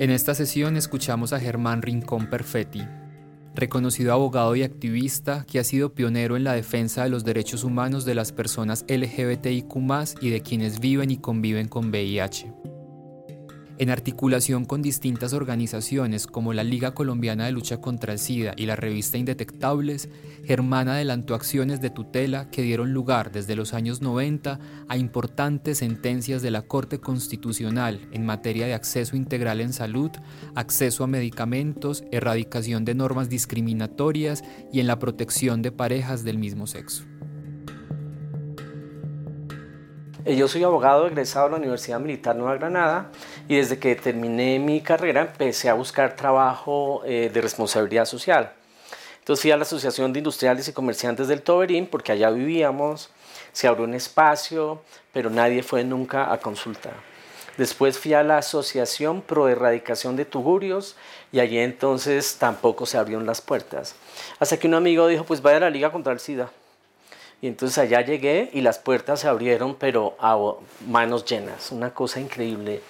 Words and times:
En 0.00 0.08
esta 0.08 0.34
sesión 0.34 0.78
escuchamos 0.78 1.34
a 1.34 1.40
Germán 1.40 1.82
Rincón 1.82 2.30
Perfetti, 2.30 2.80
reconocido 3.54 4.14
abogado 4.14 4.56
y 4.56 4.62
activista 4.62 5.44
que 5.44 5.58
ha 5.58 5.64
sido 5.64 5.92
pionero 5.92 6.38
en 6.38 6.44
la 6.44 6.54
defensa 6.54 7.04
de 7.04 7.10
los 7.10 7.22
derechos 7.22 7.64
humanos 7.64 8.06
de 8.06 8.14
las 8.14 8.32
personas 8.32 8.86
LGBTIQ 8.88 9.76
y 10.22 10.30
de 10.30 10.40
quienes 10.40 10.80
viven 10.80 11.10
y 11.10 11.18
conviven 11.18 11.68
con 11.68 11.90
VIH 11.90 12.50
en 13.80 13.88
articulación 13.88 14.66
con 14.66 14.82
distintas 14.82 15.32
organizaciones 15.32 16.26
como 16.26 16.52
la 16.52 16.62
Liga 16.62 16.92
Colombiana 16.92 17.46
de 17.46 17.52
Lucha 17.52 17.80
contra 17.80 18.12
el 18.12 18.18
SIDA 18.18 18.52
y 18.54 18.66
la 18.66 18.76
revista 18.76 19.16
Indetectables, 19.16 20.10
Germán 20.44 20.90
adelantó 20.90 21.34
acciones 21.34 21.80
de 21.80 21.88
tutela 21.88 22.50
que 22.50 22.60
dieron 22.60 22.92
lugar 22.92 23.32
desde 23.32 23.56
los 23.56 23.72
años 23.72 24.02
90 24.02 24.60
a 24.86 24.96
importantes 24.98 25.78
sentencias 25.78 26.42
de 26.42 26.50
la 26.50 26.60
Corte 26.60 27.00
Constitucional 27.00 28.06
en 28.12 28.26
materia 28.26 28.66
de 28.66 28.74
acceso 28.74 29.16
integral 29.16 29.62
en 29.62 29.72
salud, 29.72 30.10
acceso 30.54 31.02
a 31.02 31.06
medicamentos, 31.06 32.04
erradicación 32.12 32.84
de 32.84 32.94
normas 32.94 33.30
discriminatorias 33.30 34.44
y 34.70 34.80
en 34.80 34.88
la 34.88 34.98
protección 34.98 35.62
de 35.62 35.72
parejas 35.72 36.22
del 36.22 36.36
mismo 36.36 36.66
sexo. 36.66 37.09
Yo 40.36 40.48
soy 40.48 40.64
abogado 40.64 41.06
egresado 41.06 41.46
de 41.46 41.52
la 41.52 41.56
Universidad 41.58 42.00
Militar 42.00 42.36
Nueva 42.36 42.56
Granada 42.56 43.10
y 43.48 43.56
desde 43.56 43.78
que 43.78 43.96
terminé 43.96 44.58
mi 44.58 44.80
carrera 44.80 45.22
empecé 45.22 45.68
a 45.68 45.74
buscar 45.74 46.16
trabajo 46.16 47.02
eh, 47.04 47.30
de 47.32 47.40
responsabilidad 47.40 48.04
social. 48.04 48.52
Entonces 49.18 49.42
fui 49.42 49.50
a 49.50 49.56
la 49.56 49.62
Asociación 49.62 50.12
de 50.12 50.20
Industriales 50.20 50.68
y 50.68 50.72
Comerciantes 50.72 51.28
del 51.28 51.42
Toberín 51.42 51.86
porque 51.86 52.12
allá 52.12 52.30
vivíamos, 52.30 53.10
se 53.52 53.68
abrió 53.68 53.84
un 53.84 53.94
espacio, 53.94 54.82
pero 55.12 55.30
nadie 55.30 55.62
fue 55.62 55.84
nunca 55.84 56.32
a 56.32 56.38
consultar. 56.38 56.94
Después 57.56 57.98
fui 57.98 58.14
a 58.14 58.22
la 58.22 58.38
Asociación 58.38 59.20
Pro 59.22 59.48
Erradicación 59.48 60.16
de 60.16 60.24
Tugurios 60.24 60.96
y 61.32 61.40
allí 61.40 61.58
entonces 61.58 62.36
tampoco 62.38 62.86
se 62.86 62.96
abrieron 62.96 63.26
las 63.26 63.40
puertas. 63.40 63.94
Hasta 64.38 64.58
que 64.58 64.66
un 64.66 64.74
amigo 64.74 65.06
dijo, 65.08 65.24
pues 65.24 65.42
vaya 65.42 65.58
a 65.58 65.60
la 65.60 65.70
Liga 65.70 65.92
contra 65.92 66.12
el 66.12 66.20
SIDA. 66.20 66.50
Y 67.42 67.46
entonces 67.46 67.78
allá 67.78 68.02
llegué 68.02 68.50
y 68.52 68.60
las 68.60 68.78
puertas 68.78 69.20
se 69.20 69.28
abrieron, 69.28 69.74
pero 69.74 70.14
a 70.18 70.38
manos 70.86 71.24
llenas, 71.24 71.72
una 71.72 71.94
cosa 71.94 72.20
increíble. 72.20 72.82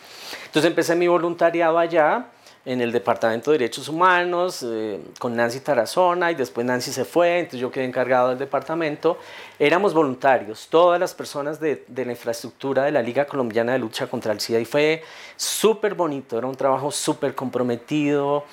Entonces 0.47 0.69
empecé 0.69 0.97
mi 0.97 1.07
voluntariado 1.07 1.79
allá 1.79 2.27
en 2.65 2.81
el 2.81 2.93
Departamento 2.93 3.53
de 3.53 3.59
Derechos 3.59 3.89
Humanos 3.89 4.65
eh, 4.69 5.01
con 5.19 5.35
Nancy 5.35 5.61
Tarazona 5.61 6.31
y 6.31 6.35
después 6.35 6.67
Nancy 6.67 6.93
se 6.93 7.05
fue, 7.05 7.39
entonces 7.39 7.61
yo 7.61 7.71
quedé 7.71 7.85
encargado 7.85 8.31
del 8.31 8.39
departamento. 8.39 9.19
Éramos 9.59 9.95
voluntarios, 9.95 10.67
todas 10.69 11.01
las 11.01 11.15
personas 11.15 11.59
de, 11.59 11.85
de 11.87 12.05
la 12.05 12.13
infraestructura 12.13 12.85
de 12.85 12.91
la 12.91 13.03
Liga 13.03 13.27
Colombiana 13.27 13.73
de 13.73 13.79
Lucha 13.79 14.09
contra 14.09 14.33
el 14.33 14.41
SIDA 14.41 14.61
y 14.61 14.65
fue 14.65 15.03
súper 15.37 15.95
bonito, 15.95 16.37
era 16.37 16.47
un 16.47 16.57
trabajo 16.57 16.91
súper 16.91 17.35
comprometido. 17.35 18.45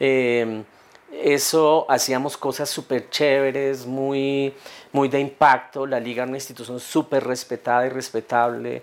Eh, 0.00 0.64
eso 1.12 1.86
hacíamos 1.88 2.36
cosas 2.36 2.70
súper 2.70 3.10
chéveres, 3.10 3.86
muy, 3.86 4.54
muy 4.92 5.08
de 5.08 5.20
impacto. 5.20 5.86
La 5.86 6.00
liga 6.00 6.22
era 6.22 6.28
una 6.28 6.38
institución 6.38 6.80
súper 6.80 7.24
respetada 7.24 7.86
y 7.86 7.90
respetable. 7.90 8.82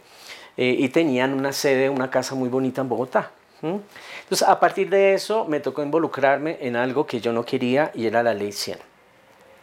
Eh, 0.56 0.75
y 0.79 0.90
tenían 0.90 1.34
una 1.34 1.53
sede, 1.53 1.90
una 1.90 2.09
casa 2.09 2.35
muy 2.35 2.50
bonita 2.50 2.81
en 2.81 2.90
Bogotá. 2.90 3.31
Entonces, 3.62 4.47
a 4.47 4.59
partir 4.59 4.90
de 4.90 5.13
eso, 5.13 5.45
me 5.45 5.59
tocó 5.59 5.84
involucrarme 5.84 6.57
en 6.62 6.75
algo 6.75 7.06
que 7.06 7.19
yo 7.19 7.34
no 7.34 7.44
quería 7.44 7.91
y 7.94 8.06
era 8.06 8.23
la 8.23 8.34
ley 8.34 8.51
100. 8.51 8.78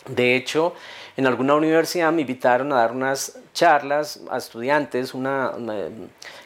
De 0.09 0.37
hecho, 0.37 0.75
en 1.17 1.27
alguna 1.27 1.55
universidad 1.55 2.13
me 2.13 2.21
invitaron 2.21 2.73
a 2.73 2.77
dar 2.77 2.93
unas 2.93 3.39
charlas 3.55 4.21
a 4.31 4.37
estudiantes, 4.37 5.15
una, 5.15 5.51
una 5.51 5.89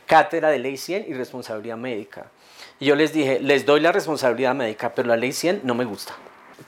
cátedra 0.07 0.51
de 0.51 0.59
ley 0.59 0.77
100 0.77 1.07
y 1.09 1.13
responsabilidad 1.15 1.77
médica. 1.77 2.27
Y 2.81 2.87
yo 2.87 2.97
les 2.97 3.13
dije, 3.13 3.39
les 3.41 3.67
doy 3.67 3.81
la 3.81 3.93
responsabilidad 3.93 4.55
médica, 4.55 4.95
pero 4.95 5.09
la 5.09 5.17
ley 5.17 5.33
100 5.33 5.61
no 5.65 5.75
me 5.75 5.85
gusta. 5.85 6.17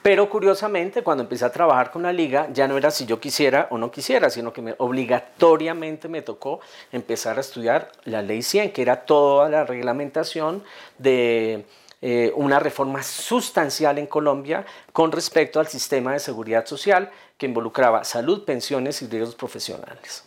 Pero 0.03 0.29
curiosamente, 0.29 1.03
cuando 1.03 1.23
empecé 1.23 1.45
a 1.45 1.53
trabajar 1.53 1.91
con 1.91 2.03
la 2.03 2.13
liga, 2.13 2.49
ya 2.53 2.69
no 2.69 2.77
era 2.77 2.91
si 2.91 3.07
yo 3.07 3.19
quisiera 3.19 3.69
o 3.71 3.79
no 3.79 3.91
quisiera, 3.91 4.31
sino 4.31 4.53
que 4.53 4.61
me, 4.61 4.75
obligatoriamente 4.79 6.09
me 6.09 6.21
tocó 6.21 6.61
empezar 6.93 7.39
a 7.39 7.41
estudiar 7.41 7.91
la 8.05 8.21
ley 8.21 8.43
100, 8.43 8.73
que 8.73 8.83
era 8.83 9.07
toda 9.07 9.49
la 9.49 9.65
reglamentación 9.65 10.63
de 10.99 11.65
eh, 12.03 12.33
una 12.35 12.59
reforma 12.59 13.03
sustancial 13.03 13.97
en 13.97 14.07
Colombia 14.07 14.67
con 14.93 15.13
respecto 15.13 15.61
al 15.61 15.69
sistema 15.69 16.13
de 16.13 16.19
seguridad 16.19 16.67
social 16.67 17.11
que 17.39 17.47
involucraba 17.47 18.05
salud, 18.05 18.45
pensiones 18.45 19.01
y 19.03 19.07
riesgos 19.07 19.37
profesionales. 19.37 20.25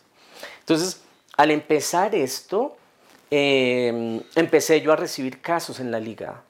Entonces, 0.62 1.01
al 1.35 1.51
empezar 1.51 2.16
esto, 2.16 2.78
Em, 3.31 4.22
empecé 4.36 4.81
yo 4.81 4.91
a 4.91 4.96
recibir 4.96 5.41
casos 5.41 5.80
en 5.80 5.91
la 5.91 6.00
liga 6.00 6.44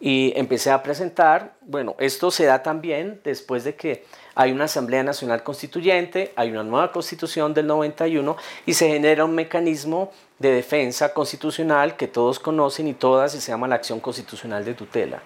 y 0.00 0.32
empecé 0.36 0.70
a 0.70 0.82
presentar, 0.82 1.54
bueno, 1.62 1.94
esto 1.98 2.30
se 2.30 2.44
da 2.44 2.62
también 2.62 3.20
después 3.24 3.64
de 3.64 3.76
que 3.76 4.04
hay 4.34 4.50
una 4.50 4.64
Asamblea 4.64 5.04
Nacional 5.04 5.42
Constituyente, 5.44 6.32
hay 6.34 6.50
una 6.50 6.64
nueva 6.64 6.90
constitución 6.90 7.54
del 7.54 7.68
91 7.68 8.36
y 8.66 8.74
se 8.74 8.88
genera 8.88 9.24
un 9.24 9.34
mecanismo 9.34 10.10
de 10.38 10.52
defensa 10.52 11.14
constitucional 11.14 11.96
que 11.96 12.08
todos 12.08 12.40
conocen 12.40 12.88
y 12.88 12.94
todas 12.94 13.34
y 13.34 13.40
se 13.40 13.52
llama 13.52 13.68
la 13.68 13.76
acción 13.76 14.00
constitucional 14.00 14.64
de 14.64 14.74
tutela. 14.74 15.22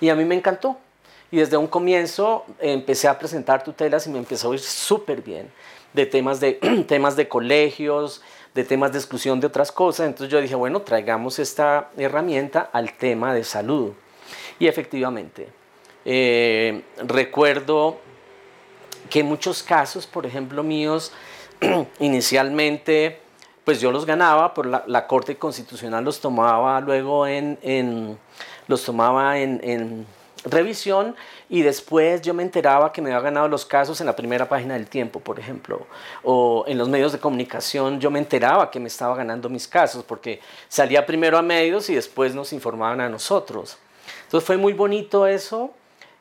Y 0.00 0.08
a 0.08 0.16
mí 0.16 0.24
me 0.24 0.34
encantó. 0.34 0.78
Y 1.30 1.36
desde 1.36 1.58
un 1.58 1.66
comienzo 1.66 2.46
empecé 2.58 3.06
a 3.06 3.18
presentar 3.18 3.62
tutelas 3.62 4.06
y 4.06 4.10
me 4.10 4.18
empezó 4.18 4.50
a 4.50 4.54
ir 4.54 4.60
súper 4.60 5.22
bien 5.22 5.50
de 5.92 6.06
temas 6.06 6.40
de, 6.40 6.52
temas 6.88 7.16
de 7.16 7.28
colegios, 7.28 8.22
de 8.58 8.64
temas 8.64 8.90
de 8.90 8.98
exclusión 8.98 9.38
de 9.38 9.46
otras 9.46 9.70
cosas. 9.70 10.08
Entonces 10.08 10.32
yo 10.32 10.40
dije, 10.40 10.56
bueno, 10.56 10.82
traigamos 10.82 11.38
esta 11.38 11.90
herramienta 11.96 12.70
al 12.72 12.92
tema 12.94 13.32
de 13.32 13.44
salud. 13.44 13.92
Y 14.58 14.66
efectivamente, 14.66 15.48
eh, 16.04 16.82
recuerdo 17.06 17.98
que 19.08 19.20
en 19.20 19.26
muchos 19.26 19.62
casos, 19.62 20.08
por 20.08 20.26
ejemplo 20.26 20.64
míos, 20.64 21.12
inicialmente, 22.00 23.20
pues 23.62 23.80
yo 23.80 23.92
los 23.92 24.04
ganaba, 24.04 24.54
por 24.54 24.66
la, 24.66 25.06
Corte 25.06 25.36
Constitucional 25.36 26.02
los 26.02 26.20
tomaba 26.20 26.80
luego 26.80 27.28
en, 27.28 28.18
los 28.66 28.82
tomaba 28.82 29.38
en 29.38 30.04
revisión 30.44 31.14
y 31.50 31.62
después 31.62 32.20
yo 32.22 32.34
me 32.34 32.42
enteraba 32.42 32.92
que 32.92 33.00
me 33.00 33.10
había 33.10 33.22
ganado 33.22 33.48
los 33.48 33.64
casos 33.64 34.00
en 34.00 34.06
la 34.06 34.14
primera 34.14 34.48
página 34.48 34.74
del 34.74 34.86
tiempo, 34.86 35.20
por 35.20 35.38
ejemplo, 35.38 35.86
o 36.22 36.64
en 36.66 36.76
los 36.76 36.88
medios 36.88 37.12
de 37.12 37.18
comunicación 37.18 38.00
yo 38.00 38.10
me 38.10 38.18
enteraba 38.18 38.70
que 38.70 38.78
me 38.78 38.88
estaba 38.88 39.16
ganando 39.16 39.48
mis 39.48 39.66
casos 39.66 40.04
porque 40.04 40.40
salía 40.68 41.06
primero 41.06 41.38
a 41.38 41.42
medios 41.42 41.88
y 41.88 41.94
después 41.94 42.34
nos 42.34 42.52
informaban 42.52 43.00
a 43.00 43.08
nosotros. 43.08 43.78
Entonces 44.24 44.46
fue 44.46 44.56
muy 44.56 44.74
bonito 44.74 45.26
eso. 45.26 45.70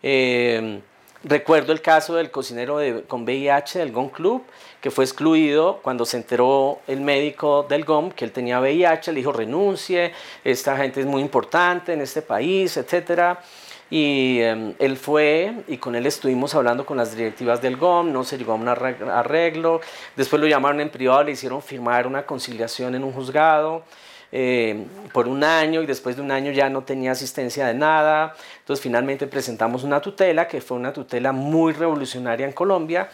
Eh, 0.01 0.79
recuerdo 1.23 1.73
el 1.73 1.81
caso 1.81 2.15
del 2.15 2.31
cocinero 2.31 2.79
con 3.07 3.23
VIH 3.23 3.79
del 3.79 3.91
GOM 3.91 4.09
Club, 4.09 4.43
que 4.79 4.91
fue 4.91 5.03
excluido 5.03 5.79
cuando 5.81 6.05
se 6.05 6.17
enteró 6.17 6.79
el 6.87 7.01
médico 7.01 7.65
del 7.67 7.83
GOM 7.83 8.11
que 8.11 8.23
él 8.23 8.31
tenía 8.31 8.61
VIH, 8.61 9.11
le 9.11 9.19
dijo 9.19 9.33
renuncie, 9.33 10.13
esta 10.43 10.77
gente 10.77 11.01
es 11.01 11.05
muy 11.05 11.21
importante 11.21 11.93
en 11.93 12.01
este 12.01 12.21
país, 12.21 12.77
etcétera. 12.77 13.41
Y 13.89 14.41
em, 14.41 14.73
él 14.79 14.97
fue 14.97 15.53
y 15.67 15.77
con 15.77 15.95
él 15.95 16.05
estuvimos 16.05 16.53
hablando 16.55 16.85
con 16.85 16.97
las 16.97 17.15
directivas 17.15 17.61
del 17.61 17.77
GOM, 17.77 18.11
no 18.11 18.23
se 18.23 18.37
llegó 18.37 18.51
a 18.51 18.55
un 18.55 18.67
arreglo, 18.67 19.81
después 20.15 20.41
lo 20.41 20.47
llamaron 20.47 20.81
en 20.81 20.89
privado, 20.89 21.23
le 21.23 21.31
hicieron 21.31 21.61
firmar 21.61 22.05
una 22.05 22.25
conciliación 22.25 22.95
en 22.95 23.03
un 23.03 23.13
juzgado. 23.13 23.83
Eh, 24.29 24.85
por 25.13 25.25
un 25.29 25.41
año 25.41 25.81
y 25.81 25.85
después 25.85 26.17
de 26.17 26.21
un 26.21 26.31
año 26.31 26.51
ya 26.51 26.69
no 26.69 26.83
tenía 26.83 27.11
asistencia 27.11 27.65
de 27.65 27.73
nada. 27.73 28.35
Entonces 28.59 28.83
finalmente 28.83 29.25
presentamos 29.25 29.85
una 29.85 30.01
tutela 30.01 30.49
que 30.49 30.59
fue 30.59 30.75
una 30.75 30.91
tutela 30.91 31.31
muy 31.31 31.71
revolucionaria 31.71 32.45
en 32.45 32.51
Colombia 32.51 33.09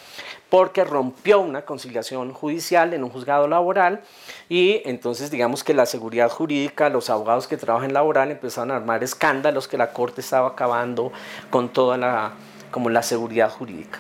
porque 0.54 0.84
rompió 0.84 1.40
una 1.40 1.64
conciliación 1.64 2.32
judicial 2.32 2.94
en 2.94 3.04
un 3.04 3.10
juzgado 3.10 3.48
laboral 3.48 4.02
y 4.50 4.84
entonces 4.86 5.32
digamos 5.32 5.64
que 5.64 5.74
la 5.74 5.88
seguridad 5.88 6.30
jurídica, 6.30 6.90
los 6.90 7.10
abogados 7.10 7.48
que 7.48 7.58
trabajan 7.58 7.92
laboral 7.92 8.30
empezaron 8.30 8.70
a 8.70 8.76
armar 8.76 9.04
escándalos 9.04 9.68
que 9.68 9.80
la 9.80 9.92
corte 9.94 10.22
estaba 10.22 10.50
acabando 10.50 11.12
con 11.50 11.70
toda 11.70 11.98
la, 11.98 12.34
como 12.70 12.92
la 12.92 13.02
seguridad 13.02 13.50
jurídica. 13.50 14.00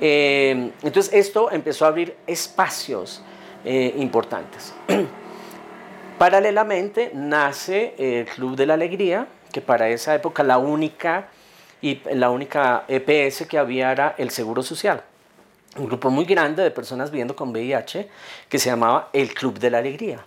Eh, 0.00 0.70
entonces 0.84 1.12
esto 1.12 1.50
empezó 1.50 1.86
a 1.86 1.88
abrir 1.88 2.16
espacios 2.24 3.20
eh, 3.64 3.92
importantes. 3.98 4.72
Paralelamente 6.18 7.10
nace 7.14 7.96
el 7.98 8.26
Club 8.26 8.54
de 8.54 8.66
la 8.66 8.74
Alegría, 8.74 9.26
que 9.52 9.60
para 9.60 9.88
esa 9.88 10.14
época 10.14 10.44
la 10.44 10.58
única 10.58 11.30
la 12.12 12.30
única 12.30 12.84
EPS 12.86 13.48
que 13.48 13.58
había 13.58 13.90
era 13.90 14.14
el 14.18 14.30
Seguro 14.30 14.62
Social. 14.62 15.02
Un 15.76 15.86
grupo 15.86 16.10
muy 16.10 16.24
grande 16.24 16.62
de 16.62 16.70
personas 16.70 17.10
viviendo 17.10 17.36
con 17.36 17.50
VIH 17.50 18.08
que 18.48 18.58
se 18.58 18.70
llamaba 18.70 19.08
el 19.12 19.32
Club 19.34 19.58
de 19.58 19.70
la 19.70 19.78
Alegría 19.78 20.24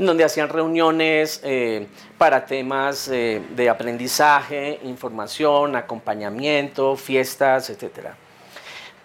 en 0.00 0.06
donde 0.06 0.24
hacían 0.24 0.48
reuniones 0.48 1.40
eh, 1.44 1.86
para 2.16 2.46
temas 2.46 3.08
eh, 3.08 3.42
de 3.54 3.68
aprendizaje, 3.68 4.80
información, 4.84 5.76
acompañamiento, 5.76 6.96
fiestas, 6.96 7.68
etc. 7.68 8.08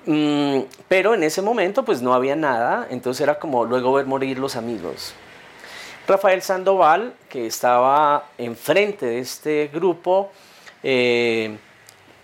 Mm, 0.05 0.59
pero 0.87 1.13
en 1.13 1.23
ese 1.23 1.41
momento 1.41 1.83
pues 1.83 2.01
no 2.01 2.13
había 2.13 2.37
nada, 2.37 2.87
entonces 2.89 3.21
era 3.21 3.39
como 3.39 3.65
luego 3.65 3.91
ver 3.91 4.05
morir 4.05 4.39
los 4.39 4.55
amigos. 4.55 5.13
Rafael 6.07 6.41
Sandoval, 6.41 7.13
que 7.27 7.47
estaba 7.47 8.27
enfrente 8.37 9.05
de 9.07 9.19
este 9.19 9.69
grupo, 9.73 10.31
eh, 10.81 11.57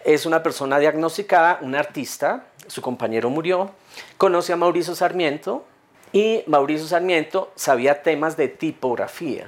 es 0.05 0.25
una 0.25 0.41
persona 0.41 0.79
diagnosticada, 0.79 1.59
un 1.61 1.75
artista, 1.75 2.45
su 2.71 2.81
compañero 2.81 3.29
murió, 3.29 3.71
conoce 4.17 4.53
a 4.53 4.55
Mauricio 4.55 4.95
Sarmiento, 4.95 5.65
y 6.13 6.43
Mauricio 6.47 6.87
Sarmiento 6.87 7.51
sabía 7.55 8.01
temas 8.01 8.37
de 8.37 8.47
tipografía. 8.47 9.47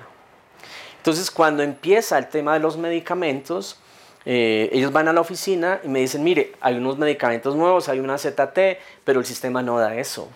Entonces, 0.98 1.32
cuando 1.32 1.64
empieza 1.64 2.18
el 2.18 2.28
tema 2.28 2.54
de 2.54 2.60
los 2.60 2.78
medicamentos, 2.78 3.80
eh, 4.26 4.70
ellos 4.72 4.92
van 4.92 5.08
a 5.08 5.14
la 5.14 5.22
oficina 5.22 5.82
y 5.84 5.88
me 5.90 6.00
dicen, 6.00 6.24
mire, 6.24 6.54
hay 6.62 6.76
unos 6.76 6.98
medicamentos 6.98 7.56
nuevos, 7.56 7.90
hay 7.90 8.00
una 8.00 8.18
ZT, 8.18 8.80
pero 9.04 9.20
el 9.20 9.26
sistema 9.26 9.62
no 9.62 9.80
da 9.80 9.96
eso. 9.96 10.30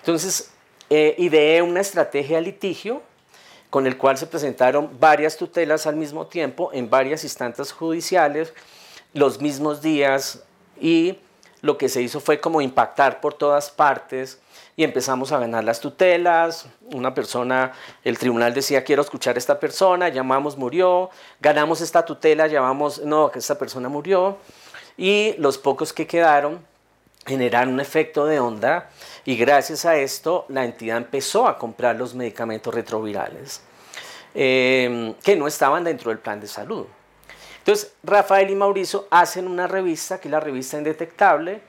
Entonces, 0.00 0.52
eh, 0.90 1.14
ideé 1.18 1.62
una 1.62 1.80
estrategia 1.80 2.36
de 2.36 2.42
litigio 2.42 3.02
con 3.68 3.86
el 3.86 3.96
cual 3.96 4.18
se 4.18 4.26
presentaron 4.26 4.98
varias 4.98 5.36
tutelas 5.36 5.86
al 5.86 5.96
mismo 5.96 6.26
tiempo 6.26 6.70
en 6.72 6.90
varias 6.90 7.22
instancias 7.24 7.72
judiciales, 7.72 8.52
los 9.12 9.40
mismos 9.40 9.82
días, 9.82 10.42
y 10.80 11.18
lo 11.62 11.78
que 11.78 11.88
se 11.88 12.02
hizo 12.02 12.20
fue 12.20 12.40
como 12.40 12.60
impactar 12.60 13.20
por 13.20 13.34
todas 13.34 13.70
partes 13.70 14.40
y 14.76 14.84
empezamos 14.84 15.32
a 15.32 15.38
ganar 15.38 15.64
las 15.64 15.80
tutelas. 15.80 16.66
Una 16.92 17.12
persona, 17.14 17.72
el 18.04 18.18
tribunal 18.18 18.54
decía, 18.54 18.84
quiero 18.84 19.02
escuchar 19.02 19.36
a 19.36 19.38
esta 19.38 19.60
persona, 19.60 20.08
llamamos, 20.08 20.56
murió, 20.56 21.10
ganamos 21.40 21.80
esta 21.80 22.04
tutela, 22.04 22.46
llamamos, 22.46 23.00
no, 23.00 23.30
que 23.30 23.40
esta 23.40 23.58
persona 23.58 23.88
murió. 23.88 24.38
Y 24.96 25.34
los 25.38 25.58
pocos 25.58 25.92
que 25.92 26.06
quedaron 26.06 26.64
generaron 27.26 27.74
un 27.74 27.80
efecto 27.80 28.26
de 28.26 28.40
onda 28.40 28.90
y 29.24 29.36
gracias 29.36 29.84
a 29.84 29.96
esto 29.96 30.46
la 30.48 30.64
entidad 30.64 30.96
empezó 30.96 31.46
a 31.46 31.58
comprar 31.58 31.96
los 31.96 32.14
medicamentos 32.14 32.74
retrovirales 32.74 33.62
em, 34.34 35.14
que 35.22 35.36
no 35.36 35.46
estaban 35.46 35.84
dentro 35.84 36.10
del 36.10 36.18
plan 36.18 36.40
de 36.40 36.46
salud. 36.46 36.86
Entonces, 37.60 37.92
Rafael 38.02 38.50
y 38.50 38.54
Mauricio 38.54 39.06
hacen 39.10 39.46
una 39.46 39.66
revista, 39.66 40.18
que 40.18 40.28
es 40.28 40.32
la 40.32 40.40
revista 40.40 40.78
Indetectable, 40.78 41.60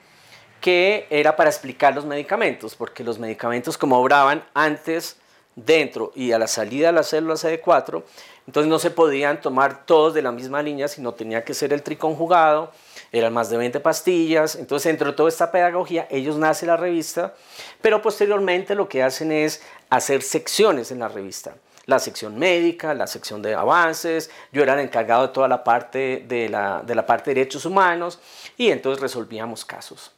que 0.60 1.08
era 1.10 1.36
para 1.36 1.50
explicar 1.50 1.94
los 1.94 2.06
medicamentos, 2.06 2.76
porque 2.76 3.04
los 3.04 3.20
medicamentos 3.20 3.78
como 3.78 4.00
obraban 4.00 4.44
antes, 4.54 5.18
dentro 5.56 6.12
y 6.16 6.32
a 6.32 6.40
la 6.40 6.48
salida 6.48 6.88
de 6.88 6.94
las 6.94 7.10
células 7.10 7.44
CD4, 7.44 8.04
entonces 8.48 8.70
no 8.70 8.80
se 8.80 8.90
podían 8.90 9.42
tomar 9.42 9.86
todos 9.86 10.14
de 10.14 10.22
la 10.22 10.32
misma 10.32 10.62
línea, 10.62 10.88
sino 10.88 11.14
tenía 11.14 11.44
que 11.44 11.54
ser 11.54 11.74
el 11.74 11.84
triconjugado, 11.84 12.72
eran 13.12 13.34
más 13.34 13.50
de 13.50 13.58
20 13.58 13.82
pastillas, 13.82 14.56
entonces 14.56 14.90
dentro 14.90 15.12
de 15.12 15.18
toda 15.18 15.28
esta 15.30 15.52
pedagogía 15.52 16.08
ellos 16.10 16.38
nacen 16.38 16.68
la 16.68 16.78
revista, 16.78 17.36
pero 17.82 18.02
posteriormente 18.02 18.76
lo 18.76 18.88
que 18.88 19.04
hacen 19.04 19.32
es 19.32 19.62
hacer 19.90 20.22
secciones 20.22 20.92
en 20.92 21.00
la 21.00 21.10
revista 21.10 21.56
la 21.86 22.00
sección 22.00 22.38
médica, 22.38 22.94
la 22.94 23.08
sección 23.08 23.42
de 23.42 23.56
avances, 23.56 24.30
yo 24.52 24.64
era 24.64 24.74
el 24.74 24.82
encargado 24.82 25.28
de 25.28 25.34
toda 25.34 25.48
la 25.48 25.64
parte 25.64 26.24
de 26.28 26.50
la, 26.50 26.82
de 26.86 26.96
la 26.96 27.06
parte 27.06 27.32
de 27.32 27.36
derechos 27.36 27.66
humanos 27.66 28.20
y 28.58 28.70
entonces 28.70 29.02
resolvíamos 29.02 29.66
casos. 29.66 30.12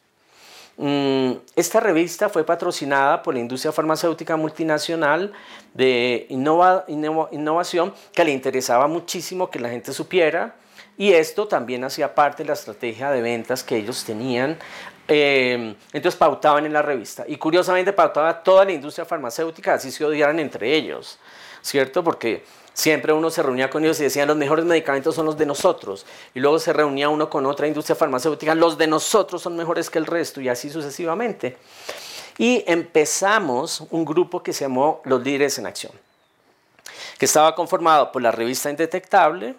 Mm, 0.76 1.34
esta 1.54 1.78
revista 1.78 2.28
fue 2.28 2.44
patrocinada 2.44 3.22
por 3.22 3.34
la 3.34 3.40
industria 3.40 3.70
farmacéutica 3.70 4.36
multinacional 4.36 5.32
de 5.72 6.26
innovación 6.28 7.94
que 8.12 8.24
le 8.24 8.32
interesaba 8.32 8.88
muchísimo 8.88 9.50
que 9.50 9.60
la 9.60 9.68
gente 9.68 9.92
supiera 9.92 10.56
y 10.98 11.12
esto 11.12 11.46
también 11.46 11.84
hacía 11.84 12.14
parte 12.14 12.42
de 12.42 12.48
la 12.48 12.54
estrategia 12.54 13.10
de 13.10 13.22
ventas 13.22 13.62
que 13.62 13.76
ellos 13.76 14.04
tenían. 14.04 14.58
Eh, 15.06 15.76
entonces 15.92 16.18
pautaban 16.18 16.64
en 16.64 16.72
la 16.72 16.80
revista 16.80 17.24
y 17.28 17.36
curiosamente 17.36 17.92
pautaba 17.92 18.42
toda 18.42 18.64
la 18.64 18.72
industria 18.72 19.04
farmacéutica, 19.04 19.74
así 19.74 19.90
se 19.90 20.02
odiaran 20.02 20.40
entre 20.40 20.74
ellos, 20.74 21.18
¿cierto? 21.64 22.04
Porque 22.04 22.44
Siempre 22.74 23.12
uno 23.12 23.30
se 23.30 23.40
reunía 23.40 23.70
con 23.70 23.84
ellos 23.84 24.00
y 24.00 24.02
decían 24.02 24.26
los 24.26 24.36
mejores 24.36 24.64
medicamentos 24.64 25.14
son 25.14 25.26
los 25.26 25.38
de 25.38 25.46
nosotros. 25.46 26.04
Y 26.34 26.40
luego 26.40 26.58
se 26.58 26.72
reunía 26.72 27.08
uno 27.08 27.30
con 27.30 27.46
otra 27.46 27.68
industria 27.68 27.94
farmacéutica, 27.94 28.52
los 28.56 28.76
de 28.76 28.88
nosotros 28.88 29.40
son 29.42 29.56
mejores 29.56 29.88
que 29.88 29.98
el 29.98 30.06
resto 30.06 30.40
y 30.40 30.48
así 30.48 30.68
sucesivamente. 30.68 31.56
Y 32.36 32.64
empezamos 32.66 33.84
un 33.92 34.04
grupo 34.04 34.42
que 34.42 34.52
se 34.52 34.64
llamó 34.64 35.00
Los 35.04 35.22
Líderes 35.22 35.56
en 35.58 35.66
Acción, 35.66 35.92
que 37.16 37.26
estaba 37.26 37.54
conformado 37.54 38.10
por 38.10 38.22
la 38.22 38.32
revista 38.32 38.70
Indetectable, 38.70 39.54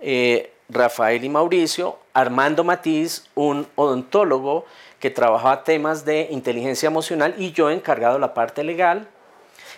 eh, 0.00 0.52
Rafael 0.68 1.22
y 1.22 1.28
Mauricio, 1.28 1.96
Armando 2.12 2.64
Matiz, 2.64 3.26
un 3.36 3.68
odontólogo 3.76 4.64
que 4.98 5.10
trabajaba 5.10 5.62
temas 5.62 6.04
de 6.04 6.26
inteligencia 6.32 6.88
emocional 6.88 7.36
y 7.38 7.52
yo 7.52 7.70
encargado 7.70 8.14
de 8.14 8.20
la 8.20 8.34
parte 8.34 8.64
legal, 8.64 9.06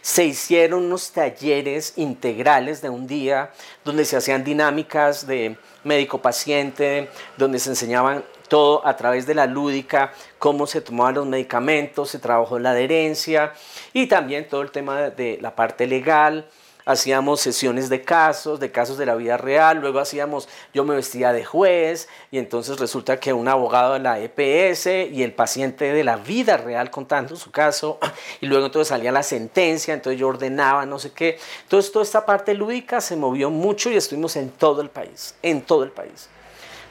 se 0.05 0.27
hicieron 0.27 0.85
unos 0.85 1.12
talleres 1.12 1.95
integrales 1.97 2.83
de 2.83 2.91
un 2.91 3.06
día 3.06 3.53
donde 3.87 4.05
se 4.05 4.19
hacían 4.19 4.45
dinámicas 4.45 5.27
de 5.27 5.56
médico-paciente, 5.83 7.09
donde 7.39 7.59
se 7.59 7.71
enseñaban 7.71 8.23
todo 8.49 8.87
a 8.87 8.99
través 8.99 9.25
de 9.27 9.35
la 9.35 9.47
lúdica, 9.47 10.12
cómo 10.39 10.67
se 10.67 10.83
tomaban 10.83 11.15
los 11.15 11.27
medicamentos, 11.27 12.11
se 12.11 12.19
trabajó 12.19 12.59
la 12.59 12.73
adherencia 12.73 13.55
y 13.95 14.06
también 14.06 14.47
todo 14.47 14.61
el 14.61 14.71
tema 14.71 15.09
de 15.09 15.39
la 15.41 15.56
parte 15.56 15.87
legal, 15.87 16.51
hacíamos 16.84 17.40
sesiones 17.40 17.88
de 17.88 18.02
casos, 18.02 18.60
de 18.60 18.70
casos 18.70 18.98
de 18.98 19.06
la 19.06 19.14
vida 19.14 19.36
real, 19.36 19.78
luego 19.78 19.98
hacíamos, 19.98 20.48
yo 20.72 20.84
me 20.84 20.94
vestía 20.94 21.32
de 21.32 21.44
juez 21.44 22.08
y 22.31 22.38
entonces 22.38 22.78
resulta 22.78 23.19
que 23.19 23.32
un 23.32 23.48
abogado 23.48 23.94
de 23.94 24.00
la 24.00 24.20
EPS 24.20 24.86
y 25.12 25.22
el 25.22 25.32
paciente 25.32 25.92
de 25.92 26.04
la 26.04 26.16
vida 26.16 26.56
real 26.56 26.90
contando 26.90 27.36
su 27.36 27.50
caso 27.50 27.98
y 28.40 28.46
luego 28.46 28.66
entonces 28.66 28.88
salía 28.88 29.12
la 29.12 29.22
sentencia, 29.22 29.94
entonces 29.94 30.20
yo 30.20 30.28
ordenaba 30.28 30.86
no 30.86 30.98
sé 30.98 31.12
qué. 31.12 31.38
Entonces 31.62 31.92
toda 31.92 32.04
esta 32.04 32.26
parte 32.26 32.54
lúdica 32.54 33.00
se 33.00 33.16
movió 33.16 33.50
mucho 33.50 33.90
y 33.90 33.96
estuvimos 33.96 34.36
en 34.36 34.50
todo 34.50 34.82
el 34.82 34.90
país, 34.90 35.34
en 35.42 35.62
todo 35.62 35.84
el 35.84 35.90
país. 35.90 36.29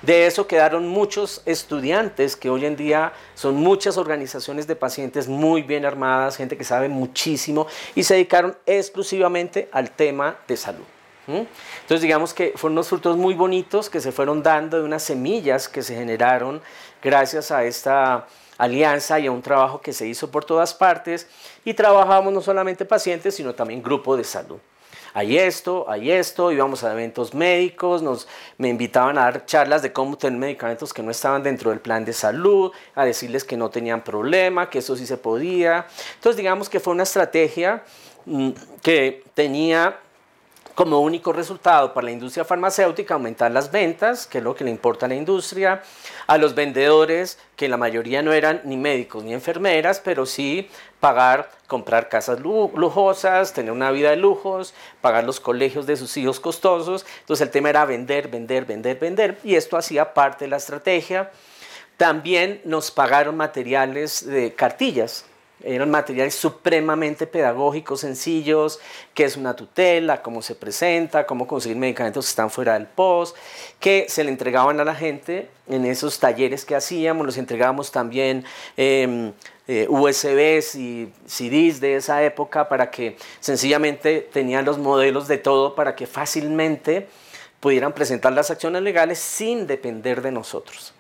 De 0.04 0.28
eso 0.28 0.48
quedaron 0.48 0.86
muchos 0.90 1.42
estudiantes 1.46 2.36
que 2.36 2.50
hoy 2.50 2.66
en 2.66 2.76
día 2.76 3.14
son 3.36 3.56
muchas 3.56 3.98
organizaciones 3.98 4.68
de 4.68 4.76
pacientes 4.76 5.30
muy 5.30 5.62
bien 5.62 5.86
armadas, 5.86 6.36
gente 6.36 6.58
que 6.58 6.66
sabe 6.66 6.90
muchísimo 6.90 7.68
y 7.96 8.04
se 8.04 8.16
dedicaron 8.16 8.58
exclusivamente 8.66 9.70
al 9.72 9.92
tema 9.92 10.36
de 10.46 10.58
salud. 10.58 10.84
Entonces 11.26 12.02
digamos 12.02 12.34
que 12.34 12.52
fueron 12.58 12.74
unos 12.74 12.90
frutos 12.90 13.16
muy 13.16 13.34
bonitos 13.34 13.90
que 13.90 14.02
se 14.02 14.12
fueron 14.12 14.44
dando 14.44 14.78
de 14.78 14.84
unas 14.84 15.04
semillas 15.04 15.70
que 15.70 15.82
se 15.82 15.96
generaron 15.96 16.62
gracias 17.02 17.50
a 17.52 17.64
esta 17.64 18.28
alianza 18.58 19.22
y 19.22 19.28
a 19.28 19.32
un 19.32 19.42
trabajo 19.42 19.80
que 19.80 19.94
se 19.94 20.06
hizo 20.06 20.30
por 20.30 20.44
todas 20.44 20.74
partes 20.74 21.30
y 21.64 21.76
trabajamos 21.76 22.34
no 22.34 22.42
solamente 22.42 22.84
pacientes 22.84 23.36
sino 23.36 23.56
también 23.56 23.82
grupo 23.82 24.18
de 24.18 24.26
salud 24.26 24.60
hay 25.14 25.38
esto, 25.38 25.86
hay 25.90 26.12
esto, 26.12 26.52
íbamos 26.52 26.84
a 26.84 26.92
eventos 26.92 27.34
médicos, 27.34 28.02
nos, 28.02 28.28
me 28.58 28.70
invitaban 28.70 29.18
a 29.18 29.22
dar 29.22 29.46
charlas 29.46 29.82
de 29.82 29.94
cómo 29.94 30.18
tener 30.18 30.40
medicamentos 30.40 30.94
que 30.94 31.04
no 31.04 31.12
estaban 31.12 31.44
dentro 31.44 31.70
del 31.70 31.80
plan 31.80 32.04
de 32.04 32.14
salud, 32.14 32.72
a 32.96 33.06
decirles 33.06 33.44
que 33.44 33.56
no 33.56 33.70
tenían 33.70 34.04
problema, 34.04 34.70
que 34.70 34.80
eso 34.80 34.96
sí 34.96 35.06
se 35.06 35.18
podía. 35.18 35.86
Entonces 36.16 36.38
digamos 36.38 36.70
que 36.70 36.80
fue 36.80 36.94
una 36.94 37.04
estrategia 37.04 37.84
mm, 38.26 38.50
que 38.82 39.24
tenía 39.34 40.00
como 40.76 41.02
único 41.02 41.32
resultado 41.32 41.94
para 41.94 42.06
la 42.06 42.12
industria 42.12 42.46
farmacéutica 42.46 43.14
aumentar 43.14 43.52
las 43.52 43.72
ventas, 43.72 44.26
que 44.26 44.40
es 44.40 44.44
lo 44.44 44.56
que 44.56 44.64
le 44.64 44.72
importa 44.72 45.06
a 45.06 45.10
la 45.10 45.16
industria, 45.16 45.84
a 46.26 46.38
los 46.38 46.56
vendedores, 46.56 47.38
que 47.56 47.70
la 47.70 47.78
mayoría 47.78 48.22
no 48.22 48.34
eran 48.34 48.62
ni 48.64 48.78
médicos 48.78 49.24
ni 49.24 49.34
enfermeras, 49.34 50.02
pero 50.04 50.26
sí 50.26 50.70
pagar, 51.00 51.52
comprar 51.68 52.10
casas 52.10 52.40
lujosas, 52.40 53.54
tener 53.54 53.72
una 53.72 53.92
vida 53.92 54.10
de 54.10 54.16
lujos, 54.16 54.74
pagar 55.02 55.24
los 55.26 55.40
colegios 55.40 55.86
de 55.86 55.98
sus 55.98 56.16
hijos 56.18 56.40
costosos. 56.40 57.06
Entonces 57.20 57.46
el 57.46 57.52
tema 57.52 57.70
era 57.70 57.86
vender, 57.86 58.28
vender, 58.28 58.66
vender, 58.66 58.98
vender, 58.98 59.40
y 59.44 59.56
esto 59.56 59.78
hacía 59.78 60.14
parte 60.14 60.46
de 60.46 60.50
la 60.50 60.58
estrategia. 60.58 61.32
También 61.98 62.62
nos 62.66 62.90
pagaron 62.90 63.38
materiales 63.38 64.26
de 64.26 64.54
cartillas, 64.56 65.26
eran 65.64 65.90
materiales 65.90 66.36
supremamente 66.36 67.26
pedagógicos, 67.26 68.02
sencillos, 68.02 68.80
qué 69.14 69.24
es 69.24 69.38
una 69.38 69.56
tutela, 69.56 70.22
cómo 70.22 70.42
se 70.42 70.56
presenta, 70.56 71.26
cómo 71.26 71.48
conseguir 71.48 71.78
medicamentos 71.78 72.26
que 72.26 72.30
están 72.30 72.50
fuera 72.50 72.74
del 72.74 72.88
POS, 72.88 73.34
que 73.80 74.06
se 74.10 74.24
le 74.24 74.30
entregaban 74.30 74.80
a 74.80 74.84
la 74.84 74.96
gente 74.96 75.50
en 75.68 75.86
esos 75.86 76.20
talleres 76.20 76.66
que 76.66 76.76
hacíamos, 76.76 77.26
los 77.26 77.38
entregábamos 77.38 77.92
también 77.92 78.44
em, 78.76 79.32
eh, 79.68 79.88
USBs 79.90 80.76
y 80.76 81.14
CDs 81.26 81.80
de 81.80 81.96
esa 81.96 82.22
época 82.24 82.68
para 82.68 82.92
que 82.92 83.18
sencillamente 83.40 84.20
tenían 84.20 84.66
los 84.66 84.78
modelos 84.78 85.28
de 85.28 85.38
todo 85.38 85.74
para 85.74 85.96
que 85.96 86.06
fácilmente 86.06 87.08
pudieran 87.62 87.94
presentar 87.94 88.34
las 88.34 88.52
acciones 88.52 88.82
legales 88.82 89.20
sin 89.20 89.66
depender 89.68 90.22
de 90.22 90.32
nosotros. 90.32 90.94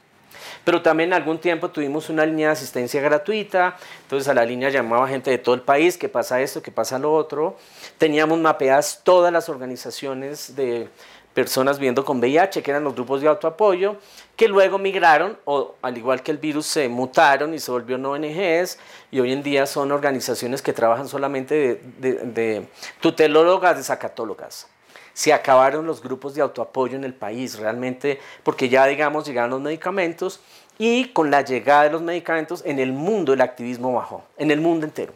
Pero 0.63 0.82
también 0.82 1.13
algún 1.13 1.39
tiempo 1.39 1.70
tuvimos 1.70 2.10
una 2.10 2.25
línea 2.25 2.48
de 2.48 2.53
asistencia 2.53 3.01
gratuita, 3.01 3.75
entonces 4.03 4.27
a 4.29 4.34
la 4.34 4.46
línea 4.46 4.70
llamaba 4.70 5.08
gente 5.08 5.29
de 5.29 5.38
todo 5.38 5.55
el 5.55 5.62
país, 5.62 5.98
que 5.98 6.08
pasa 6.08 6.41
esto, 6.41 6.62
que 6.62 6.72
pasa 6.72 6.98
lo 7.00 7.13
otro. 7.13 7.58
Teníamos 7.98 8.39
mapeadas 8.39 9.01
todas 9.03 9.34
las 9.34 9.50
organizaciones 9.50 10.55
de 10.55 10.88
personas 11.34 11.79
viviendo 11.79 12.05
con 12.05 12.20
VIH, 12.20 12.62
que 12.62 12.72
eran 12.72 12.84
los 12.84 12.93
grupos 12.93 13.22
de 13.22 13.27
autoapoyo, 13.27 13.98
que 14.36 14.48
luego 14.48 14.77
migraron, 14.77 15.38
o 15.46 15.75
al 15.82 15.98
igual 15.98 16.22
que 16.22 16.32
el 16.32 16.38
virus, 16.38 16.67
se 16.67 16.88
mutaron 16.88 17.53
y 17.53 17.60
se 17.60 17.72
volvieron 17.72 18.05
ONGs, 18.05 18.77
y 19.12 19.20
hoy 19.20 19.34
en 19.34 19.43
día 19.43 19.65
son 19.65 19.91
organizaciones 19.91 20.62
que 20.62 20.74
trabajan 20.74 21.08
solamente 21.08 21.82
de, 22.00 22.13
de, 22.13 22.67
tutelólogas, 23.01 23.77
de 23.77 23.84
sacatólogas. 23.84 24.67
Se 25.13 25.34
acabaron 25.34 25.86
los 25.86 26.01
grupos 26.01 26.34
de 26.34 26.41
autoapoyo 26.41 26.96
en 26.96 27.03
el 27.03 27.13
país, 27.13 27.58
realmente, 27.58 28.20
porque 28.43 28.70
ya, 28.70 28.86
digamos, 28.86 29.25
llegaron 29.25 29.51
los 29.51 29.62
medicamentos, 29.62 30.39
y 30.77 31.10
con 31.10 31.29
la 31.29 31.41
llegada 31.41 31.84
de 31.84 31.91
los 31.91 32.01
medicamentos, 32.01 32.63
en 32.65 32.79
el 32.79 32.93
mundo 32.93 33.34
el 33.34 33.41
activismo 33.41 33.93
bajó, 33.93 34.24
en 34.38 34.50
el 34.51 34.60
mundo 34.60 34.86
entero. 34.86 35.13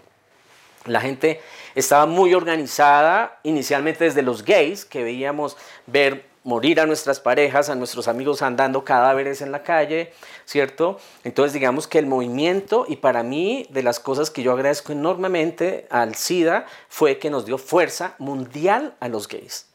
La 0.86 1.02
gente 1.02 1.42
estaba 1.76 2.06
muy 2.06 2.34
organizada, 2.34 3.40
inicialmente 3.44 4.06
desde 4.06 4.22
los 4.22 4.46
gays, 4.46 4.86
que 4.86 5.04
veíamos 5.04 5.58
ver 5.86 6.26
morir 6.44 6.80
a 6.80 6.86
nuestras 6.86 7.20
parejas, 7.20 7.70
a 7.70 7.76
nuestros 7.76 8.08
amigos 8.08 8.42
andando 8.42 8.86
cadáveres 8.86 9.42
en 9.42 9.52
la 9.52 9.64
calle, 9.64 10.14
¿cierto? 10.46 10.98
Entonces 11.26 11.52
digamos 11.52 11.88
que 11.88 12.00
el 12.00 12.06
movimiento, 12.06 12.86
y 12.88 12.96
para 12.96 13.22
mí 13.22 13.68
de 13.70 13.84
las 13.84 14.00
cosas 14.00 14.32
que 14.32 14.44
yo 14.44 14.54
agradezco 14.54 14.94
enormemente 14.94 15.88
al 15.90 16.16
SIDA, 16.16 16.66
fue 16.88 17.20
que 17.20 17.30
nos 17.30 17.46
dio 17.46 17.58
fuerza 17.58 18.16
mundial 18.18 18.96
a 19.02 19.10
los 19.10 19.28
gays, 19.28 19.67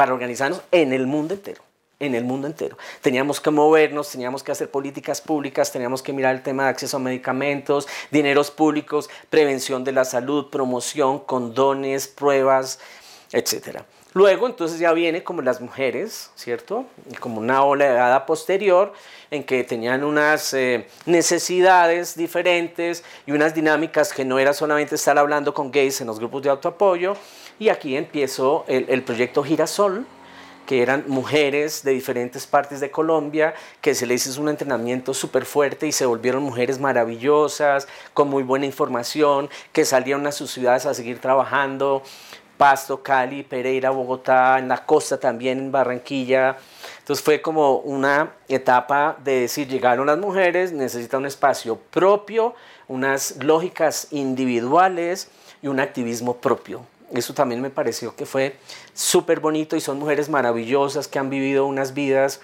para 0.00 0.14
organizarnos 0.14 0.62
en 0.72 0.94
el 0.94 1.06
mundo 1.06 1.34
entero 1.34 1.60
en 1.98 2.14
el 2.14 2.24
mundo 2.24 2.46
entero. 2.46 2.78
Teníamos 3.02 3.38
que 3.38 3.50
movernos, 3.50 4.10
teníamos 4.10 4.42
que 4.42 4.50
hacer 4.50 4.70
políticas 4.70 5.20
públicas, 5.20 5.70
teníamos 5.70 6.02
que 6.02 6.14
mirar 6.14 6.34
el 6.34 6.42
tema 6.42 6.62
de 6.62 6.70
acceso 6.70 6.96
a 6.96 7.00
medicamentos, 7.00 7.86
dineros 8.10 8.50
públicos, 8.50 9.10
prevención 9.28 9.84
de 9.84 9.92
la 9.92 10.06
salud, 10.06 10.48
promoción, 10.48 11.18
condones, 11.18 12.08
pruebas, 12.08 12.78
etc. 13.32 13.82
Luego 14.14 14.46
entonces 14.46 14.78
ya 14.78 14.94
viene 14.94 15.22
como 15.22 15.42
las 15.42 15.60
mujeres, 15.60 16.30
¿cierto? 16.34 16.86
Como 17.20 17.38
una 17.38 17.62
oleada 17.62 18.24
posterior 18.24 18.94
en 19.30 19.44
que 19.44 19.64
tenían 19.64 20.02
unas 20.02 20.54
eh, 20.54 20.88
necesidades 21.04 22.16
diferentes 22.16 23.04
y 23.26 23.32
unas 23.32 23.54
dinámicas 23.54 24.14
que 24.14 24.24
no 24.24 24.38
era 24.38 24.54
solamente 24.54 24.94
estar 24.94 25.18
hablando 25.18 25.52
con 25.52 25.70
gays 25.70 26.00
en 26.00 26.06
los 26.06 26.18
grupos 26.18 26.40
de 26.40 26.48
autoapoyo. 26.48 27.14
Y 27.60 27.68
aquí 27.68 27.94
empiezo 27.94 28.64
el, 28.68 29.02
proyecto 29.02 29.44
Girasol, 29.44 30.06
que 30.64 30.80
eran 30.80 31.04
mujeres 31.08 31.82
de 31.82 31.90
diferentes 31.90 32.46
partes 32.46 32.80
de 32.80 32.90
Colombia, 32.90 33.52
que 33.82 33.94
se 33.94 34.06
les 34.06 34.26
hizo 34.26 34.40
un 34.40 34.48
entrenamiento 34.48 35.12
súper 35.12 35.44
fuerte 35.44 35.86
y 35.86 35.92
se 35.92 36.06
volvieron 36.06 36.42
mujeres 36.42 36.80
maravillosas, 36.80 37.86
con 38.14 38.30
muy 38.30 38.44
buena 38.44 38.64
información, 38.64 39.50
que 39.74 39.84
salieron 39.84 40.26
a 40.26 40.32
sus 40.32 40.50
ciudades 40.50 40.86
a 40.86 40.94
seguir 40.94 41.20
trabajando, 41.20 42.02
Pasto, 42.56 43.02
Cali, 43.02 43.42
Pereira, 43.42 43.90
Bogotá, 43.90 44.58
en 44.58 44.66
la 44.66 44.86
costa 44.86 45.20
también, 45.20 45.58
en 45.58 45.70
Barranquilla. 45.70 46.56
Entonces 47.00 47.22
fue 47.22 47.42
como 47.42 47.76
una 47.80 48.36
etapa 48.48 49.18
de 49.22 49.40
decir, 49.40 49.68
llegaron 49.68 50.06
las 50.06 50.18
mujeres, 50.18 50.72
necesitan 50.72 51.20
un 51.20 51.26
espacio 51.26 51.76
propio, 51.76 52.54
unas 52.88 53.36
lógicas 53.44 54.08
individuales 54.12 55.28
y 55.60 55.66
un 55.68 55.78
activismo 55.78 56.38
propio. 56.38 56.86
Eso 57.12 57.34
también 57.34 57.60
me 57.60 57.70
pareció 57.70 58.14
que 58.14 58.26
fue 58.26 58.56
súper 58.94 59.40
bonito 59.40 59.76
y 59.76 59.80
son 59.80 59.98
mujeres 59.98 60.28
maravillosas 60.28 61.08
que 61.08 61.18
han 61.18 61.30
vivido 61.30 61.66
unas 61.66 61.94
vidas 61.94 62.40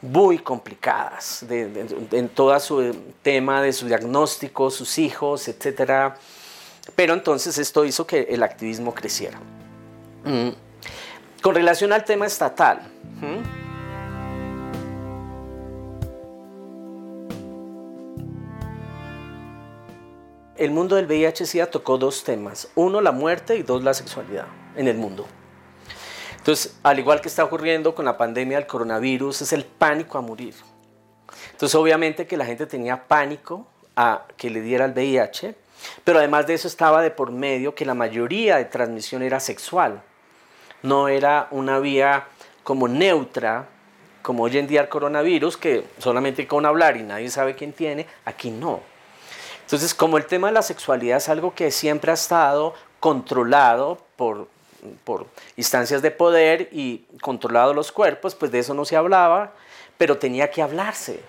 muy 0.00 0.38
complicadas 0.38 1.44
en 1.48 2.28
todo 2.28 2.58
su 2.58 2.94
tema 3.22 3.62
de 3.62 3.72
su 3.72 3.86
diagnóstico, 3.86 4.70
sus 4.70 4.98
hijos, 4.98 5.46
etc. 5.46 6.14
Pero 6.96 7.14
entonces 7.14 7.56
esto 7.58 7.84
hizo 7.84 8.06
que 8.06 8.22
el 8.22 8.42
activismo 8.42 8.92
creciera. 8.92 9.38
Mm. 10.24 10.50
Con 11.40 11.54
relación 11.54 11.92
al 11.92 12.04
tema 12.04 12.26
estatal, 12.26 12.82
el 20.64 20.70
mundo 20.70 20.94
del 20.94 21.06
VIH-Sida 21.06 21.66
tocó 21.66 21.98
dos 21.98 22.22
temas. 22.22 22.68
Uno, 22.76 23.00
la 23.00 23.10
muerte 23.10 23.56
y 23.56 23.64
dos, 23.64 23.82
la 23.82 23.94
sexualidad 23.94 24.46
en 24.76 24.86
el 24.86 24.96
mundo. 24.96 25.26
Entonces, 26.36 26.76
al 26.84 27.00
igual 27.00 27.20
que 27.20 27.26
está 27.26 27.42
ocurriendo 27.42 27.96
con 27.96 28.04
la 28.04 28.16
pandemia 28.16 28.58
del 28.58 28.68
coronavirus, 28.68 29.42
es 29.42 29.52
el 29.52 29.64
pánico 29.64 30.18
a 30.18 30.20
morir. 30.20 30.54
Entonces, 31.50 31.74
obviamente 31.74 32.28
que 32.28 32.36
la 32.36 32.44
gente 32.44 32.66
tenía 32.66 33.08
pánico 33.08 33.66
a 33.96 34.26
que 34.36 34.50
le 34.50 34.60
diera 34.60 34.84
el 34.84 34.92
VIH, 34.92 35.56
pero 36.04 36.20
además 36.20 36.46
de 36.46 36.54
eso 36.54 36.68
estaba 36.68 37.02
de 37.02 37.10
por 37.10 37.32
medio 37.32 37.74
que 37.74 37.84
la 37.84 37.94
mayoría 37.94 38.58
de 38.58 38.66
transmisión 38.66 39.22
era 39.22 39.40
sexual. 39.40 40.00
No 40.82 41.08
era 41.08 41.48
una 41.50 41.80
vía 41.80 42.26
como 42.62 42.86
neutra, 42.86 43.66
como 44.22 44.44
hoy 44.44 44.58
en 44.58 44.68
día 44.68 44.82
el 44.82 44.88
coronavirus, 44.88 45.56
que 45.56 45.84
solamente 45.98 46.46
con 46.46 46.66
hablar 46.66 46.96
y 46.96 47.02
nadie 47.02 47.30
sabe 47.30 47.56
quién 47.56 47.72
tiene, 47.72 48.06
aquí 48.24 48.52
no. 48.52 48.91
Entonces, 49.72 49.94
como 49.94 50.18
el 50.18 50.26
tema 50.26 50.48
de 50.48 50.52
la 50.52 50.60
sexualidad 50.60 51.16
es 51.16 51.30
algo 51.30 51.54
que 51.54 51.70
siempre 51.70 52.10
ha 52.10 52.14
estado 52.14 52.74
controlado 53.00 53.96
por, 54.16 54.46
por 55.02 55.24
instancias 55.56 56.02
de 56.02 56.10
poder 56.10 56.68
y 56.72 57.06
controlado 57.22 57.72
los 57.72 57.90
cuerpos, 57.90 58.34
pues 58.34 58.52
de 58.52 58.58
eso 58.58 58.74
no 58.74 58.84
se 58.84 58.96
hablaba, 58.96 59.54
pero 59.96 60.18
tenía 60.18 60.50
que 60.50 60.60
hablarse 60.60 61.22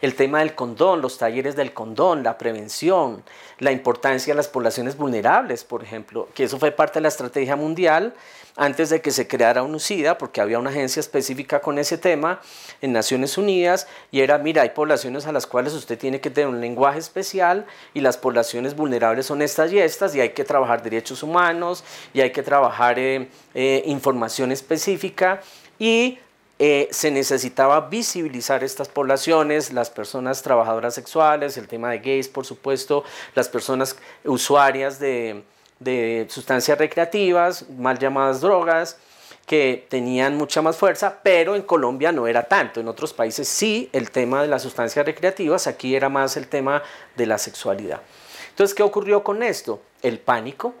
el 0.00 0.14
tema 0.14 0.40
del 0.40 0.54
condón, 0.54 1.00
los 1.02 1.18
talleres 1.18 1.56
del 1.56 1.72
condón, 1.72 2.22
la 2.22 2.38
prevención, 2.38 3.22
la 3.58 3.72
importancia 3.72 4.32
de 4.32 4.36
las 4.36 4.48
poblaciones 4.48 4.96
vulnerables, 4.96 5.64
por 5.64 5.82
ejemplo, 5.82 6.28
que 6.34 6.44
eso 6.44 6.58
fue 6.58 6.70
parte 6.70 6.94
de 6.94 7.02
la 7.02 7.08
estrategia 7.08 7.56
mundial 7.56 8.14
antes 8.56 8.90
de 8.90 9.00
que 9.00 9.10
se 9.10 9.28
creara 9.28 9.62
UNUCIDA, 9.62 10.18
porque 10.18 10.40
había 10.40 10.58
una 10.58 10.70
agencia 10.70 11.00
específica 11.00 11.60
con 11.60 11.78
ese 11.78 11.98
tema 11.98 12.40
en 12.82 12.92
Naciones 12.92 13.38
Unidas, 13.38 13.86
y 14.10 14.20
era, 14.20 14.38
mira, 14.38 14.62
hay 14.62 14.70
poblaciones 14.70 15.26
a 15.26 15.32
las 15.32 15.46
cuales 15.46 15.72
usted 15.72 15.98
tiene 15.98 16.20
que 16.20 16.30
tener 16.30 16.48
un 16.48 16.60
lenguaje 16.60 16.98
especial, 16.98 17.66
y 17.94 18.00
las 18.00 18.16
poblaciones 18.16 18.74
vulnerables 18.74 19.26
son 19.26 19.40
estas 19.40 19.72
y 19.72 19.78
estas, 19.78 20.14
y 20.14 20.20
hay 20.20 20.30
que 20.30 20.44
trabajar 20.44 20.82
derechos 20.82 21.22
humanos, 21.22 21.84
y 22.12 22.20
hay 22.20 22.32
que 22.32 22.42
trabajar 22.42 22.98
eh, 22.98 23.28
eh, 23.54 23.82
información 23.86 24.52
específica, 24.52 25.40
y 25.78 26.18
eh, 26.62 26.88
se 26.90 27.10
necesitaba 27.10 27.88
visibilizar 27.88 28.62
estas 28.62 28.86
poblaciones, 28.86 29.72
las 29.72 29.88
personas 29.88 30.42
trabajadoras 30.42 30.94
sexuales, 30.94 31.56
el 31.56 31.66
tema 31.66 31.90
de 31.90 32.00
gays, 32.00 32.28
por 32.28 32.44
supuesto, 32.44 33.02
las 33.34 33.48
personas 33.48 33.96
usuarias 34.24 35.00
de, 35.00 35.42
de 35.78 36.26
sustancias 36.28 36.76
recreativas, 36.76 37.66
mal 37.70 37.98
llamadas 37.98 38.42
drogas, 38.42 38.98
que 39.46 39.86
tenían 39.88 40.36
mucha 40.36 40.60
más 40.60 40.76
fuerza, 40.76 41.20
pero 41.22 41.56
en 41.56 41.62
Colombia 41.62 42.12
no 42.12 42.26
era 42.26 42.42
tanto. 42.42 42.78
En 42.78 42.88
otros 42.88 43.14
países 43.14 43.48
sí 43.48 43.88
el 43.94 44.10
tema 44.10 44.42
de 44.42 44.48
las 44.48 44.60
sustancias 44.60 45.06
recreativas, 45.06 45.66
aquí 45.66 45.96
era 45.96 46.10
más 46.10 46.36
el 46.36 46.46
tema 46.46 46.82
de 47.16 47.24
la 47.24 47.38
sexualidad. 47.38 48.02
Entonces, 48.50 48.74
¿qué 48.74 48.82
ocurrió 48.82 49.24
con 49.24 49.42
esto? 49.42 49.80
El 50.02 50.18
pánico, 50.18 50.74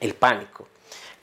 el 0.00 0.12
pánico 0.12 0.68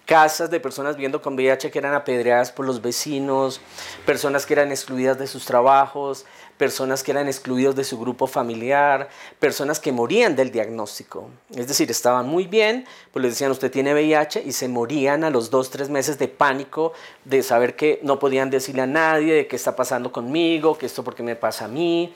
casas 0.09 0.49
de 0.49 0.59
personas 0.59 0.95
viviendo 0.95 1.21
con 1.21 1.35
VIH 1.35 1.69
que 1.69 1.77
eran 1.77 1.93
apedreadas 1.93 2.51
por 2.51 2.65
los 2.65 2.81
vecinos, 2.81 3.61
personas 4.07 4.47
que 4.47 4.53
eran 4.53 4.71
excluidas 4.71 5.19
de 5.19 5.27
sus 5.27 5.45
trabajos, 5.45 6.25
personas 6.59 7.03
que 7.03 7.11
eran 7.11 7.27
excluidos 7.27 7.73
de 7.75 7.85
su 7.85 7.97
grupo 7.97 8.27
familiar, 8.27 9.07
personas 9.39 9.79
que 9.79 9.93
morían 9.93 10.35
del 10.35 10.51
diagnóstico. 10.51 11.29
Es 11.55 11.69
decir, 11.69 11.89
estaban 11.89 12.27
muy 12.27 12.47
bien, 12.47 12.85
pues 13.13 13.23
les 13.23 13.31
decían 13.33 13.51
usted 13.51 13.71
tiene 13.71 13.93
VIH 13.93 14.43
y 14.45 14.51
se 14.51 14.67
morían 14.67 15.23
a 15.23 15.29
los 15.29 15.51
dos, 15.51 15.69
tres 15.69 15.89
meses 15.89 16.19
de 16.19 16.27
pánico, 16.27 16.91
de 17.23 17.43
saber 17.43 17.77
que 17.77 18.01
no 18.03 18.19
podían 18.19 18.49
decirle 18.49 18.81
a 18.81 18.87
nadie 18.87 19.33
de 19.35 19.47
qué 19.47 19.55
está 19.55 19.77
pasando 19.77 20.11
conmigo, 20.11 20.77
que 20.77 20.85
esto 20.85 21.01
porque 21.01 21.23
me 21.23 21.37
pasa 21.37 21.65
a 21.65 21.67
mí. 21.69 22.13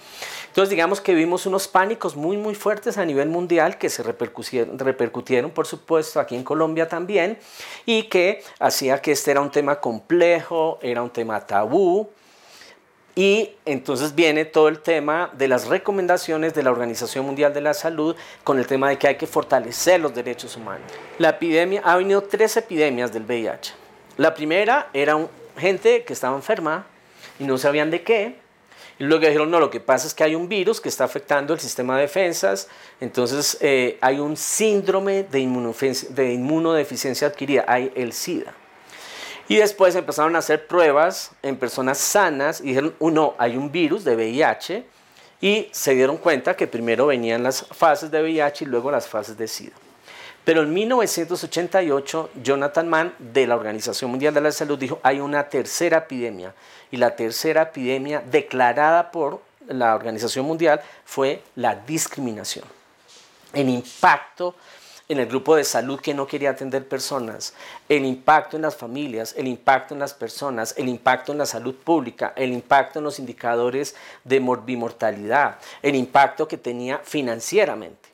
Entonces 0.47 0.69
digamos 0.69 1.00
que 1.00 1.13
vimos 1.13 1.45
unos 1.45 1.69
pánicos 1.69 2.17
muy, 2.17 2.35
muy 2.35 2.53
fuertes 2.53 2.97
a 2.97 3.05
nivel 3.05 3.29
mundial 3.29 3.77
que 3.77 3.89
se 3.89 4.03
repercutieron, 4.03 4.77
repercutieron 4.77 5.51
por 5.51 5.67
supuesto, 5.67 6.19
aquí 6.19 6.35
en 6.35 6.43
Colombia 6.43 6.89
también, 6.89 7.39
y 7.85 8.03
que 8.03 8.43
hacía 8.59 9.01
que 9.01 9.11
este 9.11 9.31
era 9.31 9.41
un 9.41 9.51
tema 9.51 9.79
complejo, 9.79 10.79
era 10.81 11.01
un 11.01 11.09
tema 11.09 11.45
tabú, 11.45 12.09
y 13.15 13.51
entonces 13.65 14.15
viene 14.15 14.45
todo 14.45 14.67
el 14.67 14.79
tema 14.79 15.29
de 15.33 15.47
las 15.47 15.67
recomendaciones 15.67 16.55
de 16.55 16.63
la 16.63 16.71
Organización 16.71 17.25
Mundial 17.25 17.53
de 17.53 17.61
la 17.61 17.75
Salud 17.75 18.15
con 18.43 18.57
el 18.57 18.65
tema 18.65 18.89
de 18.89 18.97
que 18.97 19.07
hay 19.07 19.15
que 19.17 19.27
fortalecer 19.27 19.99
los 19.99 20.15
derechos 20.15 20.57
humanos. 20.57 20.91
La 21.19 21.29
epidemia, 21.29 21.81
ha 21.85 21.95
venido 21.95 22.23
tres 22.23 22.57
epidemias 22.57 23.13
del 23.13 23.23
VIH. 23.23 23.73
La 24.17 24.33
primera 24.33 24.89
era 24.93 25.17
gente 25.57 26.03
que 26.03 26.13
estaba 26.13 26.35
enferma 26.35 26.87
y 27.39 27.43
no 27.43 27.57
sabían 27.59 27.91
de 27.91 28.01
qué. 28.01 28.42
Luego 29.03 29.25
dijeron, 29.25 29.51
no, 29.51 29.60
lo 29.60 29.69
que 29.69 29.81
pasa 29.81 30.07
es 30.07 30.13
que 30.13 30.24
hay 30.24 30.33
un 30.33 30.48
virus 30.48 30.79
que 30.79 30.88
está 30.88 31.03
afectando 31.03 31.53
el 31.53 31.60
sistema 31.60 31.95
de 31.95 32.03
defensas, 32.03 32.69
entonces 33.01 33.57
eh, 33.60 33.98
hay 34.00 34.19
un 34.19 34.38
síndrome 34.38 35.24
de, 35.24 36.05
de 36.10 36.33
inmunodeficiencia 36.33 37.27
adquirida, 37.27 37.65
hay 37.67 37.91
el 37.95 38.13
SIDA. 38.13 38.53
Y 39.50 39.57
después 39.57 39.93
empezaron 39.95 40.38
a 40.38 40.39
hacer 40.39 40.67
pruebas 40.67 41.31
en 41.41 41.57
personas 41.57 41.98
sanas 41.98 42.62
y 42.62 42.69
dijeron, 42.69 42.95
uno, 43.00 43.36
hay 43.38 43.57
un 43.57 43.72
virus 43.74 44.05
de 44.05 44.15
VIH 44.15 44.86
y 45.41 45.67
se 45.72 45.95
dieron 45.95 46.15
cuenta 46.15 46.55
que 46.55 46.65
primero 46.65 47.07
venían 47.07 47.43
las 47.43 47.65
fases 47.65 48.10
de 48.10 48.22
VIH 48.22 48.63
y 48.63 48.67
luego 48.67 48.89
las 48.89 49.07
fases 49.07 49.38
de 49.38 49.50
SIDA. 49.50 49.82
Pero 50.45 50.63
en 50.63 50.73
1988, 50.73 52.31
Jonathan 52.43 52.89
Mann 52.89 53.13
de 53.17 53.47
la 53.47 53.55
Organización 53.55 54.12
Mundial 54.12 54.33
de 54.33 54.41
la 54.41 54.51
Salud 54.51 54.77
dijo, 54.77 55.00
hay 55.01 55.21
una 55.21 55.47
tercera 55.47 56.00
epidemia. 56.00 56.53
Y 56.91 56.97
la 56.97 57.15
tercera 57.15 57.63
epidemia 57.63 58.21
declarada 58.29 59.12
por 59.12 59.41
la 59.67 59.95
Organización 59.95 60.45
Mundial 60.45 60.81
fue 61.05 61.41
la 61.55 61.75
discriminación. 61.75 62.65
El 63.53 63.69
impacto 63.69 64.55
en 65.07 65.19
el 65.19 65.27
grupo 65.27 65.55
de 65.55 65.63
salud 65.63 66.00
que 66.00 66.13
no 66.13 66.27
quería 66.27 66.51
atender 66.51 66.88
personas, 66.88 67.53
el 67.89 68.05
impacto 68.05 68.55
en 68.55 68.63
las 68.63 68.75
familias, 68.75 69.33
el 69.38 69.47
impacto 69.47 69.93
en 69.93 70.00
las 70.00 70.13
personas, 70.13 70.73
el 70.77 70.89
impacto 70.89 71.31
en 71.31 71.38
la 71.38 71.45
salud 71.45 71.75
pública, 71.75 72.33
el 72.35 72.51
impacto 72.51 73.00
en 73.00 73.05
los 73.05 73.19
indicadores 73.19 73.95
de 74.23 74.39
morbimortalidad, 74.39 75.59
el 75.81 75.95
impacto 75.95 76.47
que 76.47 76.57
tenía 76.57 77.00
financieramente. 77.00 78.12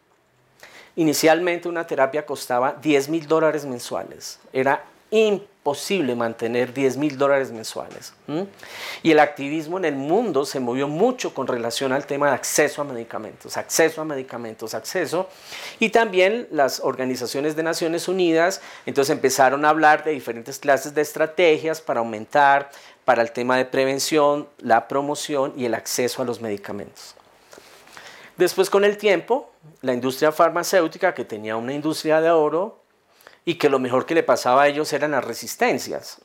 Inicialmente 0.99 1.69
una 1.69 1.87
terapia 1.87 2.25
costaba 2.25 2.73
10 2.73 3.07
mil 3.07 3.25
dólares 3.25 3.63
mensuales. 3.63 4.37
Era 4.51 4.83
imposible 5.11 6.13
mantener 6.13 6.73
10 6.73 6.97
mil 6.97 7.17
dólares 7.17 7.53
mensuales. 7.53 8.11
Y 9.01 9.11
el 9.11 9.19
activismo 9.19 9.77
en 9.77 9.85
el 9.85 9.95
mundo 9.95 10.43
se 10.43 10.59
movió 10.59 10.89
mucho 10.89 11.33
con 11.33 11.47
relación 11.47 11.93
al 11.93 12.05
tema 12.05 12.27
de 12.27 12.33
acceso 12.33 12.81
a 12.81 12.83
medicamentos, 12.83 13.55
acceso 13.55 14.01
a 14.01 14.03
medicamentos, 14.03 14.73
acceso. 14.73 15.29
Y 15.79 15.87
también 15.87 16.49
las 16.51 16.81
organizaciones 16.81 17.55
de 17.55 17.63
Naciones 17.63 18.09
Unidas 18.09 18.59
entonces 18.85 19.15
empezaron 19.15 19.63
a 19.63 19.69
hablar 19.69 20.03
de 20.03 20.11
diferentes 20.11 20.59
clases 20.59 20.93
de 20.95 21.01
estrategias 21.01 21.79
para 21.79 22.01
aumentar 22.01 22.71
para 23.05 23.21
el 23.21 23.31
tema 23.31 23.55
de 23.55 23.63
prevención, 23.63 24.49
la 24.57 24.89
promoción 24.89 25.53
y 25.55 25.63
el 25.63 25.75
acceso 25.75 26.21
a 26.21 26.25
los 26.25 26.41
medicamentos. 26.41 27.15
Después 28.39 28.69
con 28.69 28.85
el 28.85 28.95
tiempo, 28.95 29.51
la 29.81 29.91
industria 29.91 30.31
farmacéutica, 30.31 31.13
que 31.13 31.25
tenía 31.25 31.57
una 31.57 31.73
industria 31.73 32.21
de 32.21 32.31
oro 32.31 32.79
y 33.43 33.55
que 33.55 33.67
lo 33.67 33.79
mejor 33.79 34.05
que 34.05 34.15
le 34.15 34.23
pasaba 34.23 34.61
a 34.61 34.67
ellos 34.69 34.93
eran 34.93 35.11
las 35.11 35.25
resistencias. 35.25 36.21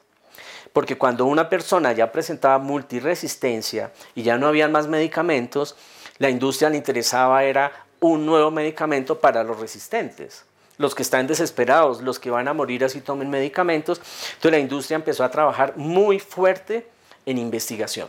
Porque 0.73 0.97
cuando 0.97 1.27
una 1.27 1.49
persona 1.49 1.91
ya 1.91 2.13
presentaba 2.13 2.59
multiresistencia 2.59 3.91
y 4.15 4.23
ya 4.23 4.39
no 4.39 4.47
habían 4.47 4.71
más 4.71 4.87
medicamentos, 4.87 5.75
la 6.19 6.31
industria 6.31 6.71
le 6.71 6.77
interesaba 6.77 7.43
era 7.43 7.85
un 7.99 8.25
nuevo 8.25 8.53
medicamento 8.53 9.19
para 9.19 9.43
los 9.43 9.59
resistentes, 9.59 10.45
los 10.79 10.95
que 10.95 11.03
están 11.03 11.27
desesperados, 11.27 12.01
los 12.01 12.21
que 12.21 12.31
van 12.31 12.47
a 12.47 12.55
morir 12.55 12.85
así 12.85 13.01
tomen 13.01 13.29
medicamentos. 13.29 13.99
Entonces 13.99 14.53
la 14.53 14.59
industria 14.61 14.95
empezó 14.95 15.25
a 15.25 15.33
trabajar 15.33 15.77
muy 15.77 16.21
fuerte 16.21 16.87
en 17.27 17.39
investigación, 17.39 18.09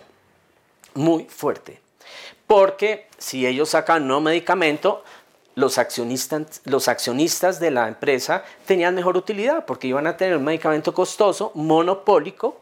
muy 0.93 1.23
fuerte. 1.23 1.84
Porque 2.47 3.07
si 3.17 3.45
ellos 3.47 3.69
sacan 3.69 4.07
nuevo 4.07 4.21
medicamento, 4.21 5.03
los 5.55 5.77
accionistas 5.77 7.59
de 7.59 7.71
la 7.71 7.87
empresa 7.87 8.43
tenían 8.65 8.93
mejor 8.93 9.17
utilidad 9.17 9.65
porque 9.65 9.87
iban 9.87 10.05
a 10.05 10.17
tener 10.17 10.37
un 10.37 10.43
medicamento 10.43 10.93
costoso, 10.93 11.51
monopólico, 11.55 12.59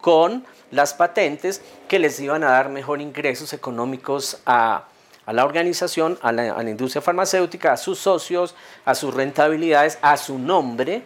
con 0.00 0.44
las 0.72 0.94
patentes 0.94 1.62
que 1.88 1.98
les 1.98 2.18
iban 2.20 2.42
a 2.42 2.50
dar 2.50 2.68
mejor 2.68 3.00
ingresos 3.00 3.52
económicos 3.52 4.38
a, 4.44 4.88
la 5.26 5.44
organización, 5.44 6.18
a 6.20 6.32
la, 6.32 6.68
industria 6.68 7.00
farmacéutica, 7.00 7.72
a 7.72 7.76
sus 7.76 8.00
socios, 8.00 8.56
a 8.84 8.94
sus 8.94 9.14
rentabilidades, 9.14 9.98
a 10.02 10.16
su 10.16 10.38
nombre. 10.38 11.04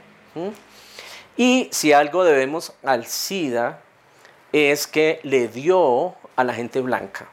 Y 1.36 1.68
si 1.70 1.92
algo 1.92 2.24
debemos 2.24 2.72
al 2.82 3.04
SIDA 3.04 3.82
es 4.52 4.86
que 4.86 5.20
le 5.22 5.48
dio 5.48 6.14
a 6.34 6.44
la 6.44 6.54
gente 6.54 6.80
blanca. 6.80 7.28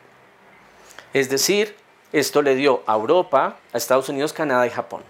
Es 1.13 1.29
decir, 1.29 1.75
esto 2.11 2.41
le 2.41 2.55
dio 2.55 2.81
a 2.87 2.95
Europa, 2.95 3.59
a 3.71 3.77
Estados 3.77 4.09
Unidos, 4.09 4.33
Canadá 4.33 4.65
y 4.65 4.71
Japón. 4.71 5.03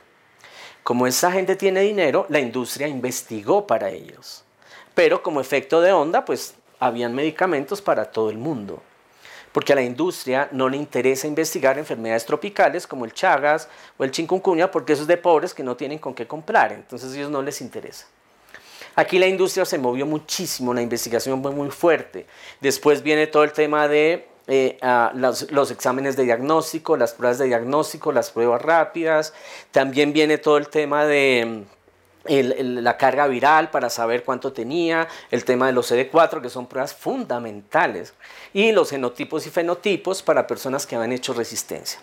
Como 0.84 1.08
esa 1.08 1.32
gente 1.32 1.56
tiene 1.56 1.80
dinero, 1.80 2.26
la 2.28 2.42
industria 2.42 2.90
investigó 2.90 3.66
para 3.66 3.90
ellos. 3.90 4.44
Pero 4.94 5.24
como 5.24 5.40
efecto 5.40 5.80
de 5.80 5.94
onda, 5.94 6.26
pues 6.26 6.56
habían 6.80 7.16
medicamentos 7.16 7.82
para 7.82 8.12
todo 8.12 8.30
el 8.30 8.38
mundo. 8.38 8.84
Porque 9.54 9.72
a 9.72 9.76
la 9.78 9.82
industria 9.82 10.50
no 10.52 10.68
le 10.68 10.76
interesa 10.76 11.26
investigar 11.26 11.78
enfermedades 11.78 12.26
tropicales 12.26 12.86
como 12.86 13.06
el 13.06 13.14
Chagas 13.14 13.70
o 13.98 14.04
el 14.04 14.12
chikungunya, 14.12 14.72
porque 14.72 14.94
eso 14.94 15.04
es 15.04 15.08
de 15.08 15.16
pobres 15.16 15.54
que 15.54 15.64
no 15.64 15.78
tienen 15.78 16.00
con 16.00 16.14
qué 16.14 16.28
comprar. 16.28 16.74
Entonces 16.74 17.14
a 17.14 17.16
ellos 17.16 17.32
no 17.32 17.42
les 17.42 17.62
interesa. 17.62 18.08
Aquí 18.96 19.20
la 19.20 19.28
industria 19.28 19.64
se 19.64 19.78
movió 19.78 20.06
muchísimo, 20.06 20.74
la 20.74 20.82
investigación 20.82 21.42
fue 21.42 21.52
muy 21.52 21.70
fuerte. 21.70 22.26
Después 22.60 23.02
viene 23.02 23.28
todo 23.28 23.44
el 23.44 23.54
tema 23.54 23.88
de 23.88 24.28
eh, 24.48 24.78
los, 25.14 25.72
exámenes 25.72 26.18
de 26.18 26.24
diagnóstico, 26.24 26.98
las 26.98 27.14
pruebas 27.14 27.38
de 27.38 27.46
diagnóstico, 27.46 28.12
las 28.12 28.32
pruebas 28.32 28.62
rápidas. 28.62 29.34
También 29.72 30.14
viene 30.14 30.38
todo 30.38 30.58
el 30.58 30.68
tema 30.68 31.06
de 31.06 31.66
mm, 32.26 32.80
la 32.82 32.98
carga 32.98 33.28
viral 33.28 33.72
para 33.72 33.90
saber 33.90 34.24
cuánto 34.24 34.52
tenía, 34.52 35.08
el 35.32 35.46
tema 35.46 35.68
de 35.68 35.74
los 35.74 35.92
CD4, 35.92 36.42
que 36.42 36.50
son 36.50 36.68
pruebas 36.68 36.94
fundamentales, 36.94 38.14
y 38.54 38.72
los 38.72 38.90
genotipos 38.90 39.48
y 39.48 39.50
fenotipos 39.50 40.22
para 40.22 40.48
personas 40.48 40.86
que 40.86 40.96
han 40.96 41.12
hecho 41.12 41.34
resistencia. 41.34 42.00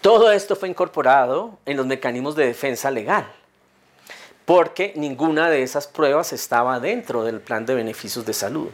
Todo 0.00 0.30
esto 0.32 0.56
fue 0.56 0.68
incorporado 0.68 1.58
en 1.66 1.76
los 1.76 1.86
mecanismos 1.86 2.36
de 2.36 2.46
defensa 2.46 2.90
legal 2.90 3.26
porque 4.48 4.94
ninguna 4.96 5.50
de 5.50 5.62
esas 5.62 5.86
pruebas 5.86 6.32
estaba 6.32 6.80
dentro 6.80 7.22
del 7.22 7.38
plan 7.38 7.66
de 7.66 7.74
beneficios 7.74 8.24
de 8.24 8.32
salud. 8.32 8.68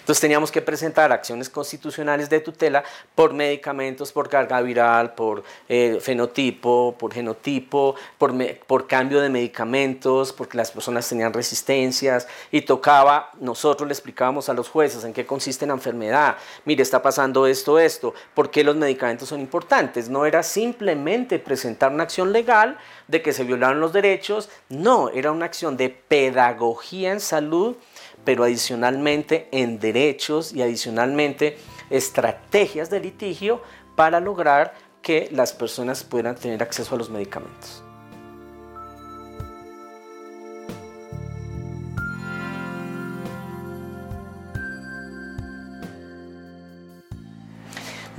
Entonces 0.00 0.20
teníamos 0.20 0.50
que 0.50 0.60
presentar 0.60 1.12
acciones 1.12 1.48
constitucionales 1.48 2.28
de 2.28 2.40
tutela 2.40 2.82
por 3.14 3.32
medicamentos, 3.32 4.10
por 4.10 4.28
carga 4.28 4.60
viral, 4.60 5.14
por 5.14 5.44
eh, 5.68 5.98
fenotipo, 6.00 6.96
por 6.98 7.14
genotipo, 7.14 7.94
por, 8.18 8.34
por 8.66 8.88
cambio 8.88 9.20
de 9.20 9.28
medicamentos, 9.28 10.32
porque 10.32 10.56
las 10.56 10.72
personas 10.72 11.08
tenían 11.08 11.32
resistencias 11.32 12.26
y 12.50 12.62
tocaba, 12.62 13.30
nosotros 13.38 13.86
le 13.86 13.92
explicábamos 13.92 14.48
a 14.48 14.52
los 14.52 14.68
jueces 14.68 15.04
en 15.04 15.12
qué 15.12 15.24
consiste 15.24 15.64
la 15.64 15.74
enfermedad, 15.74 16.38
mire, 16.64 16.82
está 16.82 17.00
pasando 17.02 17.46
esto, 17.46 17.78
esto, 17.78 18.14
por 18.34 18.50
qué 18.50 18.64
los 18.64 18.74
medicamentos 18.74 19.28
son 19.28 19.38
importantes. 19.38 20.08
No 20.08 20.26
era 20.26 20.42
simplemente 20.42 21.38
presentar 21.38 21.92
una 21.92 22.02
acción 22.02 22.32
legal 22.32 22.78
de 23.06 23.22
que 23.22 23.32
se 23.32 23.44
violaron 23.44 23.80
los 23.80 23.92
derechos, 23.92 24.48
no, 24.68 25.08
era 25.20 25.32
una 25.32 25.44
acción 25.44 25.76
de 25.76 25.90
pedagogía 25.90 27.12
en 27.12 27.20
salud, 27.20 27.76
pero 28.24 28.44
adicionalmente 28.44 29.48
en 29.52 29.78
derechos 29.78 30.52
y 30.52 30.62
adicionalmente 30.62 31.56
estrategias 31.90 32.90
de 32.90 33.00
litigio 33.00 33.62
para 33.96 34.18
lograr 34.20 34.74
que 35.02 35.28
las 35.32 35.52
personas 35.52 36.04
puedan 36.04 36.34
tener 36.36 36.62
acceso 36.62 36.94
a 36.94 36.98
los 36.98 37.10
medicamentos. 37.10 37.82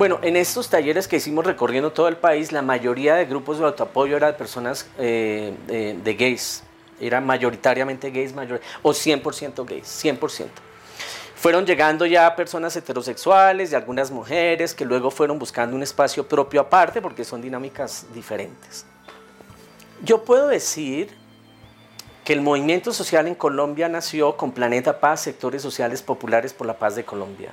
Bueno, 0.02 0.18
en 0.24 0.36
estos 0.36 0.68
talleres 0.68 1.08
que 1.08 1.18
hicimos 1.18 1.46
recorriendo 1.46 1.92
todo 1.92 2.08
el 2.08 2.18
país, 2.18 2.52
la 2.52 2.64
mayoría 2.64 3.14
de 3.14 3.26
grupos 3.26 3.60
de 3.60 3.66
autoapoyo 3.66 4.18
era 4.18 4.26
de 4.26 4.34
personas 4.34 4.90
eh, 4.98 5.54
de, 6.04 6.14
gays, 6.16 6.64
era 7.02 7.20
mayoritariamente 7.20 8.12
gays, 8.12 8.34
mayor, 8.34 8.62
o 8.82 8.92
100% 8.92 9.66
gays, 9.66 10.04
100%. 10.04 10.48
Fueron 11.36 11.66
llegando 11.66 12.06
ya 12.06 12.36
personas 12.36 12.76
heterosexuales 12.76 13.72
y 13.72 13.76
algunas 13.76 14.12
mujeres 14.12 14.76
que 14.76 14.86
luego 14.86 15.10
fueron 15.10 15.40
buscando 15.40 15.76
un 15.76 15.82
espacio 15.82 16.28
propio 16.28 16.62
aparte 16.62 17.02
porque 17.02 17.26
son 17.26 17.42
dinámicas 17.42 18.06
diferentes. 18.14 18.86
Yo 20.04 20.24
puedo 20.24 20.48
decir 20.48 21.10
que 22.24 22.34
el 22.34 22.42
movimiento 22.42 22.94
social 22.94 23.28
en 23.28 23.34
Colombia 23.34 23.90
nació 23.90 24.38
con 24.38 24.52
Planeta 24.52 25.00
Paz, 25.00 25.22
sectores 25.22 25.64
sociales 25.64 26.04
populares 26.04 26.54
por 26.54 26.68
la 26.68 26.78
paz 26.78 26.96
de 26.96 27.04
Colombia. 27.04 27.52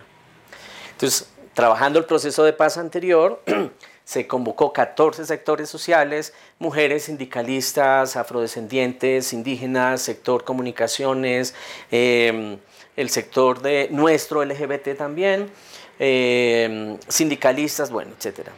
Entonces, 0.92 1.28
Trabajando 1.58 1.98
el 1.98 2.04
proceso 2.04 2.44
de 2.44 2.52
paz 2.52 2.78
anterior, 2.78 3.42
se 4.08 4.26
convocó 4.26 4.72
14 4.72 5.26
sectores 5.26 5.68
sociales, 5.68 6.32
mujeres, 6.58 7.04
sindicalistas, 7.04 8.16
afrodescendientes, 8.16 9.34
indígenas, 9.34 10.00
sector 10.00 10.44
comunicaciones, 10.44 11.54
em, 11.90 12.56
el 12.96 13.10
sector 13.10 13.60
de 13.60 13.88
nuestro 13.90 14.42
LGBT 14.42 14.94
también, 14.94 15.50
em, 15.98 16.96
sindicalistas, 17.06 17.90
bueno, 17.90 18.12
etc. 18.18 18.48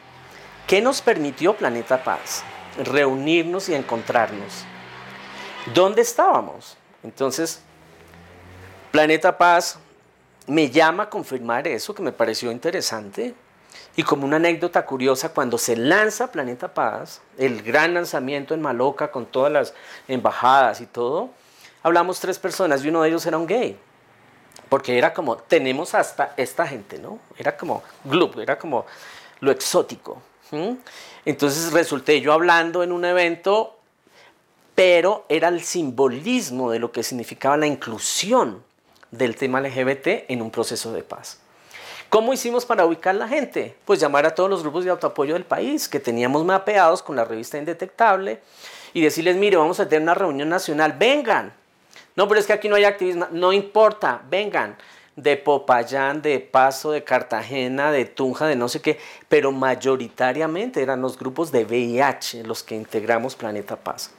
¿Qué 0.69 0.81
nos 0.81 1.03
permitió 1.03 1.57
Planeta 1.57 2.05
Paz? 2.05 2.45
Reunirnos 2.85 3.69
y 3.69 3.75
encontrarnos. 3.75 4.65
¿Dónde 5.75 6.03
estábamos? 6.03 6.77
Entonces, 7.03 7.61
Planeta 8.93 9.37
Paz 9.37 9.81
me 10.47 10.71
llama 10.71 11.03
a 11.05 11.11
confirmar 11.11 11.67
eso, 11.67 11.93
que 11.93 12.03
me 12.03 12.13
pareció 12.13 12.53
interesante. 12.53 13.35
Y 13.97 14.03
como 14.03 14.25
una 14.25 14.37
anécdota 14.37 14.87
curiosa, 14.87 15.31
cuando 15.31 15.59
se 15.59 15.77
lanza 15.77 16.31
Planeta 16.31 16.73
Paz, 16.73 17.21
el 17.39 17.63
gran 17.63 17.95
lanzamiento 17.95 18.55
en 18.55 18.63
Maloca 18.63 19.11
con 19.11 19.27
todas 19.27 19.53
las 19.53 19.75
embajadas 20.09 20.81
y 20.81 20.87
todo, 20.87 21.31
hablamos 21.83 22.21
tres 22.21 22.39
personas 22.39 22.85
y 22.85 22.89
uno 22.89 23.03
de 23.03 23.09
ellos 23.09 23.27
era 23.27 23.37
un 23.37 23.47
gay. 23.47 23.77
porque 24.69 24.97
era 24.97 25.13
como, 25.13 25.37
tenemos 25.37 25.95
hasta 25.95 26.33
esta 26.37 26.67
gente, 26.67 26.99
¿no? 26.99 27.19
Era 27.37 27.57
como 27.57 27.83
gloop, 28.05 28.39
era 28.39 28.57
como 28.59 28.87
lo 29.41 29.51
exótico. 29.51 30.23
Entonces 31.25 31.73
resulté 31.73 32.21
yo 32.21 32.33
hablando 32.33 32.83
en 32.83 32.93
un 32.93 33.05
evento, 33.05 33.79
pero 34.75 35.27
era 35.29 35.49
el 35.49 35.63
simbolismo 35.63 36.71
de 36.71 36.79
lo 36.79 36.93
que 36.93 37.03
significaba 37.03 37.57
la 37.57 37.67
inclusión 37.67 38.63
del 39.11 39.37
tema 39.37 39.61
LGBT 39.61 40.31
en 40.31 40.41
un 40.41 40.51
proceso 40.51 40.93
de 40.93 41.03
paz. 41.03 41.41
¿Cómo 42.11 42.33
hicimos 42.33 42.67
para 42.67 42.85
ubicar 42.85 43.15
la 43.15 43.29
gente? 43.29 43.77
Pues 43.85 44.01
llamar 44.01 44.27
a 44.27 44.35
todos 44.35 44.51
los 44.51 44.63
grupos 44.63 44.85
de 44.85 44.91
autoapoyo 44.91 45.35
del 45.35 45.45
país 45.45 45.89
que 45.89 46.01
teníamos 46.01 46.45
mapeados 46.45 47.05
con 47.05 47.15
la 47.15 47.25
revista 47.25 47.57
Indetectable 47.57 48.41
y 48.93 49.01
decirles, 49.01 49.37
mire, 49.37 49.57
vamos 49.57 49.79
a 49.79 49.89
tener 49.89 50.03
una 50.03 50.15
reunión 50.15 50.49
nacional, 50.49 50.97
vengan. 50.99 51.53
No, 52.17 52.27
pero 52.27 52.41
es 52.41 52.49
que 52.49 52.53
aquí 52.53 52.69
no 52.69 52.75
hay 52.75 52.83
activismo, 52.83 53.29
no 53.31 53.53
importa, 53.53 54.23
vengan 54.29 54.77
de 55.15 55.37
Popayán, 55.37 56.23
de 56.23 56.41
Paso, 56.41 56.93
de 56.93 57.05
Cartagena, 57.05 57.93
de 57.93 58.07
Tunja, 58.07 58.47
de 58.47 58.57
no 58.57 58.69
sé 58.69 58.81
qué, 58.81 58.99
pero 59.29 59.53
mayoritariamente 59.53 60.83
eran 60.83 61.03
los 61.03 61.19
grupos 61.19 61.53
de 61.53 61.65
VIH 61.65 62.45
los 62.45 62.63
que 62.63 62.75
integramos 62.75 63.37
Planeta 63.37 63.77
Paz. 63.77 64.11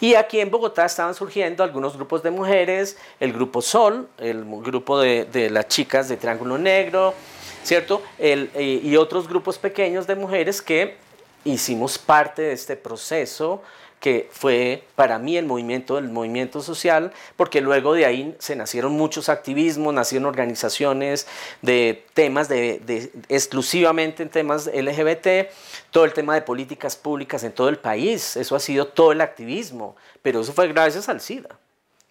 Y 0.00 0.14
aquí 0.14 0.40
en 0.40 0.50
Bogotá 0.50 0.84
estaban 0.84 1.14
surgiendo 1.14 1.64
algunos 1.64 1.96
grupos 1.96 2.22
de 2.22 2.30
mujeres, 2.30 2.96
el 3.20 3.32
grupo 3.32 3.62
Sol, 3.62 4.08
el 4.18 4.44
grupo 4.44 5.00
de, 5.00 5.48
las 5.50 5.68
chicas 5.68 6.08
de 6.08 6.16
Triángulo 6.16 6.58
Negro, 6.58 7.14
¿cierto? 7.62 8.02
y 8.18 8.96
otros 8.96 9.28
grupos 9.28 9.58
pequeños 9.58 10.06
de 10.06 10.14
mujeres 10.14 10.62
que 10.62 10.96
hicimos 11.44 11.98
parte 11.98 12.42
de 12.42 12.52
este 12.52 12.76
proceso 12.76 13.62
que 14.00 14.30
fue 14.32 14.84
para 14.96 15.18
mí 15.18 15.36
el 15.36 15.44
movimiento 15.44 15.96
del 15.96 16.08
movimiento 16.08 16.62
social, 16.62 17.12
porque 17.36 17.60
luego 17.60 17.92
de 17.92 18.06
ahí 18.06 18.34
se 18.38 18.56
nacieron 18.56 18.92
muchos 18.92 19.28
activismos, 19.28 19.92
nacieron 19.92 20.26
organizaciones 20.26 21.26
de 21.60 22.06
temas 22.14 22.48
de, 22.48 23.12
exclusivamente 23.28 24.22
en 24.22 24.30
temas 24.30 24.66
LGBT, 24.66 25.52
todo 25.90 26.06
el 26.06 26.14
tema 26.14 26.34
de 26.34 26.40
políticas 26.40 26.96
públicas 26.96 27.44
en 27.44 27.52
todo 27.52 27.68
el 27.68 27.78
país, 27.78 28.36
eso 28.36 28.56
ha 28.56 28.60
sido 28.60 28.86
todo 28.86 29.12
el 29.12 29.20
activismo, 29.20 29.96
pero 30.22 30.40
eso 30.40 30.54
fue 30.54 30.68
gracias 30.68 31.10
al 31.10 31.20
SIDA 31.20 31.59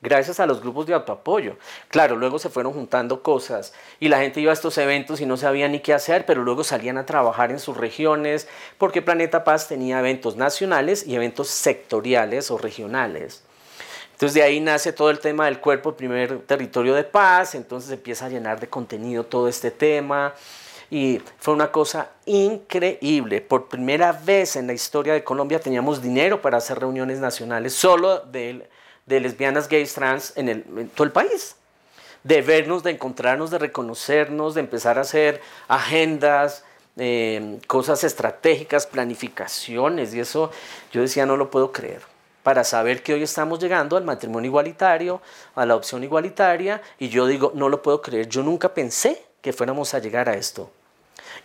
gracias 0.01 0.39
a 0.39 0.45
los 0.45 0.61
grupos 0.61 0.85
de 0.85 0.93
autoapoyo. 0.93 1.57
Claro, 1.89 2.15
luego 2.15 2.39
se 2.39 2.49
fueron 2.49 2.73
juntando 2.73 3.21
cosas 3.21 3.73
y 3.99 4.07
la 4.07 4.19
gente 4.19 4.39
iba 4.39 4.51
a 4.51 4.53
estos 4.53 4.77
eventos 4.77 5.21
y 5.21 5.25
no 5.25 5.37
sabía 5.37 5.67
ni 5.67 5.79
qué 5.79 5.93
hacer, 5.93 6.25
pero 6.25 6.43
luego 6.43 6.63
salían 6.63 6.97
a 6.97 7.05
trabajar 7.05 7.51
en 7.51 7.59
sus 7.59 7.77
regiones 7.77 8.47
porque 8.77 9.01
Planeta 9.01 9.43
Paz 9.43 9.67
tenía 9.67 9.99
eventos 9.99 10.35
nacionales 10.35 11.05
y 11.05 11.15
eventos 11.15 11.49
sectoriales 11.49 12.51
o 12.51 12.57
regionales. 12.57 13.43
Entonces 14.13 14.33
de 14.33 14.43
ahí 14.43 14.59
nace 14.59 14.91
todo 14.91 15.11
el 15.11 15.19
tema 15.19 15.45
del 15.45 15.61
cuerpo, 15.61 15.95
primer 15.95 16.39
territorio 16.41 16.93
de 16.93 17.05
paz, 17.05 17.55
entonces 17.55 17.91
empieza 17.91 18.25
a 18.25 18.29
llenar 18.29 18.59
de 18.59 18.67
contenido 18.67 19.23
todo 19.25 19.47
este 19.47 19.71
tema 19.71 20.33
y 20.91 21.21
fue 21.37 21.53
una 21.53 21.71
cosa 21.71 22.11
increíble. 22.25 23.39
Por 23.39 23.69
primera 23.69 24.11
vez 24.11 24.55
en 24.57 24.67
la 24.67 24.73
historia 24.73 25.13
de 25.13 25.23
Colombia 25.23 25.59
teníamos 25.59 26.01
dinero 26.01 26.41
para 26.41 26.57
hacer 26.57 26.79
reuniones 26.79 27.19
nacionales 27.19 27.73
solo 27.73 28.19
del 28.19 28.67
de 29.09 29.19
lesbianas, 29.19 29.67
gays, 29.67 29.93
trans 29.93 30.33
en, 30.37 30.89
todo 30.95 31.03
el 31.03 31.11
país. 31.11 31.55
De 32.23 32.41
vernos, 32.41 32.83
de 32.83 32.91
encontrarnos, 32.91 33.49
de 33.49 33.57
reconocernos, 33.57 34.53
de 34.53 34.61
empezar 34.61 34.97
a 34.97 35.01
hacer 35.01 35.41
agendas, 35.67 36.63
eh, 36.97 37.59
cosas 37.65 38.03
estratégicas, 38.03 38.85
planificaciones. 38.85 40.13
Y 40.13 40.19
eso 40.19 40.51
yo 40.91 41.01
decía, 41.01 41.25
no 41.25 41.37
lo 41.37 41.49
puedo 41.49 41.71
creer. 41.71 42.01
Para 42.43 42.63
saber 42.63 43.03
que 43.03 43.13
hoy 43.13 43.23
estamos 43.23 43.59
llegando 43.59 43.97
al 43.97 44.03
matrimonio 44.03 44.49
igualitario, 44.49 45.21
a 45.55 45.65
la 45.65 45.75
opción 45.75 46.03
igualitaria, 46.03 46.81
y 46.99 47.09
yo 47.09 47.25
digo, 47.25 47.51
no 47.55 47.67
lo 47.67 47.81
puedo 47.81 48.01
creer. 48.01 48.29
Yo 48.29 48.43
nunca 48.43 48.73
pensé 48.73 49.21
que 49.41 49.53
fuéramos 49.53 49.93
a 49.93 49.99
llegar 49.99 50.29
a 50.29 50.35
esto. 50.35 50.71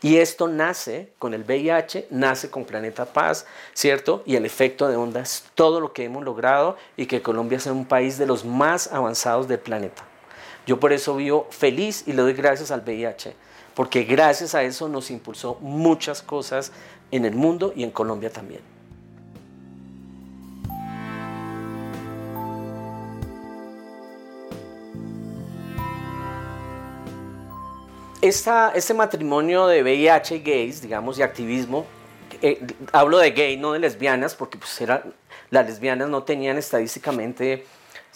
Y 0.02 0.18
esto 0.18 0.48
nace 0.48 1.12
con 1.18 1.34
el 1.34 1.42
VIH, 1.44 2.08
nace 2.10 2.50
con 2.50 2.64
Planeta 2.64 3.06
Paz, 3.06 3.46
¿cierto? 3.72 4.22
Y 4.26 4.36
el 4.36 4.44
efecto 4.44 4.88
de 4.88 4.96
ondas, 4.96 5.44
todo 5.54 5.80
lo 5.80 5.92
que 5.92 6.04
hemos 6.04 6.24
logrado 6.24 6.76
y 6.96 7.06
que 7.06 7.22
Colombia 7.22 7.60
sea 7.60 7.72
un 7.72 7.86
país 7.86 8.18
de 8.18 8.26
los 8.26 8.44
más 8.44 8.92
avanzados 8.92 9.48
del 9.48 9.58
planeta. 9.58 10.04
Yo 10.66 10.80
por 10.80 10.92
eso 10.92 11.16
vivo 11.16 11.46
feliz 11.50 12.04
y 12.06 12.12
le 12.12 12.22
doy 12.22 12.32
gracias 12.32 12.70
al 12.70 12.80
VIH, 12.80 13.34
porque 13.74 14.04
gracias 14.04 14.54
a 14.54 14.62
eso 14.62 14.88
nos 14.88 15.10
impulsó 15.10 15.56
muchas 15.60 16.22
cosas 16.22 16.72
en 17.10 17.24
el 17.24 17.34
mundo 17.34 17.72
y 17.76 17.84
en 17.84 17.90
Colombia 17.90 18.30
también. 18.30 18.73
Este 28.28 28.94
matrimonio 28.94 29.66
de 29.66 29.82
VIH 29.82 30.38
gays, 30.38 30.80
digamos, 30.80 31.18
y 31.18 31.22
activismo, 31.22 31.86
eh, 32.42 32.60
hablo 32.92 33.18
de 33.18 33.30
gay, 33.30 33.56
no 33.56 33.72
de 33.72 33.78
lesbianas, 33.78 34.34
porque 34.34 34.58
pues 34.58 34.80
las 35.50 35.66
lesbianas 35.66 36.08
no 36.08 36.22
tenían 36.22 36.58
estadísticamente 36.58 37.66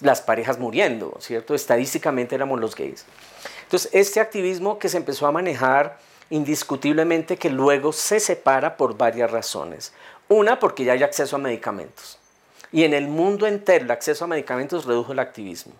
las 0.00 0.20
parejas 0.20 0.58
muriendo, 0.58 1.16
¿cierto? 1.20 1.54
Estadísticamente 1.54 2.34
éramos 2.34 2.60
los 2.60 2.74
gays. 2.74 3.04
Entonces, 3.64 3.90
este 3.92 4.20
activismo 4.20 4.78
que 4.78 4.88
se 4.88 4.96
empezó 4.96 5.26
a 5.26 5.32
manejar 5.32 5.98
indiscutiblemente 6.30 7.36
que 7.36 7.50
luego 7.50 7.92
se 7.92 8.20
separa 8.20 8.76
por 8.76 8.96
varias 8.96 9.30
razones. 9.30 9.92
Una, 10.28 10.58
porque 10.58 10.84
ya 10.84 10.92
hay 10.92 11.02
acceso 11.02 11.36
a 11.36 11.38
medicamentos. 11.38 12.18
Y 12.70 12.84
en 12.84 12.94
el 12.94 13.08
mundo 13.08 13.46
entero 13.46 13.84
el 13.84 13.90
acceso 13.90 14.24
a 14.24 14.28
medicamentos 14.28 14.84
redujo 14.84 15.12
el 15.12 15.18
activismo. 15.18 15.72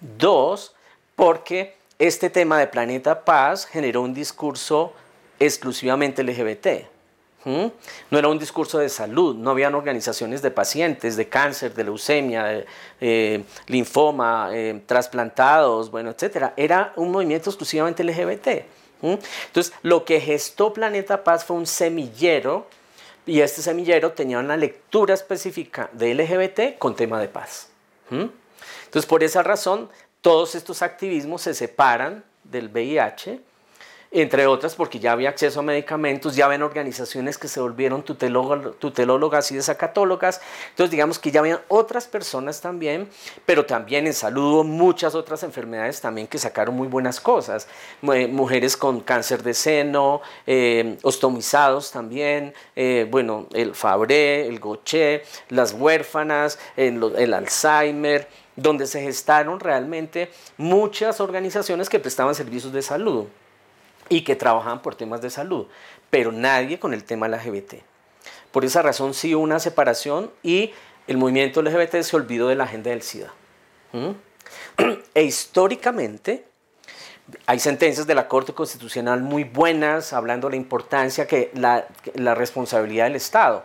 Dos, 0.00 0.74
porque 1.14 1.76
este 2.02 2.30
tema 2.30 2.58
de 2.58 2.66
Planeta 2.66 3.24
Paz 3.24 3.64
generó 3.64 4.02
un 4.02 4.12
discurso 4.12 4.92
exclusivamente 5.38 6.24
LGBT. 6.24 6.66
No 7.44 8.18
era 8.18 8.26
un 8.26 8.40
discurso 8.40 8.78
de 8.78 8.88
salud, 8.88 9.36
no 9.36 9.50
habían 9.50 9.76
organizaciones 9.76 10.42
de 10.42 10.50
pacientes, 10.50 11.14
de 11.14 11.28
cáncer, 11.28 11.74
de 11.74 11.84
leucemia, 11.84 12.44
de 12.44 12.66
eh, 13.00 13.44
linfoma, 13.68 14.50
eh, 14.52 14.82
trasplantados, 14.84 15.92
bueno, 15.92 16.10
etc. 16.10 16.50
Era 16.56 16.92
un 16.96 17.12
movimiento 17.12 17.50
exclusivamente 17.50 18.02
LGBT. 18.02 18.48
Entonces, 19.02 19.72
lo 19.82 20.04
que 20.04 20.20
gestó 20.20 20.72
Planeta 20.72 21.22
Paz 21.22 21.44
fue 21.44 21.56
un 21.56 21.66
semillero 21.66 22.66
y 23.26 23.42
este 23.42 23.62
semillero 23.62 24.10
tenía 24.10 24.40
una 24.40 24.56
lectura 24.56 25.14
específica 25.14 25.88
de 25.92 26.14
LGBT 26.14 26.78
con 26.78 26.96
tema 26.96 27.20
de 27.20 27.28
paz. 27.28 27.68
Entonces, 28.10 29.06
por 29.06 29.22
esa 29.22 29.44
razón, 29.44 29.88
todos 30.22 30.54
estos 30.54 30.82
activismos 30.82 31.42
se 31.42 31.52
separan 31.52 32.24
del 32.44 32.68
VIH, 32.68 33.40
entre 34.14 34.46
otras 34.46 34.74
porque 34.74 35.00
ya 35.00 35.12
había 35.12 35.30
acceso 35.30 35.60
a 35.60 35.62
medicamentos, 35.62 36.36
ya 36.36 36.44
habían 36.44 36.62
organizaciones 36.62 37.38
que 37.38 37.48
se 37.48 37.60
volvieron 37.60 38.04
tutelólogas 38.04 39.50
y 39.50 39.56
desacatólogas, 39.56 40.40
entonces 40.68 40.90
digamos 40.90 41.18
que 41.18 41.30
ya 41.30 41.40
habían 41.40 41.60
otras 41.68 42.06
personas 42.06 42.60
también, 42.60 43.08
pero 43.46 43.64
también 43.64 44.06
en 44.06 44.12
salud 44.12 44.64
muchas 44.64 45.14
otras 45.14 45.42
enfermedades 45.42 46.00
también 46.00 46.26
que 46.26 46.38
sacaron 46.38 46.76
muy 46.76 46.88
buenas 46.88 47.20
cosas, 47.20 47.66
mujeres 48.02 48.76
con 48.76 49.00
cáncer 49.00 49.42
de 49.42 49.54
seno, 49.54 50.20
eh, 50.46 50.98
ostomizados 51.02 51.90
también, 51.90 52.54
eh, 52.76 53.08
bueno, 53.10 53.46
el 53.54 53.74
Fabré, 53.74 54.46
el 54.46 54.60
Gaucher, 54.60 55.24
las 55.48 55.72
huérfanas, 55.72 56.58
el 56.76 57.34
Alzheimer, 57.34 58.28
donde 58.56 58.86
se 58.86 59.02
gestaron 59.02 59.60
realmente 59.60 60.30
muchas 60.56 61.20
organizaciones 61.20 61.88
que 61.88 61.98
prestaban 61.98 62.34
servicios 62.34 62.72
de 62.72 62.82
salud 62.82 63.26
y 64.08 64.22
que 64.22 64.36
trabajaban 64.36 64.82
por 64.82 64.94
temas 64.94 65.22
de 65.22 65.30
salud, 65.30 65.66
pero 66.10 66.32
nadie 66.32 66.78
con 66.78 66.92
el 66.92 67.04
tema 67.04 67.28
LGBT. 67.28 67.74
Por 68.50 68.64
esa 68.64 68.82
razón 68.82 69.14
sí 69.14 69.34
hubo 69.34 69.42
una 69.42 69.58
separación 69.58 70.30
y 70.42 70.72
el 71.06 71.16
movimiento 71.16 71.62
LGBT 71.62 72.02
se 72.02 72.16
olvidó 72.16 72.48
de 72.48 72.54
la 72.54 72.64
agenda 72.64 72.90
del 72.90 73.02
SIDA. 73.02 73.32
¿Mm? 73.92 74.10
E 75.14 75.22
históricamente 75.22 76.44
hay 77.46 77.58
sentencias 77.58 78.06
de 78.06 78.14
la 78.14 78.28
Corte 78.28 78.52
Constitucional 78.52 79.22
muy 79.22 79.44
buenas 79.44 80.12
hablando 80.12 80.48
de 80.48 80.52
la 80.52 80.56
importancia 80.56 81.26
que 81.26 81.50
la, 81.54 81.86
la 82.14 82.34
responsabilidad 82.34 83.04
del 83.04 83.16
Estado. 83.16 83.64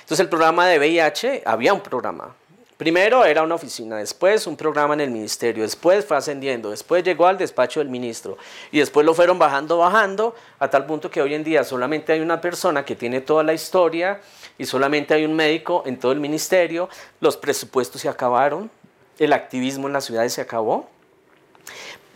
Entonces 0.00 0.20
el 0.20 0.28
programa 0.28 0.66
de 0.66 0.78
VIH, 0.78 1.42
había 1.44 1.74
un 1.74 1.80
programa, 1.80 2.34
Primero 2.76 3.24
era 3.24 3.42
una 3.42 3.54
oficina, 3.54 3.98
después 3.98 4.46
un 4.46 4.56
programa 4.56 4.94
en 4.94 5.02
el 5.02 5.10
ministerio, 5.10 5.62
después 5.62 6.04
fue 6.04 6.16
ascendiendo, 6.16 6.70
después 6.70 7.04
llegó 7.04 7.26
al 7.26 7.38
despacho 7.38 7.80
del 7.80 7.88
ministro 7.88 8.38
y 8.72 8.80
después 8.80 9.06
lo 9.06 9.14
fueron 9.14 9.38
bajando, 9.38 9.78
bajando, 9.78 10.34
a 10.58 10.68
tal 10.68 10.86
punto 10.86 11.10
que 11.10 11.22
hoy 11.22 11.34
en 11.34 11.44
día 11.44 11.62
solamente 11.64 12.12
hay 12.12 12.20
una 12.20 12.40
persona 12.40 12.84
que 12.84 12.96
tiene 12.96 13.20
toda 13.20 13.44
la 13.44 13.52
historia 13.52 14.20
y 14.58 14.64
solamente 14.64 15.14
hay 15.14 15.24
un 15.24 15.34
médico 15.34 15.84
en 15.86 15.98
todo 15.98 16.12
el 16.12 16.18
ministerio, 16.18 16.88
los 17.20 17.36
presupuestos 17.36 18.00
se 18.00 18.08
acabaron, 18.08 18.70
el 19.18 19.32
activismo 19.32 19.86
en 19.86 19.92
las 19.92 20.04
ciudades 20.06 20.32
se 20.32 20.40
acabó. 20.40 20.88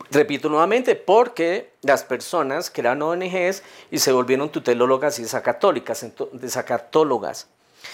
Repito 0.09 0.49
nuevamente, 0.49 0.95
porque 0.95 1.71
las 1.81 2.03
personas 2.03 2.69
que 2.69 2.81
eran 2.81 3.01
ONGs 3.01 3.61
y 3.91 3.99
se 3.99 4.11
volvieron 4.11 4.49
tutelólogas 4.49 5.19
y 5.19 5.23
desacatólicas, 5.23 6.05
desacatólogas. 6.33 7.47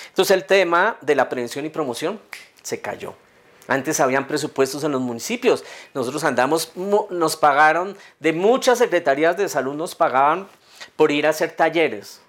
Entonces 0.09 0.35
el 0.35 0.45
tema 0.45 0.97
de 1.01 1.15
la 1.15 1.27
prevención 1.27 1.65
y 1.65 1.69
promoción 1.69 2.19
se 2.63 2.81
cayó. 2.81 3.13
Antes 3.67 3.99
habían 3.99 4.27
presupuestos 4.27 4.83
en 4.83 4.91
los 4.91 5.01
municipios. 5.01 5.63
Nosotros 5.93 6.23
andamos, 6.23 6.71
nos 6.75 7.37
pagaron, 7.37 7.95
de 8.19 8.33
muchas 8.33 8.79
secretarías 8.79 9.37
de 9.37 9.47
salud 9.47 9.73
nos 9.73 9.95
pagaban 9.95 10.47
por 10.95 11.11
ir 11.11 11.25
a 11.27 11.29
hacer 11.29 11.51
talleres 11.51 12.19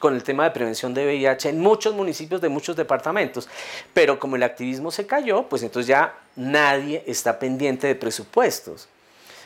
con 0.00 0.14
el 0.14 0.24
tema 0.24 0.44
de 0.44 0.50
prevención 0.50 0.92
de 0.94 1.04
VIH 1.06 1.50
en 1.50 1.60
muchos 1.60 1.94
municipios 1.94 2.40
de 2.40 2.48
muchos 2.48 2.74
departamentos. 2.74 3.48
Pero 3.94 4.18
como 4.18 4.34
el 4.36 4.42
activismo 4.42 4.90
se 4.90 5.06
cayó, 5.06 5.44
pues 5.48 5.62
entonces 5.62 5.86
ya 5.86 6.18
nadie 6.34 7.04
está 7.06 7.38
pendiente 7.38 7.86
de 7.86 7.94
presupuestos. 7.94 8.88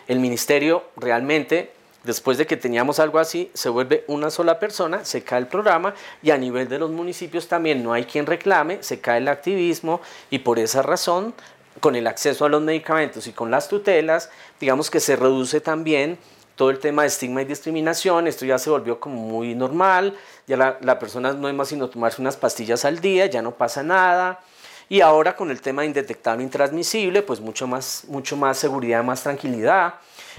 El 0.08 0.18
ministerio 0.18 0.84
realmente, 0.96 1.72
después 2.06 2.38
de 2.38 2.46
que 2.46 2.56
teníamos 2.56 3.00
algo 3.00 3.18
así, 3.18 3.50
se 3.52 3.68
vuelve 3.68 4.04
una 4.06 4.30
sola 4.30 4.58
persona, 4.58 5.04
se 5.04 5.22
cae 5.22 5.40
el 5.40 5.48
programa 5.48 5.94
y 6.22 6.30
a 6.30 6.38
nivel 6.38 6.68
de 6.68 6.78
los 6.78 6.90
municipios 6.90 7.48
también 7.48 7.82
no 7.82 7.92
hay 7.92 8.04
quien 8.04 8.26
reclame, 8.26 8.82
se 8.82 9.00
cae 9.00 9.18
el 9.18 9.28
activismo 9.28 10.00
y 10.30 10.38
por 10.38 10.58
esa 10.58 10.82
razón, 10.82 11.34
con 11.80 11.94
el 11.94 12.06
acceso 12.06 12.46
a 12.46 12.48
los 12.48 12.62
medicamentos 12.62 13.26
y 13.26 13.32
con 13.32 13.50
las 13.50 13.68
tutelas, 13.68 14.30
digamos 14.58 14.90
que 14.90 15.00
se 15.00 15.16
reduce 15.16 15.60
también 15.60 16.18
todo 16.54 16.70
el 16.70 16.78
tema 16.78 17.02
de 17.02 17.08
estigma 17.08 17.42
y 17.42 17.44
discriminación, 17.44 18.26
esto 18.26 18.46
ya 18.46 18.58
se 18.58 18.70
volvió 18.70 18.98
como 18.98 19.16
muy 19.16 19.54
normal, 19.54 20.16
ya 20.46 20.78
la, 20.80 20.98
persona 20.98 21.32
no 21.34 21.48
es 21.48 21.54
más 21.54 21.68
sino 21.68 21.90
tomarse 21.90 22.22
unas 22.22 22.36
pastillas 22.36 22.84
al 22.86 23.00
día, 23.00 23.26
ya 23.26 23.42
no 23.42 23.50
pasa 23.50 23.82
nada. 23.82 24.40
Y 24.88 25.00
ahora 25.00 25.34
con 25.34 25.50
el 25.50 25.60
tema 25.60 25.82
de 25.82 25.88
indetectable 25.88 26.44
intransmisible, 26.44 27.20
pues 27.22 27.40
mucho 27.40 27.66
más, 27.66 28.04
mucho 28.06 28.36
más 28.36 28.56
seguridad, 28.56 29.02
más 29.02 29.22
tranquilidad. 29.22 29.94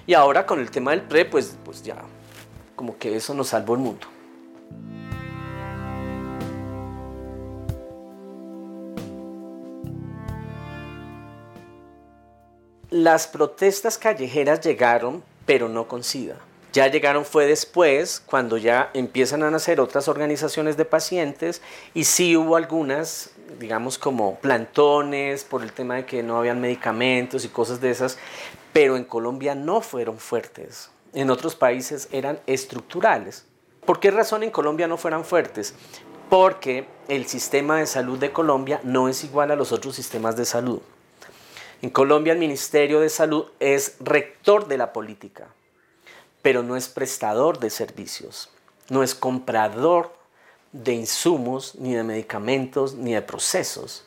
Y 0.07 0.13
ahora 0.13 0.45
con 0.45 0.61
el 0.61 0.71
tema 0.71 0.91
del 0.91 1.01
PRE, 1.01 1.25
pues, 1.25 1.57
pues 1.65 1.83
ya 1.83 1.97
como 2.77 2.97
que 2.97 3.15
eso 3.17 3.33
nos 3.33 3.49
salvó 3.49 3.73
el 3.73 3.81
mundo. 3.81 4.07
Las 12.89 13.27
protestas 13.27 13.97
callejeras 13.97 14.61
llegaron, 14.61 15.23
pero 15.45 15.67
no 15.67 15.89
con 15.89 16.05
SIDA. 16.05 16.37
Ya 16.71 16.87
llegaron 16.87 17.25
fue 17.25 17.45
después, 17.45 18.21
cuando 18.25 18.57
ya 18.57 18.91
empiezan 18.93 19.43
a 19.43 19.51
nacer 19.51 19.81
otras 19.81 20.07
organizaciones 20.07 20.77
de 20.77 20.85
pacientes 20.85 21.61
y 21.93 22.05
sí 22.05 22.37
hubo 22.37 22.55
algunas, 22.55 23.31
digamos 23.59 23.97
como 23.97 24.35
plantones 24.35 25.43
por 25.43 25.63
el 25.63 25.73
tema 25.73 25.95
de 25.95 26.05
que 26.05 26.23
no 26.23 26.37
habían 26.37 26.61
medicamentos 26.61 27.43
y 27.43 27.49
cosas 27.49 27.81
de 27.81 27.89
esas, 27.89 28.17
pero 28.77 28.95
en 28.95 29.05
Colombia 29.05 29.55
no 29.55 29.81
fueron 29.81 30.19
fuertes. 30.19 30.91
En 31.11 31.31
otros 31.31 31.55
países 31.55 32.07
eran 32.11 32.39
estructurales. 32.45 33.43
¿Por 33.83 33.99
qué 33.99 34.11
razón 34.11 34.43
en 34.43 34.51
Colombia 34.51 34.87
no 34.87 34.97
fueran 34.97 35.25
fuertes? 35.25 35.73
Porque 36.29 36.87
el 37.07 37.25
sistema 37.25 37.79
de 37.79 37.87
salud 37.87 38.19
de 38.19 38.31
Colombia 38.31 38.79
no 38.83 39.09
es 39.09 39.23
igual 39.23 39.49
a 39.49 39.55
los 39.55 39.71
otros 39.71 39.95
sistemas 39.95 40.37
de 40.37 40.45
salud. 40.45 40.79
En 41.81 41.89
Colombia 41.89 42.33
el 42.33 42.37
Ministerio 42.37 42.99
de 42.99 43.09
Salud 43.09 43.47
es 43.59 43.95
rector 43.99 44.67
de 44.67 44.77
la 44.77 44.93
política 44.93 45.47
pero 46.43 46.61
no 46.61 46.77
es 46.77 46.87
prestador 46.87 47.57
de 47.57 47.71
servicios, 47.71 48.51
no 48.89 49.01
es 49.01 49.15
comprador 49.15 50.13
de 50.71 50.93
insumos, 50.93 51.73
ni 51.75 51.95
de 51.95 52.03
medicamentos, 52.03 52.93
ni 52.93 53.15
de 53.15 53.23
procesos. 53.23 54.05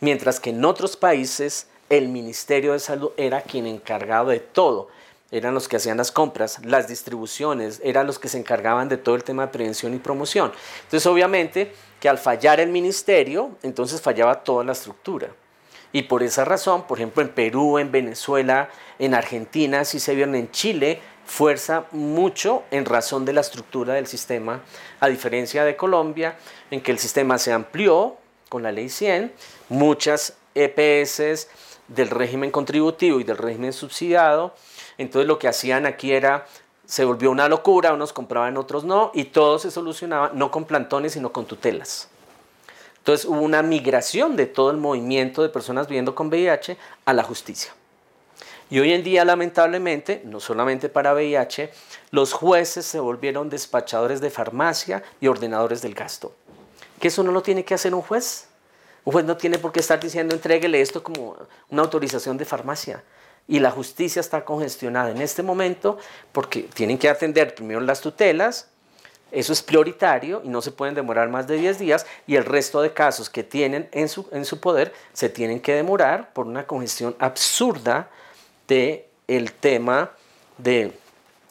Mientras 0.00 0.40
que 0.40 0.48
en 0.48 0.64
otros 0.64 0.96
países 0.96 1.68
el 1.92 2.08
Ministerio 2.08 2.72
de 2.72 2.78
Salud 2.78 3.10
era 3.18 3.42
quien 3.42 3.66
encargado 3.66 4.30
de 4.30 4.40
todo. 4.40 4.88
Eran 5.30 5.52
los 5.52 5.68
que 5.68 5.76
hacían 5.76 5.98
las 5.98 6.10
compras, 6.10 6.58
las 6.64 6.88
distribuciones, 6.88 7.82
eran 7.84 8.06
los 8.06 8.18
que 8.18 8.28
se 8.28 8.38
encargaban 8.38 8.88
de 8.88 8.96
todo 8.96 9.14
el 9.14 9.24
tema 9.24 9.44
de 9.44 9.52
prevención 9.52 9.92
y 9.92 9.98
promoción. 9.98 10.52
Entonces, 10.84 11.06
obviamente, 11.06 11.74
que 12.00 12.08
al 12.08 12.16
fallar 12.16 12.60
el 12.60 12.70
ministerio, 12.70 13.50
entonces 13.62 14.00
fallaba 14.00 14.42
toda 14.42 14.64
la 14.64 14.72
estructura. 14.72 15.28
Y 15.92 16.04
por 16.04 16.22
esa 16.22 16.46
razón, 16.46 16.84
por 16.86 16.96
ejemplo, 16.96 17.22
en 17.22 17.28
Perú, 17.28 17.78
en 17.78 17.92
Venezuela, 17.92 18.70
en 18.98 19.12
Argentina, 19.12 19.84
si 19.84 20.00
se 20.00 20.14
vieron 20.14 20.34
en 20.34 20.50
Chile, 20.50 20.98
fuerza 21.26 21.84
mucho 21.92 22.62
en 22.70 22.86
razón 22.86 23.26
de 23.26 23.34
la 23.34 23.42
estructura 23.42 23.92
del 23.92 24.06
sistema, 24.06 24.62
a 24.98 25.08
diferencia 25.08 25.62
de 25.62 25.76
Colombia, 25.76 26.38
en 26.70 26.80
que 26.80 26.90
el 26.90 26.98
sistema 26.98 27.36
se 27.36 27.52
amplió 27.52 28.16
con 28.48 28.62
la 28.62 28.72
ley 28.72 28.88
100, 28.88 29.30
muchas 29.68 30.38
EPS 30.54 31.48
del 31.88 32.10
régimen 32.10 32.50
contributivo 32.50 33.20
y 33.20 33.24
del 33.24 33.38
régimen 33.38 33.72
subsidiado, 33.72 34.54
entonces 34.98 35.26
lo 35.26 35.38
que 35.38 35.48
hacían 35.48 35.86
aquí 35.86 36.12
era, 36.12 36.46
se 36.84 37.04
volvió 37.04 37.30
una 37.30 37.48
locura, 37.48 37.92
unos 37.92 38.12
compraban, 38.12 38.56
otros 38.56 38.84
no, 38.84 39.10
y 39.14 39.24
todo 39.24 39.58
se 39.58 39.70
solucionaba 39.70 40.30
no 40.34 40.50
con 40.50 40.64
plantones, 40.64 41.12
sino 41.12 41.32
con 41.32 41.46
tutelas. 41.46 42.08
Entonces 42.98 43.26
hubo 43.26 43.40
una 43.40 43.62
migración 43.62 44.36
de 44.36 44.46
todo 44.46 44.70
el 44.70 44.76
movimiento 44.76 45.42
de 45.42 45.48
personas 45.48 45.88
viviendo 45.88 46.14
con 46.14 46.28
VIH 46.28 46.76
a 47.04 47.12
la 47.12 47.24
justicia. 47.24 47.72
Y 48.70 48.78
hoy 48.78 48.92
en 48.92 49.02
día, 49.02 49.24
lamentablemente, 49.24 50.22
no 50.24 50.40
solamente 50.40 50.88
para 50.88 51.12
VIH, 51.12 51.72
los 52.10 52.32
jueces 52.32 52.86
se 52.86 53.00
volvieron 53.00 53.50
despachadores 53.50 54.20
de 54.20 54.30
farmacia 54.30 55.02
y 55.20 55.26
ordenadores 55.26 55.82
del 55.82 55.94
gasto. 55.94 56.32
¿Que 57.00 57.08
eso 57.08 57.22
no 57.22 57.32
lo 57.32 57.42
tiene 57.42 57.64
que 57.64 57.74
hacer 57.74 57.94
un 57.94 58.02
juez? 58.02 58.48
Juez 59.04 59.24
no 59.24 59.36
tiene 59.36 59.58
por 59.58 59.72
qué 59.72 59.80
estar 59.80 59.98
diciendo 59.98 60.34
entréguele 60.34 60.80
esto 60.80 61.02
como 61.02 61.36
una 61.70 61.82
autorización 61.82 62.36
de 62.36 62.44
farmacia. 62.44 63.02
Y 63.48 63.58
la 63.58 63.70
justicia 63.70 64.20
está 64.20 64.44
congestionada 64.44 65.10
en 65.10 65.20
este 65.20 65.42
momento 65.42 65.98
porque 66.30 66.62
tienen 66.62 66.98
que 66.98 67.08
atender 67.08 67.54
primero 67.54 67.80
las 67.80 68.00
tutelas, 68.00 68.68
eso 69.32 69.52
es 69.52 69.62
prioritario 69.62 70.42
y 70.44 70.48
no 70.48 70.60
se 70.60 70.70
pueden 70.70 70.94
demorar 70.94 71.28
más 71.30 71.46
de 71.46 71.56
10 71.56 71.78
días 71.78 72.06
y 72.26 72.36
el 72.36 72.44
resto 72.44 72.82
de 72.82 72.92
casos 72.92 73.30
que 73.30 73.42
tienen 73.42 73.88
en 73.92 74.08
su, 74.08 74.28
en 74.30 74.44
su 74.44 74.60
poder 74.60 74.92
se 75.14 75.30
tienen 75.30 75.60
que 75.60 75.74
demorar 75.74 76.32
por 76.34 76.46
una 76.46 76.66
congestión 76.66 77.16
absurda 77.18 78.10
de 78.68 79.08
el 79.28 79.52
tema 79.52 80.10
de 80.58 80.92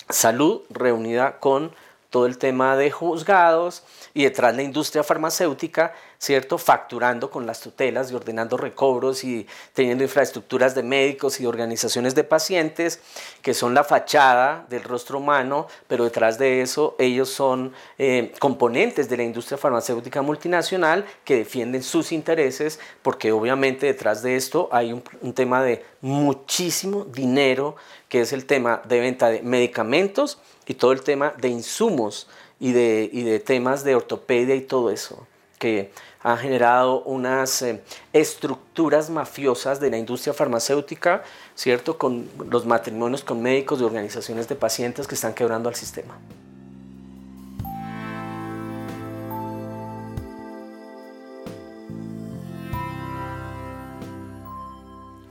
salud 0.10 0.62
reunida 0.70 1.40
con 1.40 1.74
todo 2.12 2.28
el 2.28 2.38
tema 2.38 2.78
de 2.78 2.92
juzgados 2.92 3.84
y 4.14 4.26
detrás 4.26 4.56
la 4.56 4.62
industria 4.62 5.04
farmacéutica 5.04 5.94
¿cierto? 6.22 6.60
Facturando 6.60 7.32
con 7.32 7.48
las 7.48 7.62
tutelas 7.62 8.12
y 8.12 8.14
ordenando 8.14 8.56
recobros 8.56 9.24
y 9.24 9.48
teniendo 9.74 10.04
infraestructuras 10.04 10.76
de 10.76 10.84
médicos 10.84 11.40
y 11.40 11.48
organizaciones 11.48 12.14
de 12.14 12.24
pacientes 12.24 13.02
que 13.42 13.56
son 13.56 13.74
la 13.74 13.84
fachada 13.84 14.68
del 14.70 14.84
rostro 14.84 15.18
humano, 15.18 15.66
pero 15.88 16.04
detrás 16.04 16.38
de 16.38 16.62
eso 16.62 16.96
ellos 17.00 17.30
son 17.30 17.74
eh, 17.98 18.34
componentes 18.38 19.10
de 19.10 19.18
la 19.18 19.24
industria 19.24 19.58
farmacéutica 19.58 20.22
multinacional 20.22 21.06
que 21.26 21.38
defienden 21.38 21.82
sus 21.82 22.12
intereses 22.12 22.80
porque 23.02 23.32
obviamente 23.32 23.88
detrás 23.88 24.22
de 24.22 24.36
esto 24.36 24.70
hay 24.72 24.94
un, 24.94 25.04
un 25.22 25.34
tema 25.34 25.64
de 25.64 25.84
muchísimo 26.02 27.04
dinero 27.06 27.76
que 28.10 28.22
es 28.22 28.32
el 28.32 28.46
tema 28.46 28.84
de 28.86 29.00
venta 29.00 29.30
de 29.30 29.42
medicamentos 29.42 30.38
y 30.72 30.74
todo 30.74 30.94
el 30.94 31.02
tema 31.02 31.34
de 31.38 31.50
insumos 31.50 32.28
y 32.58 32.72
de, 32.72 33.10
y 33.12 33.24
de 33.24 33.40
temas 33.42 33.84
de 33.84 33.94
ortopedia 33.94 34.56
y 34.56 34.62
todo 34.62 34.90
eso 34.90 35.28
que 35.60 35.92
ha 36.24 36.38
generado 36.38 37.04
unas 37.04 37.62
eh, 37.62 37.82
estructuras 38.14 39.10
mafiosas 39.10 39.80
de 39.82 39.92
la 39.92 39.98
industria 39.98 40.34
farmacéutica, 40.34 41.24
¿cierto? 41.56 41.98
Con 41.98 42.30
los 42.50 42.66
matrimonios 42.66 43.24
con 43.24 43.42
médicos 43.42 43.82
y 43.82 43.84
organizaciones 43.84 44.48
de 44.48 44.56
pacientes 44.56 45.08
que 45.08 45.16
están 45.16 45.34
quebrando 45.34 45.68
al 45.68 45.76
sistema. 45.76 46.18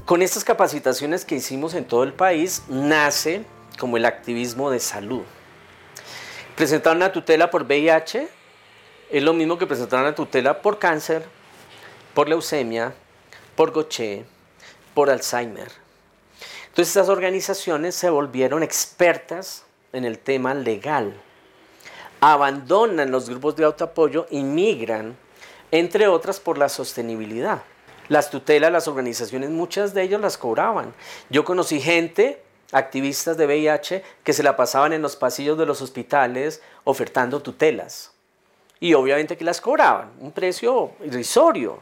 Con 0.04 0.20
estas 0.20 0.44
capacitaciones 0.44 1.24
que 1.24 1.36
hicimos 1.36 1.72
en 1.74 1.86
todo 1.86 2.02
el 2.04 2.12
país, 2.12 2.62
nace 2.68 3.44
como 3.80 3.96
el 3.96 4.04
activismo 4.04 4.70
de 4.70 4.78
salud. 4.78 5.22
Presentaron 6.54 6.98
una 6.98 7.10
tutela 7.10 7.50
por 7.50 7.64
VIH, 7.64 8.28
es 9.10 9.22
lo 9.22 9.32
mismo 9.32 9.58
que 9.58 9.66
presentar 9.66 10.02
una 10.02 10.14
tutela 10.14 10.62
por 10.62 10.78
cáncer, 10.78 11.24
por 12.14 12.28
leucemia, 12.28 12.92
por 13.56 13.72
Gaucher, 13.72 14.24
por 14.94 15.10
Alzheimer. 15.10 15.72
Entonces 16.68 16.88
estas 16.88 17.08
organizaciones 17.08 17.94
se 17.96 18.10
volvieron 18.10 18.62
expertas 18.62 19.64
en 19.92 20.04
el 20.04 20.18
tema 20.18 20.54
legal, 20.54 21.14
abandonan 22.20 23.10
los 23.10 23.28
grupos 23.28 23.56
de 23.56 23.64
autoapoyo 23.64 24.26
y 24.30 24.42
migran, 24.42 25.16
entre 25.72 26.06
otras, 26.06 26.38
por 26.38 26.58
la 26.58 26.68
sostenibilidad. 26.68 27.62
Las 28.08 28.30
tutelas, 28.30 28.70
las 28.70 28.88
organizaciones, 28.88 29.50
muchas 29.50 29.94
de 29.94 30.02
ellas 30.02 30.20
las 30.20 30.36
cobraban. 30.36 30.92
Yo 31.30 31.44
conocí 31.44 31.80
gente, 31.80 32.42
activistas 32.72 33.36
de 33.36 33.46
VIH, 33.46 34.02
que 34.22 34.32
se 34.32 34.42
la 34.42 34.56
pasaban 34.56 34.92
en 34.92 35.02
los 35.02 35.16
pasillos 35.16 35.58
de 35.58 35.66
los 35.66 35.82
hospitales 35.82 36.62
ofertando 36.84 37.40
tutelas 37.40 38.12
y 38.80 38.94
obviamente 38.94 39.36
que 39.36 39.44
las 39.44 39.60
cobraban, 39.60 40.10
un 40.20 40.32
precio 40.32 40.92
irrisorio, 41.04 41.80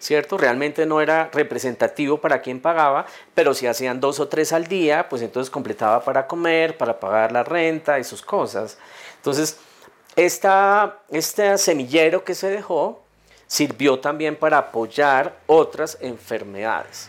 ¿cierto? 0.00 0.36
Realmente 0.36 0.84
no 0.84 1.00
era 1.00 1.30
representativo 1.32 2.20
para 2.20 2.42
quien 2.42 2.60
pagaba, 2.60 3.06
pero 3.32 3.54
si 3.54 3.68
hacían 3.68 4.00
dos 4.00 4.18
o 4.18 4.26
tres 4.26 4.52
al 4.52 4.66
día, 4.66 5.08
pues 5.08 5.22
entonces 5.22 5.50
completaba 5.50 6.02
para 6.02 6.26
comer, 6.26 6.76
para 6.76 6.98
pagar 6.98 7.30
la 7.30 7.44
renta 7.44 7.98
y 8.00 8.04
sus 8.04 8.22
cosas. 8.22 8.76
Entonces, 9.16 9.58
esta, 10.16 10.98
este 11.10 11.56
semillero 11.58 12.24
que 12.24 12.34
se 12.34 12.50
dejó 12.50 13.02
sirvió 13.46 14.00
también 14.00 14.34
para 14.34 14.58
apoyar 14.58 15.36
otras 15.46 15.96
enfermedades. 16.00 17.08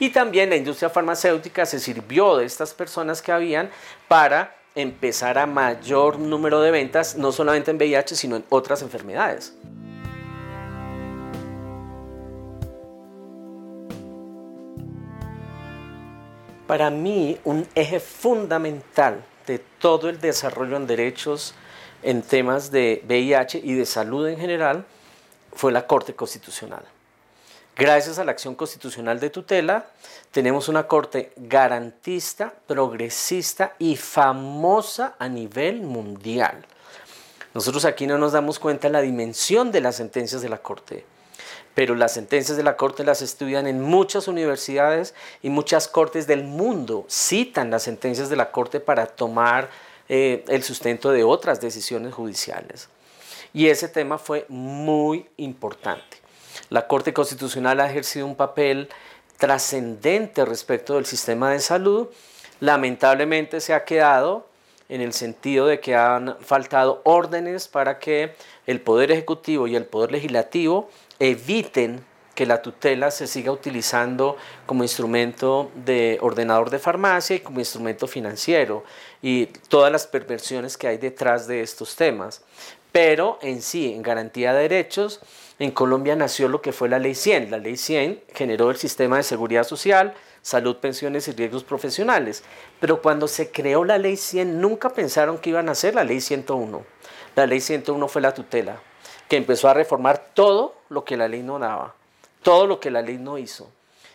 Y 0.00 0.08
también 0.08 0.48
la 0.48 0.56
industria 0.56 0.88
farmacéutica 0.88 1.66
se 1.66 1.78
sirvió 1.78 2.38
de 2.38 2.46
estas 2.46 2.72
personas 2.72 3.20
que 3.20 3.32
habían 3.32 3.70
para 4.08 4.56
empezar 4.74 5.36
a 5.36 5.44
mayor 5.44 6.18
número 6.18 6.62
de 6.62 6.70
ventas, 6.70 7.16
no 7.16 7.32
solamente 7.32 7.70
en 7.70 7.76
VIH, 7.76 8.16
sino 8.16 8.36
en 8.36 8.44
otras 8.48 8.80
enfermedades. 8.80 9.54
Para 16.66 16.88
mí, 16.88 17.38
un 17.44 17.68
eje 17.74 18.00
fundamental 18.00 19.22
de 19.46 19.58
todo 19.58 20.08
el 20.08 20.18
desarrollo 20.18 20.76
en 20.76 20.86
derechos 20.86 21.54
en 22.02 22.22
temas 22.22 22.70
de 22.70 23.02
VIH 23.06 23.60
y 23.62 23.74
de 23.74 23.84
salud 23.84 24.26
en 24.28 24.38
general 24.38 24.86
fue 25.52 25.72
la 25.72 25.86
Corte 25.86 26.14
Constitucional. 26.14 26.84
Gracias 27.80 28.18
a 28.18 28.24
la 28.24 28.32
acción 28.32 28.56
constitucional 28.56 29.20
de 29.20 29.30
tutela, 29.30 29.86
tenemos 30.32 30.68
una 30.68 30.86
corte 30.86 31.32
garantista, 31.36 32.52
progresista 32.66 33.74
y 33.78 33.96
famosa 33.96 35.14
a 35.18 35.30
nivel 35.30 35.80
mundial. 35.80 36.66
Nosotros 37.54 37.86
aquí 37.86 38.06
no 38.06 38.18
nos 38.18 38.32
damos 38.32 38.58
cuenta 38.58 38.88
de 38.88 38.92
la 38.92 39.00
dimensión 39.00 39.72
de 39.72 39.80
las 39.80 39.96
sentencias 39.96 40.42
de 40.42 40.50
la 40.50 40.58
corte, 40.58 41.06
pero 41.74 41.94
las 41.94 42.12
sentencias 42.12 42.58
de 42.58 42.64
la 42.64 42.76
corte 42.76 43.02
las 43.02 43.22
estudian 43.22 43.66
en 43.66 43.80
muchas 43.80 44.28
universidades 44.28 45.14
y 45.40 45.48
muchas 45.48 45.88
cortes 45.88 46.26
del 46.26 46.44
mundo 46.44 47.06
citan 47.08 47.70
las 47.70 47.84
sentencias 47.84 48.28
de 48.28 48.36
la 48.36 48.50
corte 48.50 48.80
para 48.80 49.06
tomar 49.06 49.70
eh, 50.10 50.44
el 50.48 50.62
sustento 50.64 51.12
de 51.12 51.24
otras 51.24 51.62
decisiones 51.62 52.12
judiciales. 52.12 52.90
Y 53.54 53.68
ese 53.68 53.88
tema 53.88 54.18
fue 54.18 54.44
muy 54.50 55.30
importante. 55.38 56.19
La 56.68 56.86
Corte 56.86 57.12
Constitucional 57.12 57.80
ha 57.80 57.90
ejercido 57.90 58.26
un 58.26 58.36
papel 58.36 58.88
trascendente 59.38 60.44
respecto 60.44 60.94
del 60.94 61.06
sistema 61.06 61.50
de 61.50 61.60
salud. 61.60 62.08
Lamentablemente 62.60 63.60
se 63.60 63.74
ha 63.74 63.84
quedado 63.84 64.46
en 64.88 65.00
el 65.00 65.12
sentido 65.12 65.66
de 65.66 65.80
que 65.80 65.94
han 65.94 66.36
faltado 66.40 67.00
órdenes 67.04 67.68
para 67.68 67.98
que 67.98 68.34
el 68.66 68.80
Poder 68.80 69.12
Ejecutivo 69.12 69.66
y 69.66 69.76
el 69.76 69.86
Poder 69.86 70.12
Legislativo 70.12 70.90
eviten 71.18 72.04
que 72.34 72.46
la 72.46 72.62
tutela 72.62 73.10
se 73.10 73.26
siga 73.26 73.52
utilizando 73.52 74.36
como 74.66 74.82
instrumento 74.82 75.70
de 75.74 76.18
ordenador 76.22 76.70
de 76.70 76.78
farmacia 76.78 77.36
y 77.36 77.40
como 77.40 77.60
instrumento 77.60 78.06
financiero 78.06 78.82
y 79.20 79.46
todas 79.46 79.92
las 79.92 80.06
perversiones 80.06 80.76
que 80.76 80.88
hay 80.88 80.96
detrás 80.96 81.46
de 81.46 81.60
estos 81.60 81.96
temas. 81.96 82.42
Pero 82.92 83.38
en 83.42 83.62
sí, 83.62 83.92
en 83.92 84.02
garantía 84.02 84.52
de 84.52 84.62
derechos, 84.62 85.20
en 85.58 85.70
Colombia 85.70 86.16
nació 86.16 86.48
lo 86.48 86.62
que 86.62 86.72
fue 86.72 86.88
la 86.88 86.98
Ley 86.98 87.14
100. 87.14 87.50
La 87.50 87.58
Ley 87.58 87.76
100 87.76 88.22
generó 88.34 88.70
el 88.70 88.76
sistema 88.76 89.18
de 89.18 89.22
seguridad 89.22 89.64
social, 89.64 90.14
salud, 90.42 90.76
pensiones 90.76 91.28
y 91.28 91.32
riesgos 91.32 91.64
profesionales. 91.64 92.42
Pero 92.80 93.02
cuando 93.02 93.28
se 93.28 93.50
creó 93.50 93.84
la 93.84 93.98
Ley 93.98 94.16
100 94.16 94.60
nunca 94.60 94.90
pensaron 94.90 95.38
que 95.38 95.50
iban 95.50 95.68
a 95.68 95.72
hacer 95.72 95.94
la 95.94 96.04
Ley 96.04 96.20
101. 96.20 96.84
La 97.36 97.46
Ley 97.46 97.60
101 97.60 98.08
fue 98.08 98.22
la 98.22 98.34
tutela, 98.34 98.80
que 99.28 99.36
empezó 99.36 99.68
a 99.68 99.74
reformar 99.74 100.30
todo 100.34 100.74
lo 100.88 101.04
que 101.04 101.16
la 101.16 101.28
ley 101.28 101.42
no 101.42 101.58
daba, 101.58 101.94
todo 102.42 102.66
lo 102.66 102.80
que 102.80 102.90
la 102.90 103.02
ley 103.02 103.18
no 103.18 103.38
hizo. 103.38 103.70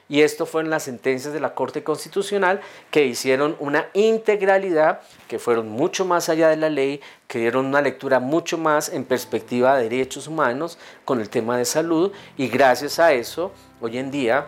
Y 0.07 0.21
esto 0.21 0.45
fue 0.45 0.61
en 0.61 0.69
las 0.69 0.83
sentencias 0.83 1.33
de 1.33 1.39
la 1.39 1.55
Corte 1.55 1.83
Constitucional 1.83 2.61
que 2.91 3.05
hicieron 3.05 3.55
una 3.59 3.87
integralidad, 3.93 5.01
que 5.27 5.39
fueron 5.39 5.69
mucho 5.69 6.05
más 6.05 6.29
allá 6.29 6.49
de 6.49 6.57
la 6.57 6.69
ley, 6.69 7.01
que 7.27 7.39
dieron 7.39 7.65
una 7.65 7.81
lectura 7.81 8.19
mucho 8.19 8.57
más 8.57 8.89
en 8.89 9.03
perspectiva 9.03 9.75
de 9.77 9.89
derechos 9.89 10.27
humanos 10.27 10.77
con 11.05 11.21
el 11.21 11.29
tema 11.29 11.57
de 11.57 11.65
salud. 11.65 12.11
Y 12.37 12.49
gracias 12.49 12.99
a 12.99 13.13
eso, 13.13 13.51
hoy 13.81 13.97
en 13.97 14.11
día, 14.11 14.47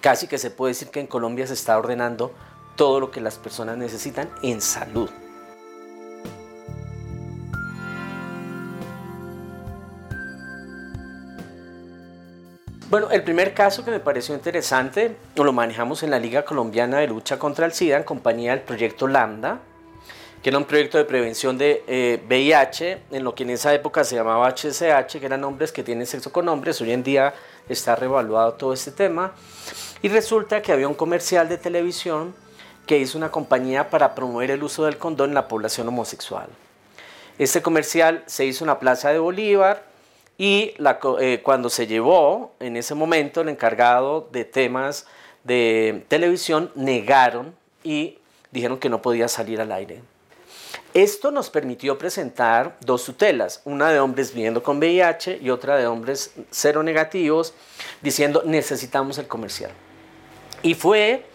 casi 0.00 0.28
que 0.28 0.38
se 0.38 0.50
puede 0.52 0.70
decir 0.70 0.88
que 0.88 1.00
en 1.00 1.08
Colombia 1.08 1.48
se 1.48 1.54
está 1.54 1.76
ordenando 1.76 2.32
todo 2.76 3.00
lo 3.00 3.10
que 3.10 3.20
las 3.20 3.38
personas 3.38 3.76
necesitan 3.76 4.30
en 4.42 4.60
salud. 4.60 5.10
Bueno, 12.90 13.08
el 13.12 13.22
primer 13.22 13.54
caso 13.54 13.84
que 13.84 13.92
me 13.92 14.00
pareció 14.00 14.34
interesante 14.34 15.14
lo 15.36 15.52
manejamos 15.52 16.02
en 16.02 16.10
la 16.10 16.18
Liga 16.18 16.44
Colombiana 16.44 16.98
de 16.98 17.06
Lucha 17.06 17.38
contra 17.38 17.64
el 17.64 17.72
SIDA 17.72 17.98
en 17.98 18.02
compañía 18.02 18.50
del 18.50 18.62
proyecto 18.62 19.06
Lambda, 19.06 19.60
que 20.42 20.48
era 20.48 20.58
un 20.58 20.64
proyecto 20.64 20.98
de 20.98 21.04
prevención 21.04 21.56
de 21.56 22.20
VIH, 22.28 22.90
eh, 22.90 23.02
en 23.12 23.22
lo 23.22 23.32
que 23.32 23.44
en 23.44 23.50
esa 23.50 23.72
época 23.72 24.02
se 24.02 24.16
llamaba 24.16 24.48
HCH, 24.48 25.20
que 25.20 25.24
eran 25.24 25.44
hombres 25.44 25.70
que 25.70 25.84
tienen 25.84 26.04
sexo 26.04 26.32
con 26.32 26.48
hombres. 26.48 26.80
Hoy 26.80 26.90
en 26.90 27.04
día 27.04 27.32
está 27.68 27.94
revaluado 27.94 28.54
todo 28.54 28.72
este 28.72 28.90
tema. 28.90 29.34
Y 30.02 30.08
resulta 30.08 30.60
que 30.60 30.72
había 30.72 30.88
un 30.88 30.94
comercial 30.94 31.48
de 31.48 31.58
televisión 31.58 32.34
que 32.86 32.98
hizo 32.98 33.16
una 33.16 33.30
compañía 33.30 33.88
para 33.88 34.16
promover 34.16 34.50
el 34.50 34.64
uso 34.64 34.84
del 34.84 34.98
condón 34.98 35.30
en 35.30 35.34
la 35.34 35.46
población 35.46 35.86
homosexual. 35.86 36.48
Este 37.38 37.62
comercial 37.62 38.24
se 38.26 38.46
hizo 38.46 38.64
en 38.64 38.68
la 38.68 38.80
Plaza 38.80 39.10
de 39.10 39.20
Bolívar 39.20 39.89
y 40.40 40.72
eh, 41.20 41.40
cuando 41.42 41.68
se 41.68 41.86
llevó 41.86 42.54
en 42.60 42.78
ese 42.78 42.94
momento 42.94 43.42
el 43.42 43.50
encargado 43.50 44.26
de 44.32 44.46
temas 44.46 45.06
de 45.44 46.02
televisión, 46.08 46.72
negaron 46.74 47.54
y 47.84 48.16
dijeron 48.50 48.78
que 48.78 48.88
no 48.88 49.02
podía 49.02 49.28
salir 49.28 49.60
al 49.60 49.70
aire. 49.70 50.00
Esto 50.94 51.30
nos 51.30 51.50
permitió 51.50 51.98
presentar 51.98 52.78
dos 52.80 53.04
tutelas, 53.04 53.60
una 53.66 53.90
de 53.90 54.00
hombres 54.00 54.32
viviendo 54.32 54.62
con 54.62 54.78
VIH 54.78 55.40
y 55.42 55.50
otra 55.50 55.76
de 55.76 55.86
hombres 55.86 56.32
cero 56.50 56.82
negativos, 56.82 57.52
diciendo 58.00 58.42
necesitamos 58.46 59.18
el 59.18 59.26
comercial. 59.26 59.72
Y 60.62 60.72
fue 60.72 61.26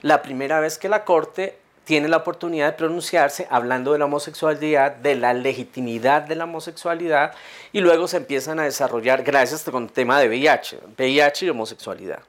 la 0.00 0.22
primera 0.22 0.60
vez 0.60 0.78
que 0.78 0.88
la 0.88 1.04
Corte 1.04 1.58
tiene 1.84 2.08
la 2.08 2.18
oportunidad 2.18 2.72
de 2.72 2.78
pronunciarse 2.78 3.46
hablando 3.50 3.92
de 3.92 3.98
la 3.98 4.06
homosexualidad, 4.06 4.96
de 4.96 5.14
la 5.14 5.34
legitimidad 5.34 6.22
de 6.22 6.34
la 6.34 6.44
homosexualidad, 6.44 7.34
y 7.72 7.80
luego 7.80 8.08
se 8.08 8.16
empiezan 8.16 8.58
a 8.58 8.64
desarrollar, 8.64 9.22
gracias 9.22 9.62
con 9.64 9.84
el 9.84 9.92
tema 9.92 10.18
de 10.20 10.28
VIH, 10.28 10.78
VIH 10.96 11.46
y 11.46 11.48
homosexualidad. 11.50 12.20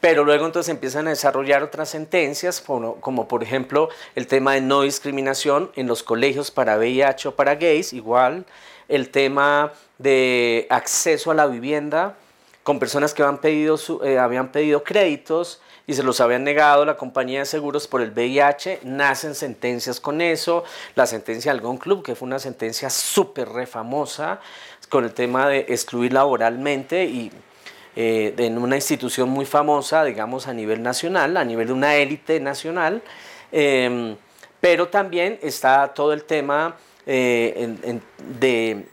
Pero 0.00 0.24
luego 0.24 0.46
entonces 0.46 0.68
empiezan 0.70 1.06
a 1.06 1.10
desarrollar 1.10 1.62
otras 1.62 1.88
sentencias, 1.88 2.60
como, 2.60 2.96
como, 2.96 3.28
por 3.28 3.42
ejemplo 3.42 3.88
el 4.14 4.26
tema 4.26 4.54
de 4.54 4.60
no 4.60 4.82
discriminación 4.82 5.70
en 5.76 5.86
los 5.86 6.02
colegios 6.02 6.50
para 6.50 6.76
VIH 6.76 7.28
o 7.28 7.36
para 7.36 7.54
gays, 7.54 7.92
igual, 7.92 8.44
el 8.88 9.10
tema 9.10 9.72
de 9.98 10.66
acceso 10.70 11.30
a 11.30 11.34
la 11.34 11.46
vivienda 11.46 12.16
con 12.62 12.78
personas 12.78 13.14
que 13.14 13.22
habían 13.22 13.40
pedido, 13.40 13.78
eh, 14.04 14.18
habían 14.18 14.52
pedido 14.52 14.84
créditos, 14.84 15.60
y 15.86 15.94
se 15.94 16.02
los 16.02 16.20
habían 16.20 16.44
negado 16.44 16.84
la 16.84 16.96
compañía 16.96 17.40
de 17.40 17.46
seguros 17.46 17.86
por 17.88 18.02
el 18.02 18.10
VIH, 18.10 18.80
nacen 18.84 19.34
sentencias 19.34 20.00
con 20.00 20.20
eso, 20.20 20.64
la 20.94 21.06
sentencia 21.06 21.52
del 21.52 21.60
Gun 21.60 21.78
Club, 21.78 22.02
que 22.02 22.14
fue 22.14 22.26
una 22.26 22.38
sentencia 22.38 22.90
súper 22.90 23.48
refamosa 23.48 24.40
con 24.88 25.04
el 25.04 25.12
tema 25.12 25.48
de 25.48 25.66
excluir 25.68 26.12
laboralmente 26.12 27.04
y 27.04 27.32
eh, 27.94 28.34
en 28.38 28.58
una 28.58 28.76
institución 28.76 29.28
muy 29.28 29.44
famosa, 29.44 30.04
digamos, 30.04 30.46
a 30.46 30.54
nivel 30.54 30.82
nacional, 30.82 31.36
a 31.36 31.44
nivel 31.44 31.66
de 31.66 31.72
una 31.74 31.96
élite 31.96 32.40
nacional, 32.40 33.02
em, 33.50 34.16
pero 34.60 34.88
también 34.88 35.38
está 35.42 35.92
todo 35.92 36.12
el 36.12 36.24
tema 36.24 36.76
eh, 37.06 38.00
de 38.40 38.86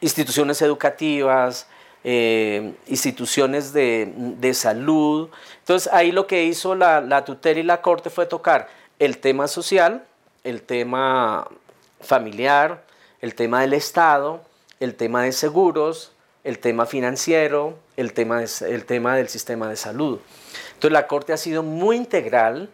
instituciones 0.00 0.62
educativas, 0.62 1.66
eh, 2.02 2.72
instituciones 2.86 3.74
de, 3.74 4.10
de, 4.14 4.54
salud. 4.54 5.28
Entonces 5.70 5.92
ahí 5.92 6.10
lo 6.10 6.26
que 6.26 6.42
hizo 6.42 6.74
la, 6.74 7.00
la, 7.00 7.24
tutela 7.24 7.60
y 7.60 7.62
la 7.62 7.80
corte 7.80 8.10
fue 8.10 8.26
tocar 8.26 8.66
el 8.98 9.18
tema 9.18 9.46
social, 9.46 10.04
el 10.42 10.62
tema 10.62 11.46
familiar, 12.00 12.82
el 13.20 13.36
tema 13.36 13.60
del 13.60 13.74
Estado, 13.74 14.42
el 14.80 14.96
tema 14.96 15.22
de 15.22 15.30
seguros, 15.30 16.10
el 16.42 16.58
tema 16.58 16.86
financiero, 16.86 17.78
el 17.96 18.14
tema, 18.14 18.42
el 18.42 18.84
tema 18.84 19.14
del 19.14 19.28
sistema 19.28 19.68
de 19.68 19.76
salud. 19.76 20.18
Entonces 20.74 20.90
la 20.90 21.06
corte 21.06 21.32
ha 21.32 21.36
sido 21.36 21.62
muy 21.62 21.94
integral 21.94 22.68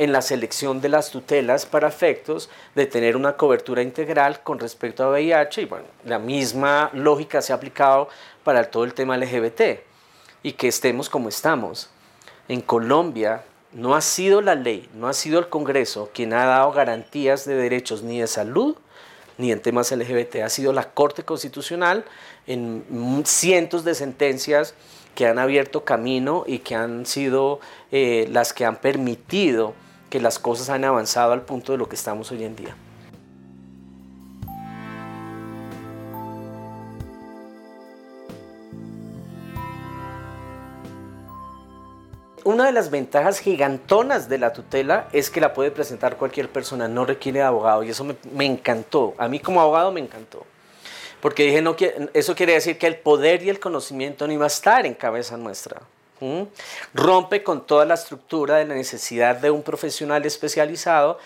en 0.00 0.10
la 0.10 0.20
selección 0.20 0.80
de 0.80 0.88
las 0.88 1.12
tutelas 1.12 1.64
para 1.64 1.86
efectos 1.86 2.50
de 2.74 2.86
tener 2.86 3.14
una 3.14 3.36
cobertura 3.36 3.82
integral 3.82 4.42
con 4.42 4.58
respecto 4.58 5.04
a 5.04 5.10
VIH 5.10 5.62
y 5.62 5.66
bueno, 5.66 5.86
la 6.04 6.18
misma 6.18 6.90
lógica 6.92 7.40
se 7.40 7.52
ha 7.52 7.54
aplicado 7.54 8.08
para 8.42 8.68
todo 8.68 8.82
el 8.82 8.94
tema 8.94 9.16
LGBT 9.16 9.78
y 10.42 10.54
que 10.54 10.66
estemos 10.66 11.08
como 11.08 11.28
estamos. 11.28 11.88
En 12.48 12.60
Colombia 12.60 13.42
no 13.72 13.94
ha 13.94 14.00
sido 14.00 14.40
la 14.40 14.54
ley, 14.54 14.88
no 14.94 15.08
ha 15.08 15.12
sido 15.12 15.38
el 15.38 15.48
Congreso 15.48 16.10
quien 16.12 16.32
ha 16.32 16.44
dado 16.44 16.72
garantías 16.72 17.44
de 17.44 17.54
derechos 17.54 18.02
ni 18.02 18.20
de 18.20 18.26
salud 18.26 18.76
ni 19.38 19.50
en 19.50 19.60
temas 19.60 19.90
LGBT, 19.90 20.36
ha 20.44 20.48
sido 20.48 20.72
la 20.72 20.90
Corte 20.92 21.24
Constitucional 21.24 22.04
en 22.46 23.22
cientos 23.24 23.82
de 23.84 23.94
sentencias 23.94 24.74
que 25.14 25.26
han 25.26 25.38
abierto 25.38 25.84
camino 25.84 26.44
y 26.46 26.60
que 26.60 26.74
han 26.74 27.06
sido 27.06 27.60
eh, 27.90 28.28
las 28.30 28.52
que 28.52 28.64
han 28.64 28.76
permitido 28.76 29.74
que 30.10 30.20
las 30.20 30.38
cosas 30.38 30.68
han 30.68 30.84
avanzado 30.84 31.32
al 31.32 31.42
punto 31.42 31.72
de 31.72 31.78
lo 31.78 31.88
que 31.88 31.96
estamos 31.96 32.30
hoy 32.30 32.44
en 32.44 32.56
día. 32.56 32.76
Una 42.44 42.66
de 42.66 42.72
las 42.72 42.90
ventajas 42.90 43.38
gigantonas 43.38 44.28
de 44.28 44.38
la 44.38 44.52
tutela 44.52 45.08
es 45.12 45.30
que 45.30 45.40
la 45.40 45.52
puede 45.52 45.70
presentar 45.70 46.16
cualquier 46.16 46.48
persona, 46.48 46.88
no 46.88 47.04
requiere 47.04 47.40
de 47.40 47.44
abogado 47.44 47.82
y 47.82 47.90
eso 47.90 48.04
me, 48.04 48.46
encantó. 48.46 49.14
A 49.18 49.28
mí 49.28 49.40
como 49.40 49.60
abogado 49.60 49.92
me 49.92 50.00
encantó. 50.00 50.46
Porque 51.20 51.44
dije, 51.44 51.62
no, 51.62 51.76
eso 52.14 52.34
quiere 52.34 52.54
decir 52.54 52.78
que 52.78 52.86
el 52.86 52.96
poder 52.96 53.42
y 53.42 53.48
el 53.48 53.60
conocimiento 53.60 54.26
no 54.26 54.32
iba 54.32 54.44
a 54.44 54.48
estar 54.48 54.86
en 54.86 54.94
cabeza 54.94 55.36
nuestra. 55.36 55.80
Rompe 56.94 57.42
con 57.42 57.66
toda 57.66 57.84
la 57.84 57.94
estructura 57.94 58.56
de 58.56 58.64
la 58.64 58.74
necesidad 58.74 59.36
de 59.36 59.50
un 59.50 59.62
profesional 59.62 60.24
especializado, 60.24 61.18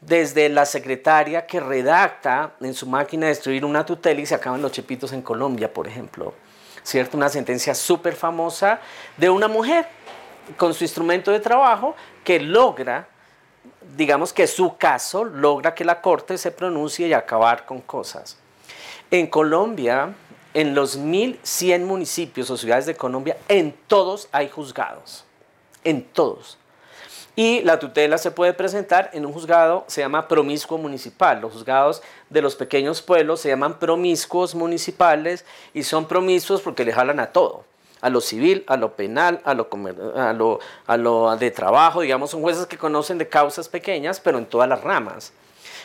desde 0.00 0.48
la 0.48 0.66
secretaria 0.66 1.46
que 1.46 1.60
redacta 1.60 2.54
en 2.60 2.74
su 2.74 2.86
máquina 2.86 3.26
de 3.26 3.32
escribir 3.32 3.64
una 3.64 3.86
tutela 3.86 4.20
y 4.20 4.26
se 4.26 4.34
acaban 4.34 4.60
los 4.60 4.72
chepitos 4.72 5.12
en 5.12 5.22
Colombia, 5.22 5.72
por 5.72 5.86
ejemplo. 5.86 6.34
¿Cierto? 6.82 7.16
Una 7.16 7.28
sentencia 7.28 7.74
súper 7.76 8.16
famosa 8.16 8.80
de 9.16 9.30
una 9.30 9.46
mujer 9.46 9.86
con 10.56 10.74
su 10.74 10.84
instrumento 10.84 11.30
de 11.30 11.40
trabajo 11.40 11.94
que 12.24 12.40
logra, 12.40 13.08
digamos 13.96 14.32
que 14.32 14.46
su 14.46 14.76
caso 14.76 15.24
logra 15.24 15.74
que 15.74 15.84
la 15.84 16.00
corte 16.00 16.38
se 16.38 16.50
pronuncie 16.50 17.08
y 17.08 17.12
acabar 17.12 17.66
con 17.66 17.80
cosas. 17.80 18.36
En 19.10 19.26
Colombia, 19.26 20.14
en 20.54 20.74
los 20.74 20.98
1.100 20.98 21.84
municipios 21.84 22.50
o 22.50 22.56
ciudades 22.56 22.86
de 22.86 22.96
Colombia, 22.96 23.36
en 23.48 23.74
todos 23.86 24.28
hay 24.32 24.48
juzgados, 24.48 25.24
en 25.84 26.04
todos. 26.04 26.58
Y 27.34 27.62
la 27.62 27.78
tutela 27.78 28.18
se 28.18 28.30
puede 28.30 28.52
presentar 28.52 29.08
en 29.14 29.24
un 29.24 29.32
juzgado, 29.32 29.84
se 29.86 30.02
llama 30.02 30.28
promiscuo 30.28 30.76
municipal. 30.76 31.40
Los 31.40 31.52
juzgados 31.52 32.02
de 32.28 32.42
los 32.42 32.56
pequeños 32.56 33.00
pueblos 33.00 33.40
se 33.40 33.48
llaman 33.48 33.78
promiscuos 33.78 34.54
municipales 34.54 35.46
y 35.72 35.82
son 35.84 36.06
promiscuos 36.06 36.60
porque 36.60 36.84
le 36.84 36.92
jalan 36.92 37.20
a 37.20 37.32
todo 37.32 37.64
a 38.02 38.10
lo 38.10 38.20
civil, 38.20 38.64
a 38.66 38.76
lo 38.76 38.94
penal, 38.94 39.40
a 39.44 39.54
lo, 39.54 39.68
a 40.86 40.96
lo, 40.96 41.36
de 41.36 41.50
trabajo, 41.50 42.02
digamos, 42.02 42.30
son 42.30 42.42
jueces 42.42 42.66
que 42.66 42.76
conocen 42.76 43.16
de 43.16 43.28
causas 43.28 43.68
pequeñas, 43.68 44.20
pero 44.20 44.38
en 44.38 44.44
todas 44.44 44.68
las 44.68 44.82
ramas. 44.82 45.32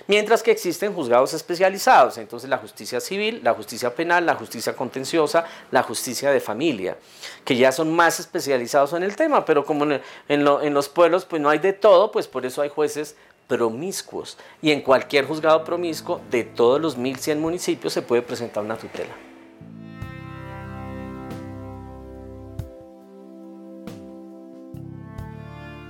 Mientras 0.08 0.42
que 0.42 0.52
existen 0.52 0.94
juzgados 0.94 1.34
especializados, 1.34 2.18
entonces 2.18 2.50
la 2.50 2.58
justicia 2.58 3.00
civil, 3.00 3.42
la 3.44 3.54
justicia 3.54 3.94
penal, 3.94 4.26
la 4.26 4.36
justicia 4.36 4.76
contenciosa, 4.76 5.46
la 5.72 5.84
justicia 5.84 6.32
de 6.32 6.40
familia, 6.40 6.98
que 7.46 7.56
ya 7.56 7.72
son 7.72 7.96
más 7.96 8.20
especializados 8.20 8.94
en 8.94 9.04
el 9.04 9.16
tema, 9.16 9.46
pero 9.46 9.66
como 9.66 9.86
en, 9.86 10.02
en 10.28 10.74
los 10.74 10.90
pueblos 10.90 11.26
pues 11.26 11.42
no 11.42 11.50
hay 11.50 11.60
de 11.60 11.74
todo, 11.74 12.12
pues 12.12 12.28
por 12.28 12.46
eso 12.46 12.62
hay 12.62 12.70
jueces 12.70 13.16
promiscuos. 13.48 14.38
Y 14.62 14.72
en 14.72 14.82
cualquier 14.82 15.26
juzgado 15.26 15.64
promiscuo 15.64 16.22
de 16.32 16.44
todos 16.44 16.82
los 16.82 16.98
1.100 16.98 17.38
municipios 17.38 17.94
se 17.94 18.02
puede 18.02 18.22
presentar 18.22 18.64
una 18.64 18.78
tutela. 18.78 19.14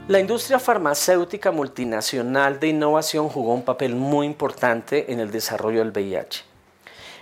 La 0.08 0.22
industria 0.22 0.58
farmacéutica 0.58 1.52
multinacional 1.52 2.62
de 2.62 2.70
innovación 2.70 3.28
jugó 3.28 3.54
un 3.54 3.66
papel 3.66 3.94
muy 3.94 4.26
importante 4.26 5.12
en 5.12 5.20
el 5.20 5.32
desarrollo 5.32 5.80
del 5.80 5.92
VIH. 5.92 6.46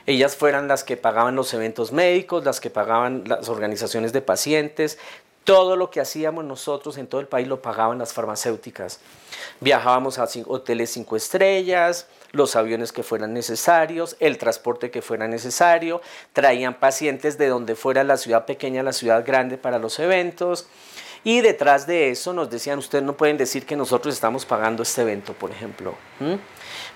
Ellas 0.05 0.35
fueron 0.35 0.67
las 0.67 0.83
que 0.83 0.95
pagaban 0.95 1.35
los 1.35 1.51
eventos 1.55 1.91
médicos, 1.91 2.45
las 2.45 2.59
que 2.59 2.69
pagaban 2.69 3.23
las 3.25 3.49
organizaciones 3.49 4.13
de 4.13 4.21
pacientes, 4.21 4.99
todo 5.45 5.75
lo 5.75 5.89
que 5.89 5.99
hacíamos 5.99 6.45
nosotros 6.45 6.99
en 6.99 7.07
todo 7.07 7.21
el 7.21 7.27
país 7.27 7.47
lo 7.47 7.59
pagaban 7.59 7.97
las 7.97 8.13
farmacéuticas. 8.13 8.99
Viajábamos 9.61 10.19
a 10.19 10.27
hoteles 10.45 10.91
cinco 10.91 11.15
estrellas, 11.15 12.05
los 12.33 12.55
aviones 12.55 12.91
que 12.91 13.01
fueran 13.01 13.33
necesarios, 13.33 14.15
el 14.19 14.37
transporte 14.37 14.91
que 14.91 15.01
fuera 15.01 15.27
necesario, 15.27 16.01
traían 16.33 16.79
pacientes 16.79 17.39
de 17.39 17.47
donde 17.47 17.75
fuera 17.75 18.03
la 18.03 18.17
ciudad 18.17 18.45
pequeña 18.45 18.81
a 18.81 18.83
la 18.83 18.93
ciudad 18.93 19.25
grande 19.25 19.57
para 19.57 19.79
los 19.79 19.97
eventos. 19.97 20.67
Y 21.25 21.41
detrás 21.41 21.87
de 21.87 22.11
eso 22.11 22.33
nos 22.33 22.51
decían, 22.51 22.77
ustedes 22.77 23.03
no 23.03 23.17
pueden 23.17 23.35
decir 23.35 23.65
que 23.65 23.75
nosotros 23.75 24.13
estamos 24.13 24.45
pagando 24.45 24.83
este 24.83 25.01
evento, 25.01 25.33
por 25.33 25.49
ejemplo, 25.49 25.95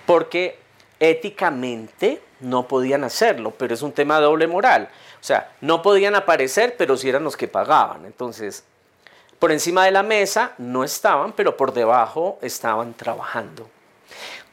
porque 0.05 0.59
éticamente 0.99 2.21
no 2.39 2.67
podían 2.67 3.03
hacerlo, 3.03 3.51
pero 3.57 3.73
es 3.73 3.81
un 3.81 3.91
tema 3.91 4.19
doble 4.19 4.45
moral. 4.45 4.87
O 5.19 5.23
sea, 5.23 5.51
no 5.61 5.81
podían 5.81 6.13
aparecer, 6.13 6.75
pero 6.77 6.95
sí 6.95 7.09
eran 7.09 7.23
los 7.23 7.35
que 7.35 7.47
pagaban. 7.47 8.05
Entonces, 8.05 8.63
por 9.39 9.51
encima 9.51 9.85
de 9.85 9.91
la 9.91 10.03
mesa 10.03 10.53
no 10.59 10.83
estaban, 10.83 11.33
pero 11.33 11.57
por 11.57 11.73
debajo 11.73 12.37
estaban 12.43 12.93
trabajando. 12.93 13.67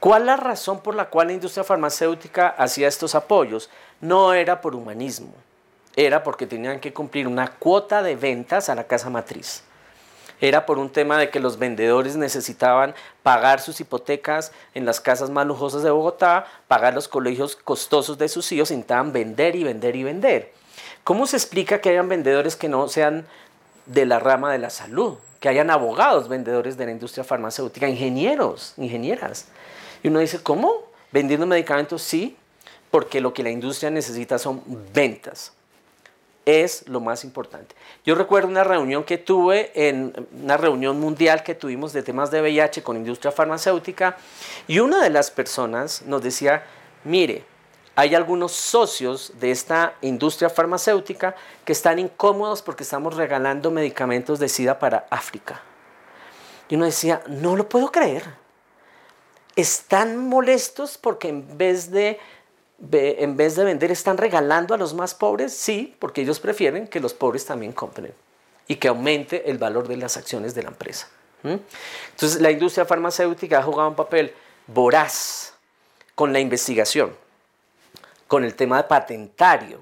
¿Cuál 0.01 0.23
es 0.23 0.27
la 0.27 0.37
razón 0.37 0.81
por 0.81 0.95
la 0.95 1.11
cual 1.11 1.27
la 1.27 1.35
industria 1.35 1.65
farmacéutica 1.65 2.49
hacía 2.49 2.89
estos 2.89 3.15
apoyos? 3.15 3.69
No 4.01 4.33
era 4.33 4.63
por 4.63 4.75
humanismo, 4.75 5.35
era 5.97 6.23
porque 6.23 6.47
tenían 6.47 6.79
que 6.79 6.93
cumplir 6.93 7.27
una 7.27 7.49
cuota 7.49 8.03
de 8.03 8.15
ventas 8.15 8.69
a 8.69 8.75
la 8.75 8.85
casa 8.85 9.11
matriz 9.11 9.65
era 10.41 10.67
por 10.67 10.79
un 10.79 10.91
tema 10.91 11.19
de 11.19 11.31
que 11.31 11.41
los 11.41 11.59
vendedores 11.59 12.17
necesitaban 12.17 12.95
pagar 13.23 13.61
sus 13.61 13.81
hipotecas 13.81 14.53
en 14.75 14.85
las 14.85 15.01
casas 15.01 15.31
más 15.31 15.47
lujosas 15.47 15.83
de 15.83 15.91
Bogotá, 15.91 16.47
pagar 16.69 16.95
los 16.95 17.09
colegios 17.09 17.57
costosos 17.57 18.19
de 18.19 18.29
sus 18.29 18.51
hijos, 18.53 18.71
intentaban 18.71 19.13
vender 19.13 19.57
y 19.57 19.65
vender 19.65 19.97
y 19.97 20.05
vender. 20.05 20.53
¿Cómo 21.05 21.27
se 21.27 21.37
explica 21.37 21.81
que 21.81 21.91
hayan 21.91 22.09
vendedores 22.09 22.57
que 22.57 22.69
no 22.69 22.89
sean 22.89 23.27
de 23.87 24.05
la 24.05 24.19
rama 24.19 24.53
de 24.53 24.59
la 24.59 24.71
salud? 24.71 25.15
Que 25.41 25.49
hayan 25.49 25.71
abogados 25.71 26.29
vendedores 26.29 26.77
de 26.77 26.87
la 26.87 26.93
industria 26.93 27.25
farmacéutica, 27.25 27.89
ingenieros, 27.89 28.75
ingenieras. 28.77 29.47
Y 30.03 30.09
uno 30.09 30.19
dice, 30.19 30.43
¿cómo? 30.43 30.85
¿Vendiendo 31.13 31.47
medicamentos? 31.47 32.03
Sí, 32.03 32.37
porque 32.91 33.21
lo 33.21 33.33
que 33.33 33.43
la 33.43 33.51
industria 33.51 33.91
necesita 33.91 34.39
son 34.39 34.63
ventas 34.93 35.56
es 36.47 36.89
lo 36.89 37.01
más 37.01 37.25
importante. 37.25 37.75
Yo 38.05 38.15
recuerdo 38.15 38.49
una 38.49 38.65
reunión 38.65 39.05
que 39.05 39.19
tuve, 39.19 39.73
en 39.75 40.15
una 40.43 40.57
reunión 40.57 40.99
mundial 40.99 41.43
que 41.43 41.57
tuvimos 41.57 41.93
de 41.93 42.03
temas 42.03 42.31
de 42.31 42.41
VIH 42.41 42.83
con 42.83 42.97
industria 42.97 43.33
farmacéutica, 43.33 44.17
y 44.69 44.79
una 44.79 45.03
de 45.03 45.11
las 45.11 45.31
personas 45.31 46.03
nos 46.03 46.23
decía, 46.23 46.65
mire, 47.05 47.45
hay 47.97 48.15
algunos 48.15 48.53
socios 48.53 49.33
de 49.41 49.51
esta 49.51 49.95
industria 50.03 50.49
farmacéutica 50.49 51.35
que 51.65 51.73
están 51.73 51.99
incómodos 51.99 52.63
porque 52.63 52.85
estamos 52.85 53.17
regalando 53.17 53.71
medicamentos 53.71 54.39
de 54.39 54.49
SIDA 54.49 54.79
para 54.79 55.07
África. 55.11 55.63
Y 56.69 56.77
uno 56.77 56.85
decía, 56.85 57.23
no 57.27 57.57
lo 57.57 57.69
puedo 57.69 57.91
creer. 57.91 58.25
Están 59.57 60.29
molestos 60.29 60.99
porque 60.99 61.29
en 61.29 61.57
vez 61.57 61.91
de 61.91 62.21
en 62.93 63.37
vez 63.37 63.57
de 63.57 63.65
vender, 63.65 63.91
están 63.91 64.19
regalando 64.19 64.75
a 64.75 64.79
los 64.79 64.95
más 64.95 65.15
pobres, 65.15 65.53
sí, 65.53 65.95
porque 65.99 66.23
ellos 66.23 66.41
prefieren 66.41 66.87
que 66.87 67.01
los 67.01 67.15
pobres 67.15 67.47
también 67.47 67.73
compren 67.73 68.13
y 68.69 68.77
que 68.77 68.89
aumente 68.89 69.51
el 69.51 69.59
valor 69.59 69.89
de 69.89 69.97
las 69.97 70.17
acciones 70.17 70.55
de 70.55 70.63
la 70.63 70.69
empresa. 70.69 71.09
Entonces, 71.43 72.41
la 72.41 72.51
industria 72.51 72.85
farmacéutica 72.85 73.59
ha 73.59 73.63
jugado 73.63 73.91
un 73.91 73.95
papel 73.95 74.35
voraz 74.67 75.55
con 76.15 76.33
la 76.33 76.41
investigación, 76.41 77.15
con 78.27 78.45
el 78.45 78.55
tema 78.55 78.79
de 78.79 78.85
patentario, 78.85 79.79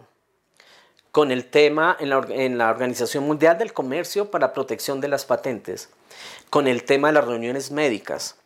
con 1.10 1.30
el 1.30 1.46
tema 1.46 1.96
en 2.00 2.58
la, 2.58 2.70
Organización 2.70 3.24
Mundial 3.24 3.56
del 3.56 3.72
Comercio 3.72 4.30
para 4.30 4.52
protección 4.52 5.00
de 5.00 5.08
las 5.08 5.24
patentes, 5.24 5.88
con 6.50 6.66
el 6.66 6.84
tema 6.84 7.08
de 7.08 7.14
las 7.14 7.24
reuniones 7.24 7.70
médicas, 7.70 8.36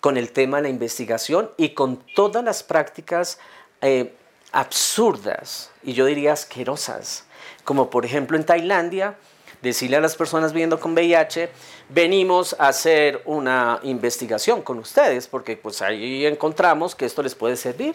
con 0.00 0.16
el 0.16 0.32
tema 0.32 0.56
de 0.56 0.64
la 0.64 0.68
investigación 0.68 1.50
y 1.56 1.70
con 1.70 2.02
todas 2.14 2.42
las 2.44 2.62
prácticas 2.62 3.38
eh, 3.82 4.14
absurdas 4.52 5.70
y 5.82 5.92
yo 5.92 6.06
diría 6.06 6.32
asquerosas, 6.32 7.24
como 7.64 7.90
por 7.90 8.04
ejemplo 8.04 8.36
en 8.36 8.44
Tailandia, 8.44 9.16
decirle 9.62 9.96
a 9.96 10.00
las 10.00 10.16
personas 10.16 10.52
viviendo 10.52 10.78
con 10.80 10.92
VIH, 10.92 11.50
venimos 11.88 12.56
a 12.58 12.68
hacer 12.68 13.22
una 13.24 13.80
investigación 13.82 14.62
con 14.62 14.78
ustedes, 14.78 15.26
porque 15.26 15.56
pues 15.56 15.82
ahí 15.82 16.26
encontramos 16.26 16.94
que 16.94 17.04
esto 17.04 17.22
les 17.22 17.34
puede 17.34 17.56
servir. 17.56 17.94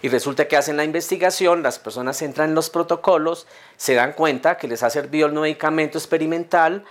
Y 0.00 0.08
resulta 0.08 0.46
que 0.46 0.56
hacen 0.56 0.76
la 0.76 0.84
investigación, 0.84 1.62
las 1.62 1.80
personas 1.80 2.22
entran 2.22 2.50
en 2.50 2.54
los 2.54 2.70
protocolos, 2.70 3.46
se 3.76 3.94
dan 3.94 4.12
cuenta 4.12 4.56
que 4.56 4.68
les 4.68 4.84
ha 4.84 4.90
servido 4.90 5.26
el 5.26 5.32
medicamento 5.32 5.98
experimental, 5.98 6.84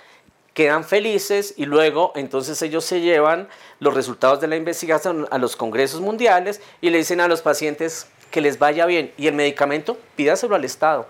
quedan 0.57 0.83
felices 0.83 1.53
y 1.55 1.67
luego 1.67 2.11
entonces 2.15 2.59
ellos 2.63 2.83
se 2.83 2.99
llevan 2.99 3.47
los 3.79 3.93
resultados 3.93 4.41
de 4.41 4.47
la 4.47 4.55
investigación 4.55 5.27
a 5.29 5.37
los 5.37 5.55
congresos 5.55 6.01
mundiales 6.01 6.61
y 6.81 6.89
le 6.89 6.97
dicen 6.97 7.21
a 7.21 7.27
los 7.27 7.43
pacientes 7.43 8.07
que 8.31 8.41
les 8.41 8.57
vaya 8.57 8.87
bien 8.87 9.13
y 9.17 9.27
el 9.27 9.35
medicamento 9.35 9.99
pídaselo 10.15 10.55
al 10.55 10.65
Estado. 10.65 11.05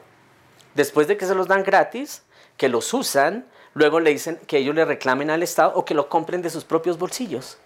Después 0.76 1.08
de 1.08 1.16
que 1.16 1.26
se 1.26 1.34
los 1.34 1.48
dan 1.48 1.64
gratis, 1.64 2.24
que 2.58 2.68
los 2.68 2.94
usan, 2.94 3.46
luego 3.74 4.02
le 4.02 4.10
dicen 4.10 4.38
que 4.48 4.58
ellos 4.58 4.76
le 4.76 4.84
reclamen 4.84 5.30
al 5.30 5.42
Estado 5.42 5.72
o 5.76 5.86
que 5.86 5.94
lo 5.94 6.10
compren 6.10 6.42
de 6.42 6.50
sus 6.50 6.66
propios 6.66 6.98
bolsillos. 6.98 7.58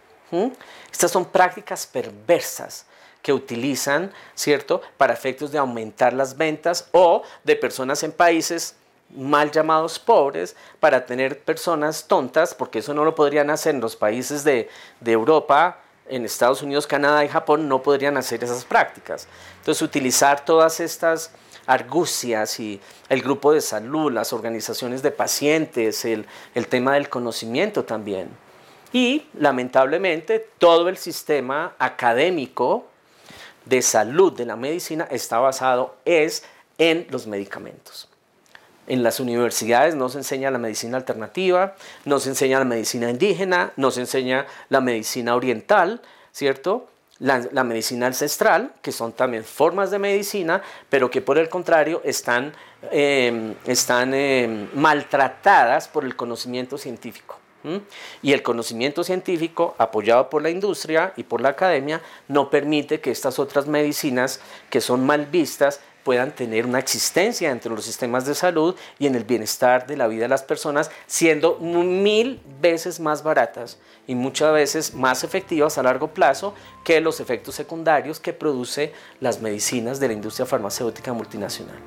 Estas 0.91 1.09
son 1.09 1.25
prácticas 1.25 1.87
perversas 1.87 2.85
que 3.23 3.33
utilizan, 3.33 4.13
¿cierto?, 4.35 4.83
para 4.97 5.13
efectos 5.13 5.51
de 5.51 5.57
aumentar 5.57 6.13
las 6.13 6.37
ventas 6.37 6.89
o 6.91 7.23
de 7.43 7.55
personas 7.55 8.03
en 8.03 8.11
países 8.11 8.75
mal 9.15 9.51
llamados 9.51 9.99
pobres 9.99 10.55
para 10.79 11.05
tener 11.05 11.39
personas 11.39 12.07
tontas, 12.07 12.53
porque 12.53 12.79
eso 12.79 12.93
no 12.93 13.05
lo 13.05 13.15
podrían 13.15 13.49
hacer 13.49 13.75
en 13.75 13.81
los 13.81 13.95
países 13.95 14.43
de, 14.43 14.69
Europa, 15.05 15.79
en 16.07 16.25
Estados 16.25 16.61
Unidos, 16.61 16.87
Canadá 16.87 17.23
y 17.23 17.27
Japón, 17.27 17.67
no 17.67 17.81
podrían 17.81 18.17
hacer 18.17 18.43
esas 18.43 18.65
prácticas. 18.65 19.27
Entonces, 19.59 19.81
utilizar 19.81 20.43
todas 20.43 20.79
estas 20.79 21.31
argucias 21.65 22.59
y 22.59 22.81
el 23.07 23.21
grupo 23.21 23.53
de 23.53 23.61
salud, 23.61 24.11
las 24.11 24.33
organizaciones 24.33 25.01
de 25.01 25.11
pacientes, 25.11 26.03
el, 26.05 26.25
el 26.55 26.67
tema 26.67 26.95
del 26.95 27.09
conocimiento 27.09 27.85
también. 27.85 28.29
Y 28.93 29.27
lamentablemente 29.33 30.49
todo 30.57 30.89
el 30.89 30.97
sistema 30.97 31.75
académico 31.79 32.87
de 33.65 33.81
salud 33.81 34.33
de 34.33 34.45
la 34.45 34.55
medicina 34.55 35.07
está 35.09 35.39
basado 35.39 35.95
es 36.03 36.43
en 36.77 37.07
los 37.09 37.27
medicamentos. 37.27 38.10
En 38.91 39.03
las 39.03 39.21
universidades 39.21 39.95
no 39.95 40.09
se 40.09 40.17
enseña 40.17 40.51
la 40.51 40.57
medicina 40.57 40.97
alternativa, 40.97 41.75
no 42.03 42.19
se 42.19 42.27
enseña 42.27 42.59
la 42.59 42.65
medicina 42.65 43.09
indígena, 43.09 43.71
no 43.77 43.89
se 43.89 44.01
enseña 44.01 44.47
la 44.67 44.81
medicina 44.81 45.33
oriental, 45.33 46.01
¿cierto? 46.33 46.89
La, 47.19 47.63
medicina 47.63 48.07
ancestral, 48.07 48.73
que 48.81 48.91
son 48.91 49.13
también 49.13 49.45
formas 49.45 49.91
de 49.91 49.99
medicina, 49.99 50.61
pero 50.89 51.09
que 51.09 51.21
por 51.21 51.37
el 51.37 51.47
contrario 51.47 52.01
están, 52.03 52.51
em, 52.91 53.55
están 53.65 54.13
em, 54.13 54.67
maltratadas 54.73 55.87
por 55.87 56.03
el 56.03 56.17
conocimiento 56.17 56.77
científico. 56.77 57.39
Y 58.21 58.33
el 58.33 58.41
conocimiento 58.41 59.03
científico, 59.03 59.75
apoyado 59.77 60.29
por 60.29 60.41
la 60.41 60.49
industria 60.49 61.13
y 61.15 61.23
por 61.23 61.41
la 61.41 61.49
academia, 61.49 62.01
no 62.27 62.49
permite 62.49 62.99
que 62.99 63.11
estas 63.11 63.39
otras 63.39 63.67
medicinas 63.67 64.41
que 64.69 64.81
son 64.81 65.05
mal 65.05 65.27
vistas 65.27 65.79
puedan 66.03 66.31
tener 66.31 66.65
una 66.65 66.79
existencia 66.79 67.51
entre 67.51 67.71
los 67.71 67.85
sistemas 67.85 68.25
de 68.25 68.35
salud 68.35 68.75
y 68.99 69.07
en 69.07 69.15
el 69.15 69.23
bienestar 69.23 69.87
de 69.87 69.97
la 69.97 70.07
vida 70.07 70.23
de 70.23 70.29
las 70.29 70.43
personas, 70.43 70.91
siendo 71.07 71.57
mil 71.59 72.41
veces 72.59 72.99
más 72.99 73.23
baratas 73.23 73.77
y 74.07 74.15
muchas 74.15 74.53
veces 74.53 74.93
más 74.93 75.23
efectivas 75.23 75.77
a 75.77 75.83
largo 75.83 76.07
plazo 76.07 76.53
que 76.83 77.01
los 77.01 77.19
efectos 77.19 77.55
secundarios 77.55 78.19
que 78.19 78.33
produce 78.33 78.93
las 79.19 79.41
medicinas 79.41 79.99
de 79.99 80.07
la 80.07 80.13
industria 80.13 80.45
farmacéutica 80.45 81.13
multinacional. 81.13 81.77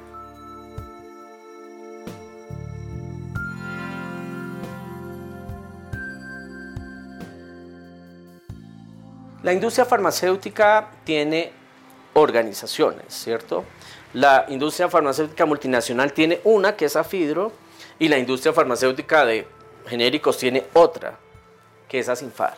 La 9.42 9.52
industria 9.52 9.84
farmacéutica 9.84 10.90
tiene 11.04 11.52
organizaciones, 12.14 13.12
¿cierto? 13.12 13.64
La 14.14 14.46
industria 14.48 14.88
farmacéutica 14.88 15.44
multinacional 15.44 16.12
tiene 16.12 16.40
una, 16.44 16.76
que 16.76 16.84
es 16.84 16.94
Afidro, 16.94 17.52
y 17.98 18.08
la 18.08 18.16
industria 18.16 18.52
farmacéutica 18.52 19.24
de 19.24 19.46
genéricos 19.86 20.38
tiene 20.38 20.64
otra, 20.72 21.18
que 21.88 21.98
es 21.98 22.08
Asinfar. 22.08 22.56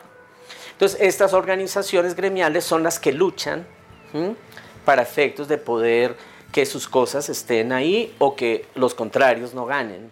Entonces, 0.73 1.01
estas 1.01 1.33
organizaciones 1.33 2.15
gremiales 2.15 2.65
son 2.65 2.83
las 2.83 2.99
que 2.99 3.11
luchan 3.13 3.67
para 4.85 5.03
efectos 5.03 5.49
de 5.49 5.57
poder 5.57 6.17
que 6.53 6.67
sus 6.67 6.87
cosas 6.87 7.29
estén 7.31 7.73
ahí 7.73 8.15
o 8.19 8.37
que 8.37 8.67
los 8.75 8.95
contrarios 8.95 9.55
no 9.55 9.65
ganen. 9.65 10.11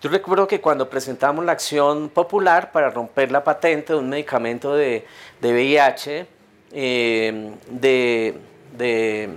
Yo 0.00 0.10
recuerdo 0.10 0.46
que 0.46 0.60
cuando 0.60 0.88
presentamos 0.88 1.44
la 1.44 1.52
acción 1.52 2.10
popular 2.10 2.70
para 2.72 2.90
romper 2.90 3.32
la 3.32 3.42
patente 3.42 3.94
de 3.94 3.98
un 3.98 4.08
medicamento 4.08 4.74
de, 4.74 5.04
VIH, 5.40 6.26
eh, 6.72 7.54
de, 7.68 8.34
de, 8.76 9.30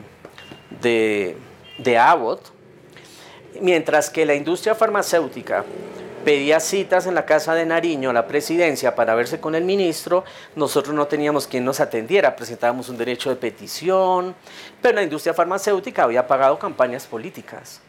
de 0.79 1.35
Abbott, 1.97 2.51
mientras 3.59 4.09
que 4.09 4.25
la 4.25 4.35
industria 4.35 4.75
farmacéutica 4.75 5.65
pedía 6.23 6.59
citas 6.59 7.07
en 7.07 7.15
la 7.15 7.25
casa 7.25 7.53
de 7.55 7.65
Nariño 7.65 8.13
la 8.13 8.27
presidencia 8.27 8.95
para 8.95 9.15
verse 9.15 9.39
con 9.39 9.55
el 9.55 9.63
ministro, 9.63 10.23
nosotros 10.55 10.95
no 10.95 11.07
teníamos 11.07 11.47
quien 11.47 11.65
nos 11.65 11.79
atendiera, 11.79 12.35
presentábamos 12.35 12.89
un 12.89 12.97
derecho 12.97 13.29
de 13.29 13.35
petición, 13.35 14.35
pero 14.81 14.95
la 14.95 15.03
industria 15.03 15.33
farmacéutica 15.33 16.03
había 16.03 16.27
pagado 16.27 16.59
campañas 16.59 17.07
políticas. 17.07 17.81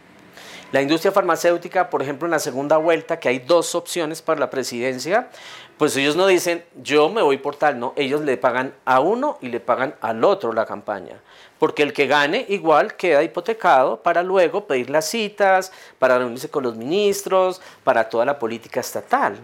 La 0.72 0.80
industria 0.80 1.12
farmacéutica, 1.12 1.90
por 1.90 2.00
ejemplo, 2.00 2.26
en 2.26 2.30
la 2.30 2.38
segunda 2.38 2.78
vuelta, 2.78 3.20
que 3.20 3.28
hay 3.28 3.40
dos 3.40 3.74
opciones 3.74 4.22
para 4.22 4.40
la 4.40 4.48
presidencia, 4.48 5.28
pues 5.76 5.94
ellos 5.96 6.16
no 6.16 6.26
dicen 6.26 6.64
yo 6.82 7.10
me 7.10 7.20
voy 7.20 7.36
por 7.36 7.56
tal, 7.56 7.78
no, 7.78 7.92
ellos 7.96 8.22
le 8.22 8.38
pagan 8.38 8.72
a 8.86 9.00
uno 9.00 9.36
y 9.42 9.48
le 9.48 9.60
pagan 9.60 9.94
al 10.00 10.24
otro 10.24 10.54
la 10.54 10.64
campaña, 10.64 11.20
porque 11.62 11.84
el 11.84 11.92
que 11.92 12.08
gane 12.08 12.44
igual 12.48 12.96
queda 12.96 13.22
hipotecado 13.22 14.02
para 14.02 14.24
luego 14.24 14.66
pedir 14.66 14.90
las 14.90 15.08
citas, 15.08 15.70
para 16.00 16.18
reunirse 16.18 16.50
con 16.50 16.64
los 16.64 16.74
ministros, 16.74 17.60
para 17.84 18.08
toda 18.08 18.24
la 18.24 18.40
política 18.40 18.80
estatal, 18.80 19.38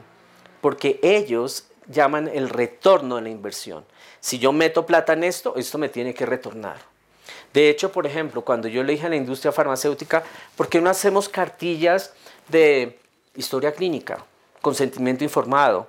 porque 0.61 0.99
ellos 1.01 1.69
llaman 1.87 2.29
el 2.35 2.49
retorno 2.49 3.15
de 3.15 3.23
la 3.23 3.29
inversión. 3.29 3.85
Si 4.19 4.41
yo 4.41 4.53
meto 4.53 4.85
plata 4.85 5.13
en 5.13 5.23
esto, 5.23 5.55
esto 5.55 5.79
me 5.79 5.89
tiene 5.89 6.13
que 6.13 6.27
retornar. 6.27 6.79
De 7.53 7.71
hecho, 7.71 7.93
por 7.93 8.05
ejemplo, 8.05 8.43
cuando 8.43 8.67
yo 8.67 8.83
le 8.83 8.95
dije 8.95 9.07
a 9.07 9.11
la 9.11 9.15
industria 9.15 9.53
farmacéutica, 9.53 10.25
¿por 10.57 10.69
qué 10.69 10.81
no 10.81 10.91
hacemos 10.91 11.29
cartillas 11.29 12.15
de 12.49 12.99
historia 13.37 13.71
clínica, 13.71 14.25
consentimiento 14.61 15.23
informado? 15.23 15.89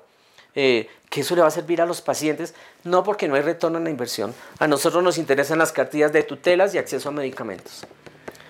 Eh, 0.53 0.89
que 1.09 1.21
eso 1.21 1.35
le 1.35 1.41
va 1.41 1.47
a 1.47 1.51
servir 1.51 1.81
a 1.81 1.87
los 1.87 2.01
pacientes, 2.01 2.53
no 2.83 3.03
porque 3.03 3.27
no 3.27 3.35
hay 3.35 3.41
retorno 3.41 3.77
en 3.77 3.83
la 3.85 3.89
inversión. 3.89 4.33
A 4.59 4.67
nosotros 4.67 5.03
nos 5.03 5.17
interesan 5.17 5.59
las 5.59 5.71
cartillas 5.71 6.13
de 6.13 6.23
tutelas 6.23 6.73
y 6.73 6.77
acceso 6.77 7.09
a 7.09 7.11
medicamentos. 7.11 7.85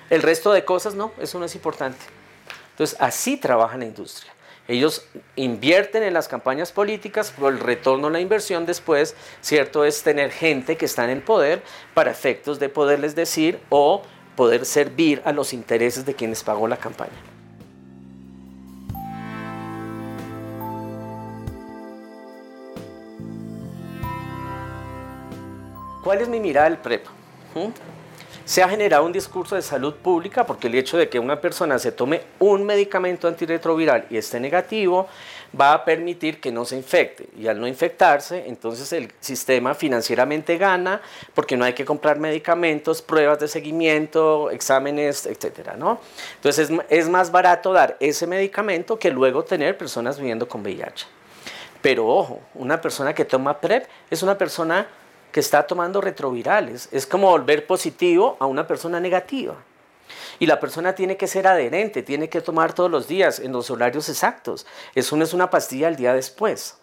El 0.10 0.22
resto 0.22 0.52
de 0.52 0.66
cosas 0.66 0.96
no, 0.96 1.12
eso 1.20 1.40
no 1.40 1.46
es 1.46 1.56
importante. 1.56 2.00
Entonces, 2.72 2.98
así 3.00 3.38
trabaja 3.38 3.78
la 3.78 3.86
industria. 3.86 4.34
Ellos 4.68 5.08
invierten 5.36 6.04
en 6.04 6.14
las 6.14 6.28
campañas 6.28 6.72
políticas, 6.72 7.34
pero 7.36 7.50
el 7.50 7.60
retorno 7.60 8.08
a 8.08 8.12
la 8.12 8.20
inversión 8.20 8.68
después, 8.68 9.16
cierto, 9.42 9.84
es 9.84 10.04
tener 10.04 10.32
gente 10.32 10.78
que 10.78 10.86
está 10.86 11.04
en 11.06 11.10
el 11.10 11.22
poder 11.24 11.64
para 11.96 12.12
efectos 12.12 12.60
de 12.60 12.70
poderles 12.70 13.16
decir 13.16 13.60
o 13.70 14.04
poder 14.36 14.66
servir 14.66 15.24
a 15.26 15.32
los 15.32 15.54
intereses 15.54 16.06
de 16.06 16.14
quienes 16.14 16.44
pagó 16.44 16.68
la 16.68 16.78
campaña. 16.78 17.29
¿Cuál 26.10 26.22
es 26.22 26.28
mi 26.28 26.40
mirada 26.40 26.68
del 26.68 26.80
PREP? 26.80 27.06
se 28.44 28.64
ha 28.64 28.68
generado 28.68 29.06
un 29.06 29.12
discurso 29.12 29.54
de 29.54 29.62
salud 29.62 29.94
pública 29.94 30.44
porque 30.44 30.66
el 30.66 30.74
hecho 30.74 30.98
de 30.98 31.08
que 31.08 31.20
una 31.20 31.40
persona 31.40 31.78
se 31.78 31.92
tome 31.92 32.24
un 32.40 32.66
medicamento 32.66 33.28
antirretroviral 33.28 34.08
y 34.10 34.18
esté 34.18 34.40
negativo 34.40 35.08
va 35.62 35.72
a 35.72 35.86
permitir 35.86 36.42
que 36.42 36.52
no 36.52 36.66
se 36.66 36.78
infecte 36.78 37.30
y 37.38 37.48
al 37.48 37.62
no 37.62 37.68
infectarse 37.68 38.46
entonces 38.48 38.92
el 38.92 39.14
sistema 39.20 39.76
financieramente 39.76 40.58
gana 40.58 41.00
porque 41.36 41.56
no 41.56 41.64
hay 41.64 41.74
que 41.74 41.86
comprar 41.86 42.18
medicamentos, 42.18 43.04
pruebas 43.04 43.40
de 43.40 43.48
seguimiento, 43.48 44.50
exámenes, 44.50 45.28
etcétera, 45.28 45.76
¿no? 45.78 46.00
Entonces 46.38 46.72
es, 46.72 46.80
es 46.90 47.08
más 47.08 47.30
barato 47.30 47.72
dar 47.72 47.98
ese 48.00 48.26
medicamento 48.26 48.98
que 48.98 49.12
luego 49.12 49.44
tener 49.44 49.78
personas 49.78 50.18
viviendo 50.18 50.48
con 50.48 50.62
VIH. 50.62 51.06
Pero 51.84 52.08
ojo, 52.08 52.42
una 52.56 52.82
persona 52.82 53.14
que 53.14 53.26
toma 53.26 53.62
PrEP 53.62 53.86
es 54.10 54.24
una 54.24 54.40
persona 54.40 54.88
que 55.32 55.40
está 55.40 55.68
tomando 55.68 56.02
retrovirales. 56.02 56.90
Es 56.92 57.06
como 57.06 57.30
volver 57.30 57.68
positivo 57.68 58.38
a 58.40 58.46
una 58.46 58.68
persona 58.68 59.00
negativa. 59.00 59.56
Y 60.40 60.46
la 60.46 60.60
persona 60.60 60.96
tiene 60.96 61.18
que 61.18 61.28
ser 61.28 61.48
adherente, 61.48 62.02
tiene 62.02 62.30
que 62.30 62.42
tomar 62.42 62.74
todos 62.74 62.90
los 62.90 63.08
días 63.08 63.40
en 63.40 63.52
los 63.52 63.70
horarios 63.70 64.10
exactos. 64.10 64.66
Eso 64.96 65.16
no 65.18 65.24
es 65.24 65.34
una 65.34 65.50
pastilla 65.50 65.88
el 65.88 65.96
día 65.96 66.14
después. 66.14 66.80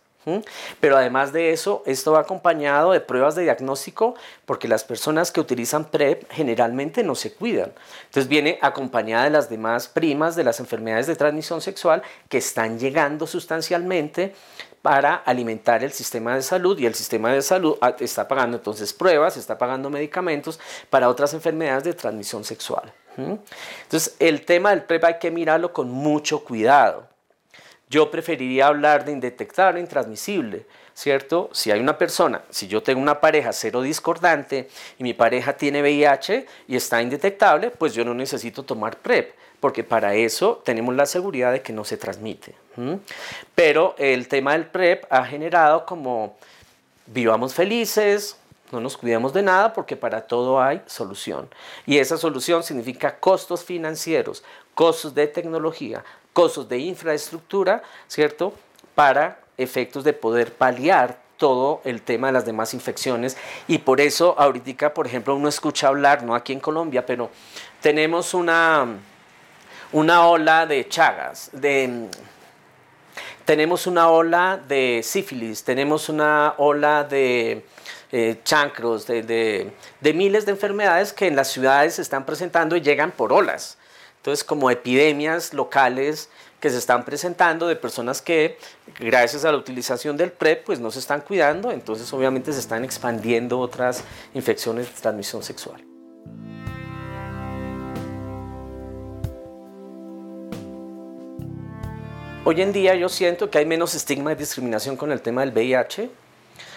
Pero 0.80 0.96
además 0.96 1.32
de 1.32 1.52
eso, 1.52 1.84
esto 1.86 2.12
va 2.12 2.20
acompañado 2.20 2.90
de 2.90 3.00
pruebas 3.00 3.36
de 3.36 3.44
diagnóstico 3.44 4.16
porque 4.44 4.66
las 4.66 4.82
personas 4.82 5.30
que 5.30 5.40
utilizan 5.40 5.84
PrEP 5.84 6.28
generalmente 6.30 7.04
no 7.04 7.14
se 7.14 7.32
cuidan. 7.32 7.72
Entonces 8.06 8.28
viene 8.28 8.58
acompañada 8.60 9.24
de 9.24 9.30
las 9.30 9.48
demás 9.48 9.86
primas 9.86 10.34
de 10.34 10.42
las 10.42 10.58
enfermedades 10.58 11.06
de 11.06 11.14
transmisión 11.14 11.60
sexual 11.60 12.02
que 12.28 12.38
están 12.38 12.80
llegando 12.80 13.28
sustancialmente 13.28 14.34
para 14.86 15.16
alimentar 15.16 15.82
el 15.82 15.90
sistema 15.90 16.36
de 16.36 16.42
salud 16.42 16.78
y 16.78 16.86
el 16.86 16.94
sistema 16.94 17.32
de 17.32 17.42
salud 17.42 17.76
ah, 17.80 17.96
está 17.98 18.28
pagando 18.28 18.58
entonces 18.58 18.92
pruebas, 18.92 19.36
está 19.36 19.58
pagando 19.58 19.90
medicamentos 19.90 20.60
para 20.90 21.08
otras 21.08 21.34
enfermedades 21.34 21.82
de 21.82 21.92
transmisión 21.92 22.44
sexual. 22.44 22.92
Entonces 23.16 24.14
el 24.20 24.44
tema 24.44 24.70
del 24.70 24.84
PrEP 24.84 25.02
hay 25.02 25.18
que 25.18 25.32
mirarlo 25.32 25.72
con 25.72 25.90
mucho 25.90 26.44
cuidado. 26.44 27.08
Yo 27.90 28.12
preferiría 28.12 28.68
hablar 28.68 29.04
de 29.04 29.10
indetectable, 29.10 29.80
intransmisible, 29.80 30.66
¿cierto? 30.94 31.50
Si 31.52 31.72
hay 31.72 31.80
una 31.80 31.98
persona, 31.98 32.42
si 32.50 32.68
yo 32.68 32.80
tengo 32.80 33.02
una 33.02 33.20
pareja 33.20 33.52
cero 33.52 33.82
discordante 33.82 34.68
y 35.00 35.02
mi 35.02 35.14
pareja 35.14 35.56
tiene 35.56 35.82
VIH 35.82 36.46
y 36.68 36.76
está 36.76 37.02
indetectable, 37.02 37.72
pues 37.72 37.92
yo 37.92 38.04
no 38.04 38.14
necesito 38.14 38.62
tomar 38.62 38.98
PrEP 38.98 39.34
porque 39.60 39.84
para 39.84 40.14
eso 40.14 40.62
tenemos 40.64 40.94
la 40.94 41.06
seguridad 41.06 41.52
de 41.52 41.62
que 41.62 41.72
no 41.72 41.84
se 41.84 41.96
transmite. 41.96 42.54
Pero 43.54 43.94
el 43.98 44.28
tema 44.28 44.52
del 44.52 44.66
PrEP 44.66 45.04
ha 45.10 45.24
generado 45.24 45.86
como 45.86 46.36
vivamos 47.06 47.54
felices, 47.54 48.36
no 48.72 48.80
nos 48.80 48.96
cuidemos 48.96 49.32
de 49.32 49.42
nada 49.42 49.72
porque 49.72 49.96
para 49.96 50.22
todo 50.22 50.60
hay 50.60 50.82
solución. 50.86 51.48
Y 51.86 51.98
esa 51.98 52.16
solución 52.16 52.62
significa 52.62 53.18
costos 53.18 53.64
financieros, 53.64 54.42
costos 54.74 55.14
de 55.14 55.26
tecnología, 55.26 56.04
costos 56.32 56.68
de 56.68 56.78
infraestructura, 56.78 57.82
¿cierto? 58.08 58.52
Para 58.94 59.40
efectos 59.56 60.04
de 60.04 60.12
poder 60.12 60.52
paliar 60.52 61.18
todo 61.36 61.80
el 61.84 62.02
tema 62.02 62.28
de 62.28 62.32
las 62.32 62.46
demás 62.46 62.74
infecciones 62.74 63.36
y 63.68 63.78
por 63.78 64.00
eso 64.00 64.34
ahorita, 64.38 64.94
por 64.94 65.06
ejemplo, 65.06 65.34
uno 65.34 65.48
escucha 65.48 65.88
hablar, 65.88 66.22
no 66.22 66.34
aquí 66.34 66.52
en 66.52 66.60
Colombia, 66.60 67.04
pero 67.04 67.30
tenemos 67.80 68.34
una, 68.34 68.86
una 69.92 70.26
ola 70.26 70.66
de 70.66 70.88
chagas, 70.88 71.50
de, 71.52 72.08
tenemos 73.46 73.86
una 73.86 74.10
ola 74.10 74.60
de 74.68 75.00
sífilis, 75.04 75.62
tenemos 75.62 76.08
una 76.08 76.54
ola 76.58 77.04
de 77.04 77.64
eh, 78.10 78.40
chancros, 78.44 79.06
de, 79.06 79.22
de, 79.22 80.14
miles 80.14 80.44
de 80.46 80.52
enfermedades 80.52 81.12
que 81.12 81.28
en 81.28 81.36
las 81.36 81.48
ciudades 81.48 81.94
se 81.94 82.02
están 82.02 82.26
presentando 82.26 82.76
y 82.76 82.80
llegan 82.80 83.12
por 83.12 83.32
olas. 83.32 83.78
Entonces, 84.16 84.42
como 84.42 84.70
epidemias 84.70 85.54
locales 85.54 86.28
que 86.60 86.70
se 86.70 86.78
están 86.78 87.04
presentando 87.04 87.68
de 87.68 87.76
personas 87.76 88.20
que, 88.20 88.58
gracias 88.98 89.44
a 89.44 89.52
la 89.52 89.58
utilización 89.58 90.16
del 90.16 90.32
PrEP, 90.32 90.64
pues 90.64 90.80
no 90.80 90.90
se 90.90 90.98
están 90.98 91.20
cuidando, 91.20 91.70
entonces 91.70 92.12
obviamente 92.12 92.52
se 92.52 92.58
están 92.58 92.84
expandiendo 92.84 93.60
otras 93.60 94.02
infecciones 94.34 94.86
de 94.86 95.00
transmisión 95.00 95.44
sexual. 95.44 95.95
Hoy 102.48 102.62
en 102.62 102.72
día 102.72 102.94
yo 102.94 103.08
siento 103.08 103.50
que 103.50 103.58
hay 103.58 103.66
menos 103.66 103.96
estigma 103.96 104.30
y 104.30 104.36
discriminación 104.36 104.96
con 104.96 105.10
el 105.10 105.20
tema 105.20 105.40
del 105.40 105.50
VIH, 105.50 106.08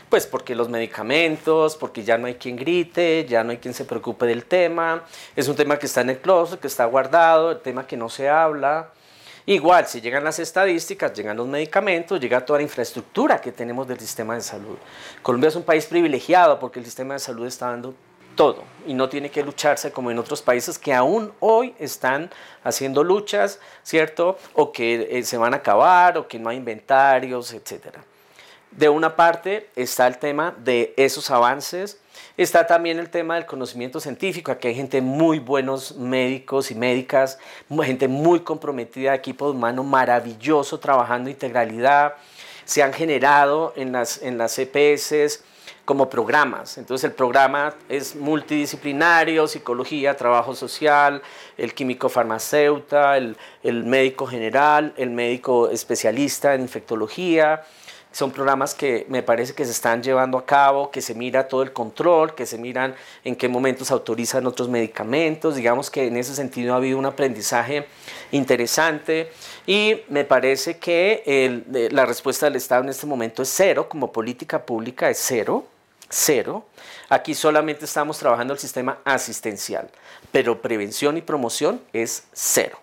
pues 0.09 0.25
porque 0.25 0.55
los 0.55 0.67
medicamentos, 0.67 1.75
porque 1.75 2.03
ya 2.03 2.17
no 2.17 2.25
hay 2.25 2.33
quien 2.33 2.55
grite, 2.55 3.27
ya 3.29 3.43
no 3.43 3.51
hay 3.51 3.57
quien 3.57 3.75
se 3.75 3.85
preocupe 3.85 4.25
del 4.25 4.45
tema, 4.45 5.03
es 5.35 5.47
un 5.47 5.55
tema 5.55 5.77
que 5.77 5.85
está 5.85 6.01
en 6.01 6.09
el 6.09 6.17
closet, 6.17 6.59
que 6.59 6.65
está 6.65 6.85
guardado, 6.85 7.51
el 7.51 7.59
tema 7.59 7.85
que 7.85 7.95
no 7.95 8.09
se 8.09 8.27
habla. 8.27 8.89
Igual, 9.45 9.85
si 9.85 10.01
llegan 10.01 10.23
las 10.23 10.39
estadísticas, 10.39 11.13
llegan 11.13 11.37
los 11.37 11.47
medicamentos, 11.47 12.19
llega 12.19 12.43
toda 12.43 12.57
la 12.57 12.63
infraestructura 12.63 13.39
que 13.39 13.51
tenemos 13.51 13.87
del 13.87 13.99
sistema 13.99 14.33
de 14.33 14.41
salud. 14.41 14.79
Colombia 15.21 15.49
es 15.49 15.55
un 15.55 15.61
país 15.61 15.85
privilegiado 15.85 16.59
porque 16.59 16.79
el 16.79 16.85
sistema 16.85 17.13
de 17.13 17.19
salud 17.19 17.45
está 17.45 17.67
dando 17.67 17.93
y 18.87 18.93
no 18.93 19.09
tiene 19.09 19.29
que 19.29 19.43
lucharse 19.43 19.91
como 19.91 20.11
en 20.11 20.17
otros 20.17 20.41
países 20.41 20.79
que 20.79 20.93
aún 20.93 21.33
hoy 21.41 21.75
están 21.77 22.29
haciendo 22.63 23.03
luchas, 23.03 23.59
¿cierto? 23.83 24.37
O 24.53 24.71
que 24.71 25.09
eh, 25.11 25.23
se 25.23 25.37
van 25.37 25.53
a 25.53 25.57
acabar 25.57 26.17
o 26.17 26.27
que 26.27 26.39
no 26.39 26.49
hay 26.49 26.57
inventarios, 26.57 27.53
etc. 27.53 27.97
De 28.71 28.87
una 28.87 29.15
parte 29.15 29.69
está 29.75 30.07
el 30.07 30.19
tema 30.19 30.55
de 30.57 30.93
esos 30.95 31.29
avances, 31.31 31.99
está 32.37 32.65
también 32.65 32.97
el 32.97 33.09
tema 33.09 33.35
del 33.35 33.45
conocimiento 33.45 33.99
científico, 33.99 34.51
aquí 34.51 34.69
hay 34.69 34.75
gente 34.75 35.01
muy 35.01 35.39
buenos 35.39 35.97
médicos 35.97 36.71
y 36.71 36.75
médicas, 36.75 37.39
gente 37.83 38.07
muy 38.07 38.39
comprometida, 38.39 39.13
equipo 39.13 39.49
humano 39.49 39.83
maravilloso 39.83 40.79
trabajando 40.79 41.29
integralidad, 41.29 42.13
se 42.63 42.83
han 42.83 42.93
generado 42.93 43.73
en 43.75 43.91
las, 43.91 44.21
en 44.21 44.37
las 44.37 44.57
EPS 44.57 45.43
como 45.89 46.07
programas. 46.07 46.77
Entonces 46.77 47.09
el 47.09 47.15
programa 47.15 47.73
es 47.89 48.15
multidisciplinario, 48.15 49.47
psicología, 49.47 50.15
trabajo 50.15 50.53
social, 50.53 51.19
el 51.57 51.73
químico 51.73 52.09
farmacéutico, 52.09 53.11
el, 53.13 53.35
el 53.63 53.85
médico 53.85 54.27
general, 54.27 54.93
el 54.97 55.09
médico 55.09 55.67
especialista 55.67 56.53
en 56.53 56.61
infectología, 56.61 57.63
son 58.11 58.29
programas 58.29 58.75
que 58.75 59.07
me 59.09 59.23
parece 59.23 59.55
que 59.55 59.65
se 59.65 59.71
están 59.71 60.03
llevando 60.03 60.37
a 60.37 60.45
cabo, 60.45 60.91
que 60.91 61.01
se 61.01 61.15
mira 61.15 61.47
todo 61.47 61.63
el 61.63 61.73
control, 61.73 62.35
que 62.35 62.45
se 62.45 62.59
miran 62.59 62.93
en 63.23 63.35
qué 63.35 63.47
momentos 63.47 63.89
autorizan 63.89 64.45
otros 64.45 64.69
medicamentos. 64.69 65.55
Digamos 65.55 65.89
que 65.89 66.05
en 66.05 66.17
ese 66.17 66.35
sentido 66.35 66.75
ha 66.75 66.77
habido 66.77 66.99
un 66.99 67.07
aprendizaje 67.07 67.87
interesante 68.31 69.31
y 69.65 70.01
me 70.09 70.23
parece 70.23 70.77
que 70.77 71.89
la 71.91 72.05
respuesta 72.05 72.45
del 72.45 72.57
Estado 72.57 72.83
en 72.83 72.89
este 72.89 73.07
momento 73.07 73.41
es 73.41 73.49
cero, 73.49 73.89
como 73.89 74.11
política 74.11 74.63
pública 74.63 75.09
es 75.09 75.17
cero 75.19 75.65
cero. 76.09 76.65
Aquí 77.09 77.33
solamente 77.33 77.85
estamos 77.85 78.17
trabajando 78.19 78.53
el 78.53 78.59
sistema 78.59 78.99
asistencial, 79.05 79.89
pero 80.31 80.61
prevención 80.61 81.17
y 81.17 81.21
promoción 81.21 81.81
es 81.93 82.25
cero. 82.33 82.79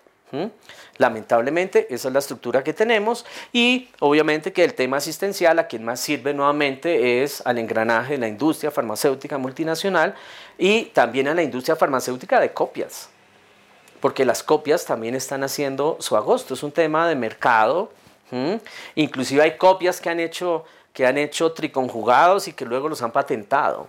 Lamentablemente, 0.97 1.87
esa 1.93 2.07
es 2.07 2.13
la 2.13 2.19
estructura 2.19 2.63
que 2.63 2.73
tenemos 2.73 3.25
y 3.53 3.89
obviamente 3.99 4.51
que 4.51 4.63
el 4.63 4.73
tema 4.73 4.97
asistencial 4.97 5.59
a 5.59 5.67
quien 5.67 5.85
más 5.85 5.99
sirve 5.99 6.33
nuevamente 6.33 7.23
es 7.23 7.45
al 7.45 7.59
engranaje 7.59 8.13
de 8.13 8.19
la 8.19 8.27
industria 8.27 8.71
farmacéutica 8.71 9.37
multinacional 9.37 10.15
y 10.57 10.85
también 10.85 11.27
a 11.27 11.35
la 11.35 11.43
industria 11.43 11.75
farmacéutica 11.75 12.39
de 12.39 12.51
copias, 12.51 13.09
porque 14.01 14.25
las 14.25 14.41
copias 14.43 14.85
también 14.85 15.13
están 15.15 15.43
haciendo 15.43 15.97
su 15.99 16.17
agosto, 16.17 16.55
es 16.55 16.63
un 16.63 16.71
tema 16.71 17.07
de 17.07 17.15
mercado. 17.15 17.91
Inclusive 18.95 19.43
hay 19.43 19.55
copias 19.55 20.01
que 20.01 20.09
han 20.09 20.19
hecho 20.19 20.65
que 20.97 21.05
han 21.05 21.19
hecho 21.19 21.51
triconjugados 21.51 22.47
y 22.47 22.53
que 22.53 22.65
luego 22.65 22.89
los 22.89 23.03
han 23.03 23.11
patentado. 23.11 23.87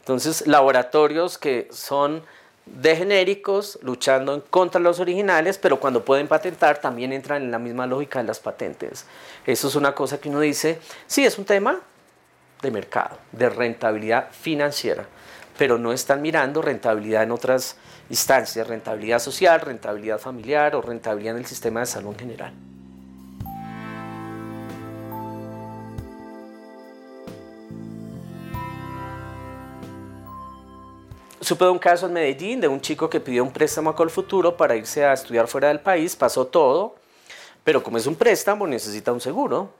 Entonces, 0.00 0.44
laboratorios 0.48 1.38
que 1.38 1.68
son 1.70 2.24
de 2.66 2.96
genéricos 2.96 3.78
luchando 3.80 4.44
contra 4.50 4.80
los 4.80 4.98
originales, 4.98 5.56
pero 5.56 5.78
cuando 5.78 6.04
pueden 6.04 6.26
patentar 6.26 6.80
también 6.80 7.12
entran 7.12 7.42
en 7.44 7.52
la 7.52 7.60
misma 7.60 7.86
lógica 7.86 8.18
de 8.18 8.24
las 8.24 8.40
patentes. 8.40 9.06
Eso 9.46 9.68
es 9.68 9.76
una 9.76 9.94
cosa 9.94 10.18
que 10.18 10.30
uno 10.30 10.40
dice, 10.40 10.80
sí, 11.06 11.24
es 11.24 11.38
un 11.38 11.44
tema 11.44 11.78
de 12.60 12.70
mercado, 12.72 13.18
de 13.30 13.48
rentabilidad 13.48 14.32
financiera, 14.32 15.06
pero 15.56 15.78
no 15.78 15.92
están 15.92 16.22
mirando 16.22 16.60
rentabilidad 16.60 17.22
en 17.22 17.30
otras 17.30 17.76
instancias, 18.10 18.66
rentabilidad 18.66 19.20
social, 19.20 19.60
rentabilidad 19.60 20.18
familiar 20.18 20.74
o 20.74 20.82
rentabilidad 20.82 21.36
en 21.36 21.42
el 21.42 21.46
sistema 21.46 21.78
de 21.78 21.86
salud 21.86 22.14
en 22.14 22.18
general. 22.18 22.71
Supe 31.42 31.64
de 31.64 31.72
un 31.72 31.80
caso 31.80 32.06
en 32.06 32.12
Medellín 32.12 32.60
de 32.60 32.68
un 32.68 32.80
chico 32.80 33.10
que 33.10 33.18
pidió 33.18 33.42
un 33.42 33.52
préstamo 33.52 33.90
a 33.90 33.96
Colfuturo 33.96 34.56
para 34.56 34.76
irse 34.76 35.04
a 35.04 35.12
estudiar 35.12 35.48
fuera 35.48 35.66
del 35.66 35.80
país, 35.80 36.14
pasó 36.14 36.46
todo, 36.46 36.94
pero 37.64 37.82
como 37.82 37.98
es 37.98 38.06
un 38.06 38.14
préstamo 38.14 38.64
necesita 38.64 39.10
un 39.10 39.20
seguro 39.20 39.70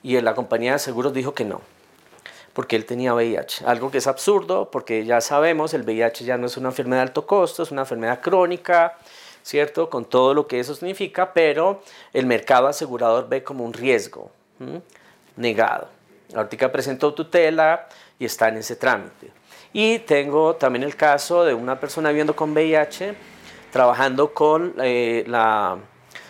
y 0.00 0.20
la 0.20 0.36
compañía 0.36 0.74
de 0.74 0.78
seguros 0.78 1.12
dijo 1.12 1.34
que 1.34 1.44
no, 1.44 1.60
porque 2.52 2.76
él 2.76 2.84
tenía 2.84 3.14
VIH, 3.14 3.64
algo 3.66 3.90
que 3.90 3.98
es 3.98 4.06
absurdo 4.06 4.70
porque 4.70 5.04
ya 5.04 5.20
sabemos, 5.20 5.74
el 5.74 5.82
VIH 5.82 6.24
ya 6.24 6.38
no 6.38 6.46
es 6.46 6.56
una 6.56 6.68
enfermedad 6.68 7.02
de 7.02 7.08
alto 7.08 7.26
costo, 7.26 7.64
es 7.64 7.72
una 7.72 7.82
enfermedad 7.82 8.20
crónica, 8.20 8.96
¿cierto? 9.42 9.90
Con 9.90 10.04
todo 10.04 10.34
lo 10.34 10.46
que 10.46 10.60
eso 10.60 10.72
significa, 10.76 11.32
pero 11.32 11.82
el 12.12 12.26
mercado 12.26 12.68
asegurador 12.68 13.28
ve 13.28 13.42
como 13.42 13.64
un 13.64 13.72
riesgo 13.72 14.30
negado. 15.34 15.88
Ahorita 16.32 16.70
presentó 16.70 17.12
tutela 17.12 17.88
y 18.20 18.24
está 18.24 18.50
en 18.50 18.58
ese 18.58 18.76
trámite. 18.76 19.37
Y 19.72 19.98
tengo 20.00 20.56
también 20.56 20.82
el 20.82 20.96
caso 20.96 21.44
de 21.44 21.54
una 21.54 21.78
persona 21.78 22.08
viviendo 22.08 22.34
con 22.34 22.52
VIH, 22.52 23.14
trabajando 23.70 24.32
con, 24.32 24.74
eh, 24.80 25.24
la, 25.26 25.76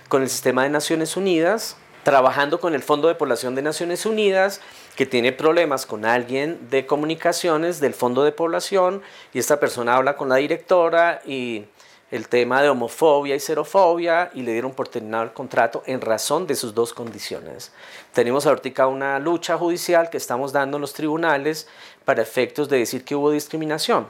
con 0.09 0.23
el 0.23 0.29
sistema 0.29 0.65
de 0.65 0.71
Naciones 0.71 1.17
Unidas, 1.17 1.77
trabajando 2.03 2.59
con 2.61 2.75
el 2.75 2.83
Fondo 2.83 3.09
de 3.09 3.15
Población 3.15 3.55
de 3.55 3.63
Naciones 3.63 4.07
Unidas, 4.07 4.61
que 4.97 5.07
tiene 5.07 5.31
problemas 5.33 5.87
con 5.87 6.05
alguien 6.05 6.71
de 6.71 6.87
comunicaciones 6.87 7.81
del 7.81 7.95
Fondo 7.95 8.25
de 8.25 8.33
Población, 8.33 9.03
y 9.33 9.39
esta 9.39 9.61
persona 9.61 9.97
habla 9.97 10.17
con 10.17 10.29
la 10.29 10.37
directora 10.37 11.21
y 11.25 11.67
el 12.11 12.29
tema 12.29 12.63
de 12.63 12.71
homofobia 12.71 13.37
y 13.37 13.41
xerofobia 13.41 14.31
y 14.33 14.43
le 14.43 14.53
dieron 14.53 14.73
por 14.73 14.89
terminado 14.89 15.25
el 15.25 15.33
contrato 15.33 15.83
en 15.87 16.01
razón 16.01 16.47
de 16.47 16.55
sus 16.55 16.75
dos 16.75 16.95
condiciones. 16.95 17.73
Tenemos 18.13 18.47
ahorita 18.47 18.87
una 18.87 19.19
lucha 19.19 19.59
judicial 19.59 20.09
que 20.09 20.17
estamos 20.17 20.53
dando 20.53 20.79
en 20.79 20.81
los 20.81 20.95
tribunales 20.95 21.69
para 22.09 22.23
efectos 22.23 22.71
de 22.71 22.79
decir 22.79 23.05
que 23.05 23.15
hubo 23.15 23.31
discriminación. 23.31 24.07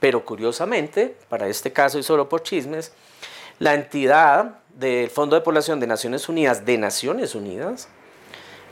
Pero 0.00 0.24
curiosamente, 0.24 1.14
para 1.28 1.46
este 1.46 1.72
caso 1.72 1.96
y 1.96 2.02
solo 2.02 2.28
por 2.28 2.42
chismes, 2.42 2.90
la 3.60 3.74
entidad 3.74 4.56
del 4.74 5.10
Fondo 5.10 5.36
de 5.36 5.40
Población 5.40 5.78
de 5.78 5.86
Naciones 5.86 6.28
Unidas, 6.28 6.66
de 6.66 6.76
Naciones 6.76 7.36
Unidas, 7.36 7.86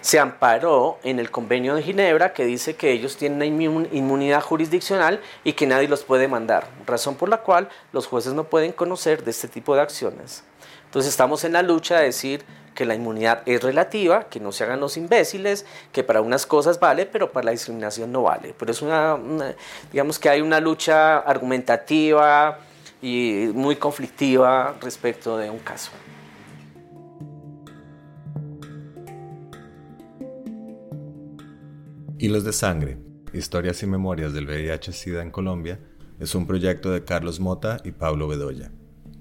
se 0.01 0.19
amparó 0.19 0.99
en 1.05 1.21
el 1.21 1.31
convenio 1.31 1.77
de 1.77 1.85
Ginebra 1.85 2.33
que 2.33 2.47
dice 2.47 2.75
que 2.75 2.91
ellos 2.91 3.17
tienen 3.17 3.63
inmunidad 3.63 4.43
jurisdiccional 4.43 5.21
y 5.45 5.53
que 5.53 5.69
nadie 5.69 5.87
los 5.87 6.03
puede 6.03 6.27
mandar, 6.27 6.67
razón 6.85 7.15
por 7.15 7.29
la 7.29 7.43
cual 7.43 7.69
los 7.93 8.09
jueces 8.09 8.33
no 8.33 8.43
pueden 8.43 8.73
conocer 8.73 9.23
de 9.23 9.31
este 9.31 9.47
tipo 9.47 9.77
de 9.77 9.83
acciones. 9.83 10.43
Entonces 10.87 11.13
estamos 11.13 11.45
en 11.45 11.53
la 11.53 11.63
lucha 11.63 11.99
de 11.99 12.07
decir 12.07 12.45
que 12.79 12.87
la 12.87 12.95
inmunidad 12.95 13.43
es 13.45 13.61
relativa, 13.61 14.29
que 14.29 14.39
no 14.39 14.53
se 14.53 14.62
hagan 14.62 14.79
los 14.79 14.97
imbéciles, 14.97 15.66
que 15.91 16.05
para 16.05 16.20
unas 16.20 16.47
cosas 16.47 16.79
vale, 16.79 17.07
pero 17.07 17.33
para 17.33 17.47
la 17.47 17.51
discriminación 17.51 18.12
no 18.12 18.22
vale. 18.22 18.55
Pero 18.57 18.70
es 18.70 18.83
una 18.83 19.18
digamos 19.91 20.20
que 20.20 20.29
hay 20.29 20.43
una 20.43 20.61
lucha 20.61 21.18
argumentativa 21.18 22.61
y 23.03 23.51
muy 23.53 23.74
conflictiva 23.74 24.76
respecto 24.81 25.37
de 25.37 25.51
un 25.51 25.59
caso. 25.59 25.91
Hilos 32.16 32.45
de 32.45 32.53
Sangre, 32.53 32.99
Historias 33.33 33.83
y 33.83 33.89
Memorias 33.89 34.33
del 34.33 34.47
VIH-Sida 34.47 35.22
en 35.22 35.33
Colombia, 35.33 35.81
es 36.20 36.33
un 36.37 36.47
proyecto 36.47 36.93
de 36.93 37.03
Carlos 37.03 37.41
Mota 37.41 37.79
y 37.83 37.91
Pablo 37.91 38.29
Bedoya. 38.29 38.70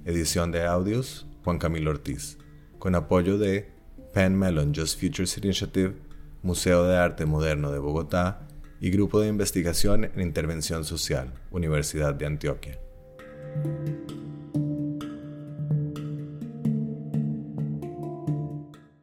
Edición 0.06 0.52
de 0.52 0.64
audios, 0.64 1.26
Juan 1.44 1.58
Camilo 1.58 1.90
Ortiz. 1.90 2.38
Con 2.80 2.96
apoyo 2.96 3.38
de 3.38 3.70
Penn 4.14 4.38
Mellon 4.38 4.74
Just 4.74 5.00
Futures 5.00 5.38
Initiative, 5.38 5.96
Museo 6.44 6.84
de 6.86 6.98
Arte 6.98 7.26
Moderno 7.26 7.72
de 7.72 7.80
Bogotá 7.80 8.48
y 8.80 8.90
Grupo 8.92 9.20
de 9.20 9.28
Investigación 9.28 10.06
en 10.06 10.22
Intervención 10.22 10.86
Social, 10.86 11.34
Universidad 11.52 12.14
de 12.14 12.26
Antioquia. 12.26 12.80